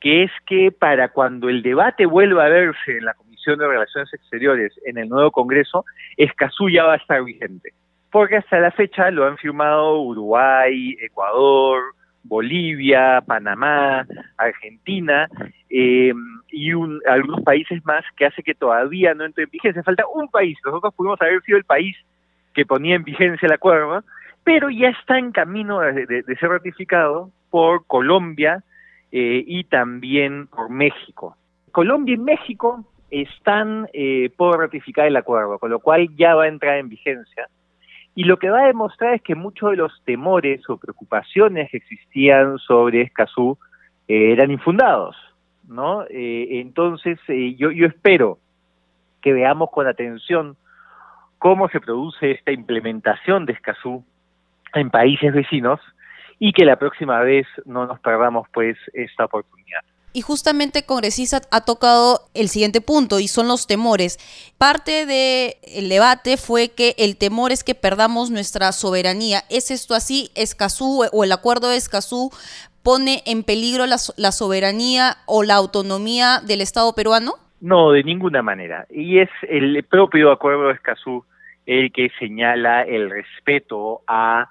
que 0.00 0.24
es 0.24 0.30
que 0.46 0.72
para 0.72 1.08
cuando 1.08 1.48
el 1.48 1.62
debate 1.62 2.06
vuelva 2.06 2.46
a 2.46 2.48
verse 2.48 2.98
en 2.98 3.04
la 3.04 3.14
Comisión 3.14 3.58
de 3.58 3.68
Relaciones 3.68 4.12
Exteriores 4.12 4.72
en 4.84 4.98
el 4.98 5.08
nuevo 5.08 5.30
Congreso, 5.30 5.84
Escazú 6.16 6.68
ya 6.68 6.84
va 6.84 6.94
a 6.94 6.98
estar 6.98 7.22
vigente. 7.22 7.72
Porque 8.10 8.36
hasta 8.36 8.58
la 8.58 8.70
fecha 8.70 9.10
lo 9.10 9.26
han 9.26 9.36
firmado 9.36 10.00
Uruguay, 10.00 10.96
Ecuador, 11.00 11.82
Bolivia, 12.28 13.22
Panamá, 13.26 14.06
Argentina 14.36 15.28
eh, 15.70 16.12
y 16.50 16.70
algunos 17.06 17.42
países 17.42 17.84
más 17.84 18.04
que 18.16 18.26
hace 18.26 18.42
que 18.42 18.54
todavía 18.54 19.14
no 19.14 19.24
entre 19.24 19.44
en 19.44 19.50
vigencia. 19.50 19.82
Falta 19.82 20.04
un 20.06 20.28
país, 20.28 20.56
nosotros 20.64 20.94
pudimos 20.94 21.20
haber 21.20 21.42
sido 21.42 21.58
el 21.58 21.64
país 21.64 21.96
que 22.54 22.66
ponía 22.66 22.96
en 22.96 23.04
vigencia 23.04 23.46
el 23.46 23.52
acuerdo, 23.52 24.04
pero 24.44 24.70
ya 24.70 24.88
está 24.88 25.18
en 25.18 25.32
camino 25.32 25.80
de, 25.80 26.22
ser 26.22 26.48
ratificado 26.48 27.30
por 27.50 27.86
Colombia 27.86 28.62
eh, 29.10 29.42
y 29.46 29.64
también 29.64 30.46
por 30.46 30.70
México. 30.70 31.36
Colombia 31.72 32.14
y 32.14 32.18
México 32.18 32.84
están 33.10 33.88
eh, 33.92 34.30
por 34.36 34.58
ratificar 34.58 35.06
el 35.06 35.16
acuerdo, 35.16 35.58
con 35.58 35.70
lo 35.70 35.80
cual 35.80 36.08
ya 36.16 36.34
va 36.34 36.44
a 36.44 36.48
entrar 36.48 36.78
en 36.78 36.88
vigencia 36.88 37.48
y 38.14 38.24
lo 38.24 38.38
que 38.38 38.50
va 38.50 38.60
a 38.60 38.66
demostrar 38.66 39.14
es 39.14 39.22
que 39.22 39.34
muchos 39.34 39.70
de 39.70 39.76
los 39.76 40.02
temores 40.04 40.68
o 40.68 40.76
preocupaciones 40.76 41.70
que 41.70 41.76
existían 41.76 42.58
sobre 42.58 43.02
Escazú 43.02 43.56
eh, 44.08 44.32
eran 44.32 44.50
infundados, 44.50 45.16
¿no? 45.68 46.04
Eh, 46.10 46.60
entonces, 46.60 47.18
eh, 47.28 47.54
yo, 47.56 47.70
yo 47.70 47.86
espero 47.86 48.38
que 49.20 49.32
veamos 49.32 49.70
con 49.70 49.86
atención 49.86 50.56
cómo 51.38 51.68
se 51.68 51.80
produce 51.80 52.32
esta 52.32 52.52
implementación 52.52 53.46
de 53.46 53.52
Escazú 53.52 54.04
en 54.74 54.90
países 54.90 55.32
vecinos 55.32 55.80
y 56.38 56.52
que 56.52 56.64
la 56.64 56.76
próxima 56.76 57.20
vez 57.20 57.46
no 57.64 57.86
nos 57.86 58.00
perdamos 58.00 58.48
pues 58.52 58.76
esta 58.92 59.24
oportunidad. 59.24 59.82
Y 60.12 60.22
justamente 60.22 60.84
congresista 60.84 61.40
ha 61.50 61.64
tocado 61.64 62.22
el 62.34 62.48
siguiente 62.48 62.80
punto 62.80 63.20
y 63.20 63.28
son 63.28 63.48
los 63.48 63.66
temores. 63.66 64.18
Parte 64.58 65.06
del 65.06 65.88
debate 65.88 66.36
fue 66.36 66.70
que 66.70 66.94
el 66.98 67.16
temor 67.16 67.52
es 67.52 67.62
que 67.62 67.74
perdamos 67.74 68.30
nuestra 68.30 68.72
soberanía. 68.72 69.42
¿Es 69.50 69.70
esto 69.70 69.94
así? 69.94 70.30
¿Escazú 70.34 71.04
o 71.12 71.24
el 71.24 71.32
acuerdo 71.32 71.68
de 71.68 71.76
Escazú 71.76 72.30
pone 72.82 73.22
en 73.26 73.44
peligro 73.44 73.86
la, 73.86 73.96
la 74.16 74.32
soberanía 74.32 75.18
o 75.26 75.42
la 75.42 75.54
autonomía 75.54 76.40
del 76.44 76.62
Estado 76.62 76.94
peruano? 76.94 77.34
No, 77.60 77.90
de 77.92 78.02
ninguna 78.02 78.42
manera. 78.42 78.86
Y 78.90 79.18
es 79.18 79.30
el 79.48 79.84
propio 79.84 80.32
acuerdo 80.32 80.68
de 80.68 80.74
Escazú 80.74 81.24
el 81.68 81.92
que 81.92 82.10
señala 82.18 82.82
el 82.82 83.10
respeto 83.10 84.00
a 84.06 84.48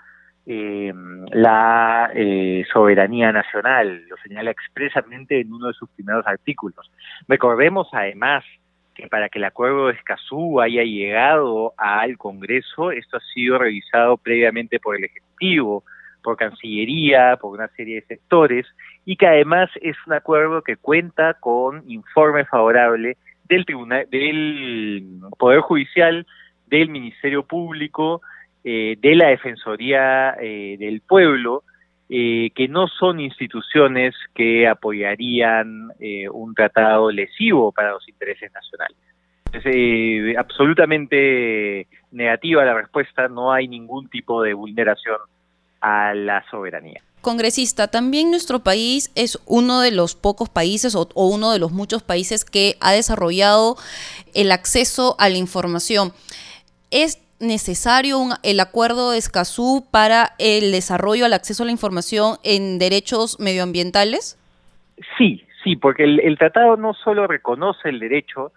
eh, 0.49 0.93
la 1.33 2.09
eh, 2.15 2.65
soberanía 2.71 3.33
nacional, 3.33 4.05
lo 4.07 4.15
señala 4.17 4.49
expresamente 4.49 5.41
en 5.41 5.51
uno 5.51 5.67
de 5.67 5.73
sus 5.73 5.89
primeros 5.89 6.25
artículos. 6.25 6.89
Recordemos 7.27 7.89
además 7.91 8.45
que 8.95 9.07
para 9.07 9.27
que 9.27 9.39
el 9.39 9.45
acuerdo 9.45 9.87
de 9.87 9.93
Escazú 9.93 10.61
haya 10.61 10.83
llegado 10.83 11.73
al 11.77 12.17
Congreso, 12.17 12.91
esto 12.91 13.17
ha 13.17 13.33
sido 13.33 13.57
revisado 13.57 14.15
previamente 14.15 14.79
por 14.79 14.95
el 14.95 15.03
Ejecutivo, 15.03 15.83
por 16.23 16.37
Cancillería, 16.37 17.37
por 17.41 17.51
una 17.51 17.67
serie 17.75 17.95
de 17.95 18.07
sectores, 18.07 18.65
y 19.03 19.17
que 19.17 19.27
además 19.27 19.69
es 19.81 19.97
un 20.07 20.13
acuerdo 20.13 20.61
que 20.61 20.77
cuenta 20.77 21.33
con 21.33 21.83
informe 21.91 22.45
favorable 22.45 23.17
del 23.49 23.65
Tribunal, 23.65 24.07
del 24.09 25.19
Poder 25.37 25.59
Judicial, 25.59 26.25
del 26.67 26.89
Ministerio 26.89 27.43
Público, 27.43 28.21
eh, 28.70 28.97
de 28.99 29.15
la 29.15 29.30
Defensoría 29.30 30.36
eh, 30.41 30.76
del 30.78 30.99
Pueblo, 30.99 31.63
eh, 32.09 32.49
que 32.53 32.68
no 32.68 32.89
son 32.89 33.22
instituciones 33.22 34.13
que 34.36 34.68
apoyarían 34.68 35.93
un 36.34 36.53
tratado 36.53 37.09
lesivo 37.09 37.72
para 37.72 37.91
los 37.91 38.05
intereses 38.09 38.51
nacionales. 38.51 38.97
Es 39.53 40.38
absolutamente 40.38 41.88
negativa 42.11 42.65
la 42.65 42.74
respuesta, 42.74 43.30
no 43.30 43.53
hay 43.53 43.70
ningún 43.70 44.09
tipo 44.09 44.43
de 44.43 44.53
vulneración 44.53 45.15
a 45.80 46.13
la 46.13 46.43
soberanía. 46.51 47.01
Congresista, 47.22 47.88
también 47.88 48.32
nuestro 48.32 48.59
país 48.59 49.13
es 49.15 49.39
uno 49.45 49.80
de 49.80 49.91
los 49.91 50.15
pocos 50.15 50.49
países 50.49 50.93
o, 50.93 51.07
o, 51.13 51.28
uno 51.30 51.53
de 51.53 51.59
los 51.59 51.72
muchos 51.72 52.03
países 52.03 52.43
que 52.43 52.76
ha 52.82 52.91
desarrollado 52.91 53.78
el 54.34 54.51
acceso 54.51 55.15
a 55.20 55.30
la 55.30 55.38
información. 55.38 56.11
¿Es 56.91 57.22
necesario 57.39 58.19
el 58.43 58.59
acuerdo 58.59 59.11
de 59.11 59.17
Escazú 59.17 59.85
para 59.91 60.33
el 60.39 60.71
desarrollo 60.71 61.25
al 61.25 61.33
acceso 61.33 61.63
a 61.63 61.65
la 61.65 61.71
información 61.71 62.38
en 62.43 62.79
derechos 62.79 63.39
medioambientales? 63.39 64.39
Sí, 65.17 65.45
sí, 65.63 65.75
porque 65.75 66.03
el, 66.03 66.38
tratado 66.38 66.77
no 66.77 66.93
solo 66.93 67.27
reconoce 67.27 67.89
el 67.89 67.99
derecho, 67.99 68.51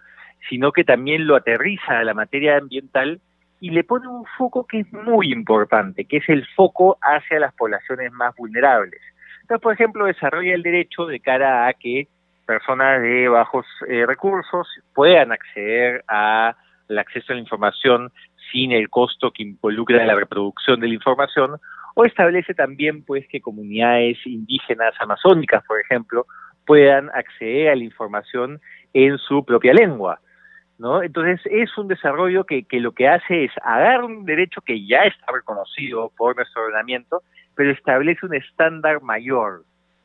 sino 0.49 0.71
que 0.71 0.83
también 0.83 1.27
lo 1.27 1.35
aterriza 1.35 1.99
a 1.99 2.03
la 2.03 2.13
materia 2.13 2.57
ambiental 2.57 3.19
y 3.59 3.69
le 3.69 3.83
pone 3.83 4.07
un 4.07 4.25
foco 4.37 4.65
que 4.65 4.79
es 4.79 4.91
muy 4.91 5.31
importante, 5.31 6.05
que 6.05 6.17
es 6.17 6.29
el 6.29 6.47
foco 6.55 6.97
hacia 7.01 7.39
las 7.39 7.53
poblaciones 7.53 8.11
más 8.11 8.35
vulnerables. 8.35 8.99
Entonces, 9.41 9.61
por 9.61 9.73
ejemplo, 9.73 10.05
desarrolla 10.05 10.55
el 10.55 10.63
derecho 10.63 11.05
de 11.05 11.19
cara 11.19 11.67
a 11.67 11.73
que 11.73 12.07
personas 12.45 13.01
de 13.01 13.27
bajos 13.27 13.65
eh, 13.87 14.05
recursos 14.05 14.67
puedan 14.93 15.31
acceder 15.31 16.03
al 16.07 16.55
acceso 16.97 17.31
a 17.31 17.35
la 17.35 17.41
información 17.41 18.11
sin 18.51 18.71
el 18.71 18.89
costo 18.89 19.31
que 19.31 19.43
involucra 19.43 20.05
la 20.05 20.15
reproducción 20.15 20.79
de 20.79 20.87
la 20.87 20.93
información, 20.93 21.57
o 21.95 22.05
establece 22.05 22.53
también 22.53 23.03
pues 23.03 23.27
que 23.27 23.41
comunidades 23.41 24.17
indígenas 24.25 24.93
amazónicas, 24.99 25.63
por 25.65 25.79
ejemplo, 25.79 26.25
puedan 26.65 27.09
acceder 27.13 27.69
a 27.69 27.75
la 27.75 27.83
información 27.83 28.59
en 28.93 29.17
su 29.17 29.43
propia 29.43 29.73
lengua. 29.73 30.19
¿no? 30.77 31.03
Entonces 31.03 31.39
es 31.45 31.77
un 31.77 31.87
desarrollo 31.87 32.45
que, 32.45 32.63
que 32.63 32.79
lo 32.79 32.93
que 32.93 33.07
hace 33.07 33.45
es 33.45 33.51
agarrar 33.63 34.03
un 34.03 34.25
derecho 34.25 34.61
que 34.61 34.85
ya 34.85 35.01
está 35.03 35.31
reconocido 35.31 36.11
por 36.17 36.35
nuestro 36.35 36.63
ordenamiento, 36.63 37.21
pero 37.55 37.71
establece 37.71 38.25
un 38.25 38.35
estándar 38.35 39.01
mayor 39.01 39.63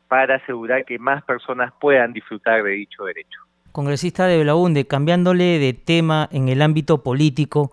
para 0.08 0.36
asegurar 0.36 0.84
que 0.84 0.98
más 0.98 1.24
personas 1.24 1.72
puedan 1.80 2.12
disfrutar 2.12 2.62
de 2.62 2.70
dicho 2.70 3.04
derecho. 3.04 3.40
Congresista 3.72 4.26
de 4.26 4.38
Belaunde, 4.38 4.86
cambiándole 4.86 5.58
de 5.58 5.72
tema 5.72 6.28
en 6.32 6.48
el 6.48 6.62
ámbito 6.62 7.02
político, 7.02 7.72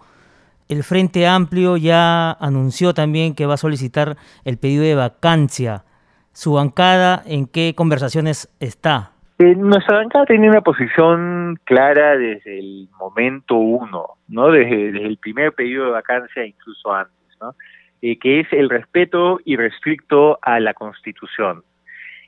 el 0.70 0.84
Frente 0.84 1.28
Amplio 1.28 1.78
ya 1.78 2.32
anunció 2.32 2.94
también 2.94 3.36
que 3.36 3.46
va 3.46 3.56
a 3.56 3.58
solicitar 3.58 4.16
el 4.46 4.58
pedido 4.58 4.84
de 4.84 4.96
vacancia. 4.96 5.84
¿Su 6.32 6.54
bancada 6.54 7.22
en 7.26 7.48
qué 7.48 7.74
conversaciones 7.76 8.50
está? 8.60 9.12
Eh, 9.40 9.56
nuestra 9.56 9.98
bancada 9.98 10.26
tiene 10.26 10.50
una 10.50 10.62
posición 10.62 11.60
clara 11.64 12.18
desde 12.18 12.60
el 12.60 12.88
momento 13.00 13.56
uno, 13.56 14.18
no 14.28 14.52
desde, 14.52 14.90
el 14.90 15.18
primer 15.18 15.54
pedido 15.54 15.86
de 15.86 15.92
vacancia, 15.92 16.46
incluso 16.46 16.94
antes, 16.94 17.38
¿no? 17.42 17.56
Eh, 18.02 18.18
que 18.20 18.42
es 18.42 18.48
el 18.52 18.70
respeto 18.70 19.40
irrestricto 19.46 20.40
a 20.42 20.60
la 20.60 20.74
Constitución. 20.74 21.64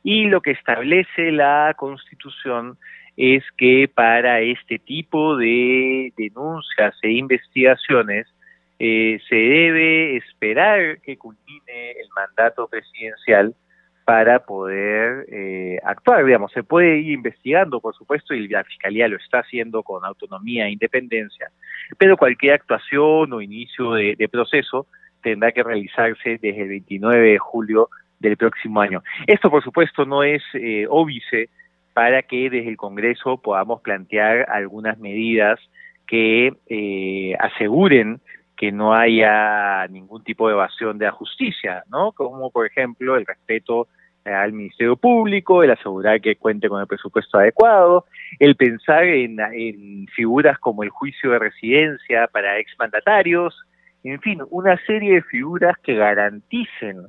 Y 0.03 0.25
lo 0.25 0.41
que 0.41 0.51
establece 0.51 1.31
la 1.31 1.73
Constitución 1.77 2.77
es 3.17 3.43
que 3.57 3.89
para 3.93 4.41
este 4.41 4.79
tipo 4.79 5.37
de 5.37 6.11
denuncias 6.17 6.95
e 7.01 7.11
investigaciones 7.11 8.27
eh, 8.79 9.19
se 9.29 9.35
debe 9.35 10.17
esperar 10.17 10.99
que 10.99 11.17
culmine 11.17 11.91
el 11.91 12.09
mandato 12.15 12.67
presidencial 12.67 13.55
para 14.05 14.39
poder 14.39 15.25
eh, 15.31 15.79
actuar. 15.83 16.23
Digamos, 16.25 16.51
se 16.51 16.63
puede 16.63 16.99
ir 16.99 17.13
investigando, 17.13 17.81
por 17.81 17.95
supuesto, 17.95 18.33
y 18.33 18.47
la 18.47 18.63
Fiscalía 18.63 19.07
lo 19.07 19.17
está 19.17 19.39
haciendo 19.39 19.81
con 19.81 20.05
autonomía 20.05 20.67
e 20.67 20.71
independencia, 20.71 21.49
pero 21.97 22.15
cualquier 22.15 22.53
actuación 22.53 23.33
o 23.33 23.41
inicio 23.41 23.93
de, 23.93 24.29
proceso 24.31 24.87
tendrá 25.23 25.51
que 25.51 25.63
realizarse 25.63 26.37
desde 26.39 26.61
el 26.61 26.69
29 26.69 27.31
de 27.31 27.37
julio 27.39 27.89
del 28.19 28.37
próximo 28.37 28.79
año. 28.79 29.01
Esto, 29.25 29.49
por 29.49 29.63
supuesto, 29.63 30.05
no 30.05 30.21
es 30.23 30.43
eh, 30.53 30.85
para 31.95 32.23
que 32.23 32.49
desde 32.49 32.67
el 32.67 32.75
Congreso 32.75 33.37
podamos 33.37 33.79
plantear 33.79 34.49
algunas 34.49 34.99
medidas 34.99 35.61
que 36.05 36.51
eh, 36.67 37.35
aseguren 37.39 38.19
que 38.57 38.73
no 38.73 38.93
haya 38.93 39.87
ningún 39.87 40.21
tipo 40.21 40.49
de 40.49 40.55
evasión 40.55 40.97
de 40.97 41.05
la 41.05 41.13
justicia, 41.13 41.85
¿no? 41.89 42.11
Como 42.11 42.51
por 42.51 42.65
ejemplo 42.65 43.15
el 43.15 43.25
respeto 43.25 43.87
al 44.25 44.51
Ministerio 44.51 44.97
Público, 44.97 45.63
el 45.63 45.71
asegurar 45.71 46.19
que 46.19 46.35
cuente 46.35 46.67
con 46.67 46.81
el 46.81 46.87
presupuesto 46.87 47.37
adecuado, 47.37 48.03
el 48.39 48.57
pensar 48.57 49.05
en, 49.05 49.39
en 49.39 50.05
figuras 50.07 50.59
como 50.59 50.83
el 50.83 50.89
juicio 50.89 51.31
de 51.31 51.39
residencia 51.39 52.27
para 52.27 52.59
exmandatarios, 52.59 53.57
en 54.03 54.19
fin, 54.19 54.41
una 54.49 54.77
serie 54.85 55.13
de 55.13 55.21
figuras 55.21 55.77
que 55.81 55.95
garanticen 55.95 57.07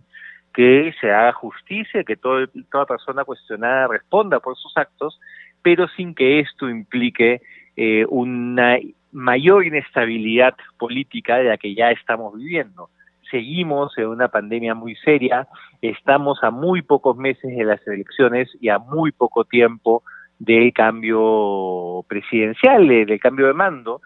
que 0.56 0.94
se 1.02 1.12
haga 1.12 1.34
justicia, 1.34 2.02
que 2.02 2.16
todo, 2.16 2.46
toda 2.72 2.86
persona 2.86 3.24
cuestionada 3.24 3.88
responda 3.88 4.40
por 4.40 4.56
sus 4.56 4.74
actos, 4.74 5.20
pero 5.60 5.86
sin 5.88 6.14
que 6.14 6.40
esto 6.40 6.70
implique 6.70 7.42
eh, 7.76 8.06
una 8.08 8.78
mayor 9.12 9.66
inestabilidad 9.66 10.54
política 10.78 11.36
de 11.36 11.44
la 11.44 11.58
que 11.58 11.74
ya 11.74 11.90
estamos 11.90 12.34
viviendo. 12.34 12.88
Seguimos 13.30 13.98
en 13.98 14.06
una 14.06 14.28
pandemia 14.28 14.74
muy 14.74 14.96
seria, 14.96 15.46
estamos 15.82 16.42
a 16.42 16.50
muy 16.50 16.80
pocos 16.80 17.18
meses 17.18 17.54
de 17.54 17.64
las 17.64 17.86
elecciones 17.86 18.48
y 18.58 18.70
a 18.70 18.78
muy 18.78 19.12
poco 19.12 19.44
tiempo 19.44 20.04
del 20.38 20.72
cambio 20.72 22.02
presidencial, 22.08 22.88
del 22.88 23.20
cambio 23.20 23.48
de 23.48 23.52
mando, 23.52 24.00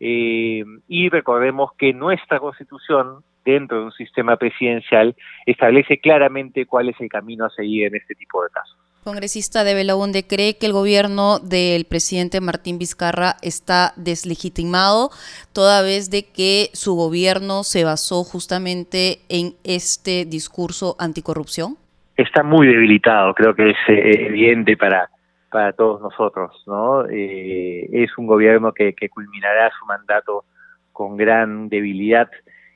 eh, 0.00 0.64
y 0.88 1.08
recordemos 1.08 1.72
que 1.78 1.92
nuestra 1.92 2.38
constitución, 2.38 3.24
dentro 3.44 3.78
de 3.78 3.84
un 3.86 3.92
sistema 3.92 4.36
presidencial, 4.36 5.14
establece 5.46 5.98
claramente 5.98 6.66
cuál 6.66 6.88
es 6.88 7.00
el 7.00 7.08
camino 7.08 7.44
a 7.44 7.50
seguir 7.50 7.86
en 7.86 7.96
este 7.96 8.14
tipo 8.14 8.42
de 8.42 8.50
casos 8.50 8.76
congresista 9.06 9.62
de 9.62 9.74
Belaunde 9.74 10.26
cree 10.26 10.58
que 10.58 10.66
el 10.66 10.72
gobierno 10.72 11.38
del 11.38 11.84
presidente 11.84 12.40
Martín 12.40 12.76
Vizcarra 12.76 13.36
está 13.40 13.92
deslegitimado 13.94 15.10
toda 15.52 15.80
vez 15.80 16.10
de 16.10 16.24
que 16.24 16.70
su 16.72 16.96
gobierno 16.96 17.62
se 17.62 17.84
basó 17.84 18.24
justamente 18.24 19.20
en 19.28 19.54
este 19.62 20.24
discurso 20.24 20.96
anticorrupción? 20.98 21.76
Está 22.16 22.42
muy 22.42 22.66
debilitado, 22.66 23.32
creo 23.34 23.54
que 23.54 23.70
es 23.70 23.76
eh, 23.86 24.26
evidente 24.26 24.76
para, 24.76 25.08
para 25.50 25.72
todos 25.72 26.00
nosotros, 26.00 26.62
¿no? 26.66 27.06
Eh, 27.06 27.88
es 27.92 28.16
un 28.18 28.26
gobierno 28.26 28.72
que, 28.72 28.94
que 28.94 29.08
culminará 29.08 29.70
su 29.78 29.86
mandato 29.86 30.44
con 30.92 31.16
gran 31.16 31.68
debilidad 31.68 32.28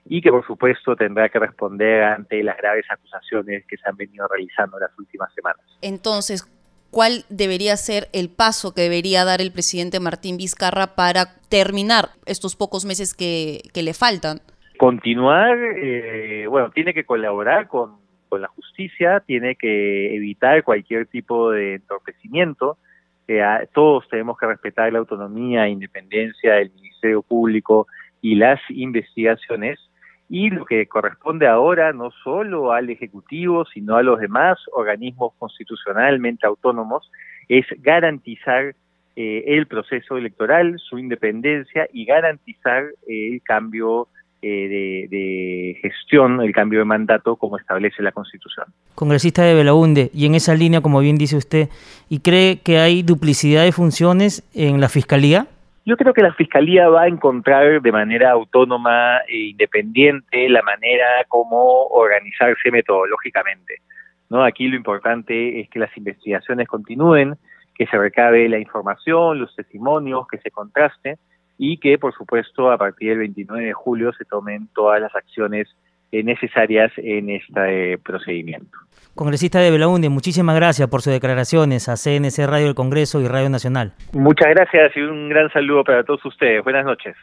y 0.04 0.20
que 0.20 0.30
por 0.30 0.46
supuesto 0.46 0.96
tendrá 0.96 1.28
que 1.28 1.38
responder 1.38 2.02
ante 2.02 2.42
las 2.42 2.56
graves 2.56 2.84
acusaciones 2.90 3.64
que 3.66 3.76
se 3.76 3.88
han 3.88 3.96
venido 3.96 4.26
realizando 4.28 4.76
en 4.76 4.82
las 4.82 4.98
últimas 4.98 5.32
semanas. 5.34 5.64
Entonces, 5.82 6.44
cuál 6.90 7.24
debería 7.28 7.76
ser 7.76 8.08
el 8.12 8.28
paso 8.28 8.74
que 8.74 8.82
debería 8.82 9.24
dar 9.24 9.40
el 9.40 9.52
presidente 9.52 10.00
Martín 10.00 10.36
Vizcarra 10.36 10.94
para 10.94 11.26
terminar 11.48 12.10
estos 12.26 12.56
pocos 12.56 12.84
meses 12.84 13.14
que, 13.14 13.62
le 13.74 13.94
faltan. 13.94 14.40
Continuar, 14.78 15.56
eh, 15.76 16.46
bueno, 16.48 16.70
tiene 16.70 16.94
que 16.94 17.04
colaborar 17.04 17.68
con, 17.68 17.96
con, 18.30 18.40
la 18.40 18.48
justicia, 18.48 19.20
tiene 19.20 19.56
que 19.56 20.14
evitar 20.16 20.64
cualquier 20.64 21.06
tipo 21.06 21.50
de 21.50 21.74
entorpecimiento. 21.74 22.78
todos 23.74 24.08
tenemos 24.08 24.38
que 24.38 24.46
respetar 24.46 24.92
la 24.92 25.00
autonomía 25.00 25.66
e 25.66 25.70
independencia 25.70 26.54
del 26.54 26.70
Ministerio 26.72 27.22
Público 27.22 27.86
y 28.22 28.36
las 28.36 28.60
investigaciones 28.70 29.78
y 30.30 30.48
lo 30.48 30.64
que 30.64 30.86
corresponde 30.86 31.48
ahora 31.48 31.92
no 31.92 32.12
solo 32.22 32.72
al 32.72 32.88
Ejecutivo, 32.88 33.64
sino 33.64 33.96
a 33.96 34.02
los 34.02 34.20
demás 34.20 34.58
organismos 34.72 35.32
constitucionalmente 35.38 36.46
autónomos, 36.46 37.10
es 37.48 37.66
garantizar 37.78 38.76
eh, 39.16 39.44
el 39.48 39.66
proceso 39.66 40.16
electoral, 40.16 40.78
su 40.78 40.98
independencia 40.98 41.88
y 41.92 42.04
garantizar 42.04 42.84
el 43.08 43.42
cambio 43.42 44.06
eh, 44.42 45.06
de, 45.10 45.78
gestión, 45.82 46.40
el 46.40 46.52
cambio 46.52 46.78
de 46.78 46.84
mandato 46.84 47.36
como 47.36 47.58
establece 47.58 48.02
la 48.02 48.12
Constitución. 48.12 48.66
Congresista 48.94 49.42
de 49.42 49.54
Belaunde, 49.54 50.10
y 50.14 50.26
en 50.26 50.34
esa 50.34 50.54
línea, 50.54 50.80
como 50.80 51.00
bien 51.00 51.16
dice 51.16 51.36
usted, 51.36 51.68
¿y 52.08 52.20
cree 52.20 52.60
que 52.60 52.78
hay 52.78 53.02
duplicidad 53.02 53.64
de 53.64 53.72
funciones 53.72 54.48
en 54.54 54.80
la 54.80 54.88
Fiscalía? 54.88 55.46
Yo 55.84 55.96
creo 55.96 56.14
que 56.14 56.22
la 56.22 56.32
Fiscalía 56.32 56.88
va 56.88 57.02
a 57.02 57.08
encontrar 57.08 57.82
de 57.82 57.92
manera 57.92 58.30
autónoma 58.30 59.18
e 59.28 59.50
independiente 59.50 60.48
la 60.48 60.62
manera 60.62 61.24
como 61.28 61.86
organizarse 61.88 62.70
metodológicamente. 62.70 63.82
¿no? 64.30 64.44
Aquí 64.44 64.68
lo 64.68 64.76
importante 64.76 65.60
es 65.60 65.68
que 65.68 65.78
las 65.78 65.94
investigaciones 65.96 66.68
continúen, 66.68 67.36
que 67.74 67.86
se 67.86 67.98
recabe 67.98 68.48
la 68.48 68.58
información, 68.58 69.38
los 69.38 69.54
testimonios, 69.54 70.26
que 70.28 70.38
se 70.38 70.50
contraste 70.50 71.18
y 71.62 71.76
que, 71.76 71.98
por 71.98 72.14
supuesto, 72.14 72.72
a 72.72 72.78
partir 72.78 73.10
del 73.10 73.18
29 73.18 73.66
de 73.66 73.72
julio 73.74 74.14
se 74.14 74.24
tomen 74.24 74.68
todas 74.74 74.98
las 74.98 75.14
acciones 75.14 75.68
eh, 76.10 76.22
necesarias 76.22 76.90
en 76.96 77.28
este 77.28 77.98
procedimiento. 77.98 78.78
Congresista 79.14 79.58
de 79.58 79.70
Belaunde, 79.70 80.08
muchísimas 80.08 80.56
gracias 80.56 80.88
por 80.88 81.02
sus 81.02 81.12
declaraciones 81.12 81.90
a 81.90 81.96
CNC 81.96 82.46
Radio 82.46 82.64
del 82.64 82.74
Congreso 82.74 83.20
y 83.20 83.28
Radio 83.28 83.50
Nacional. 83.50 83.92
Muchas 84.14 84.48
gracias 84.48 84.96
y 84.96 85.00
un 85.00 85.28
gran 85.28 85.52
saludo 85.52 85.84
para 85.84 86.02
todos 86.02 86.24
ustedes. 86.24 86.64
Buenas 86.64 86.86
noches. 86.86 87.14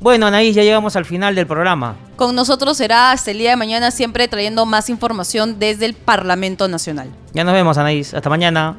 Bueno, 0.00 0.26
Anaís, 0.26 0.54
ya 0.54 0.62
llegamos 0.62 0.96
al 0.96 1.04
final 1.04 1.34
del 1.34 1.46
programa. 1.46 1.96
Con 2.16 2.34
nosotros 2.34 2.78
será 2.78 3.12
hasta 3.12 3.30
el 3.30 3.36
día 3.36 3.50
de 3.50 3.56
mañana, 3.56 3.90
siempre 3.90 4.26
trayendo 4.26 4.64
más 4.64 4.88
información 4.88 5.58
desde 5.58 5.84
el 5.84 5.92
Parlamento 5.92 6.66
Nacional. 6.66 7.10
Ya 7.34 7.44
nos 7.44 7.52
vemos, 7.52 7.76
Anaís. 7.76 8.14
Hasta 8.14 8.30
mañana. 8.30 8.78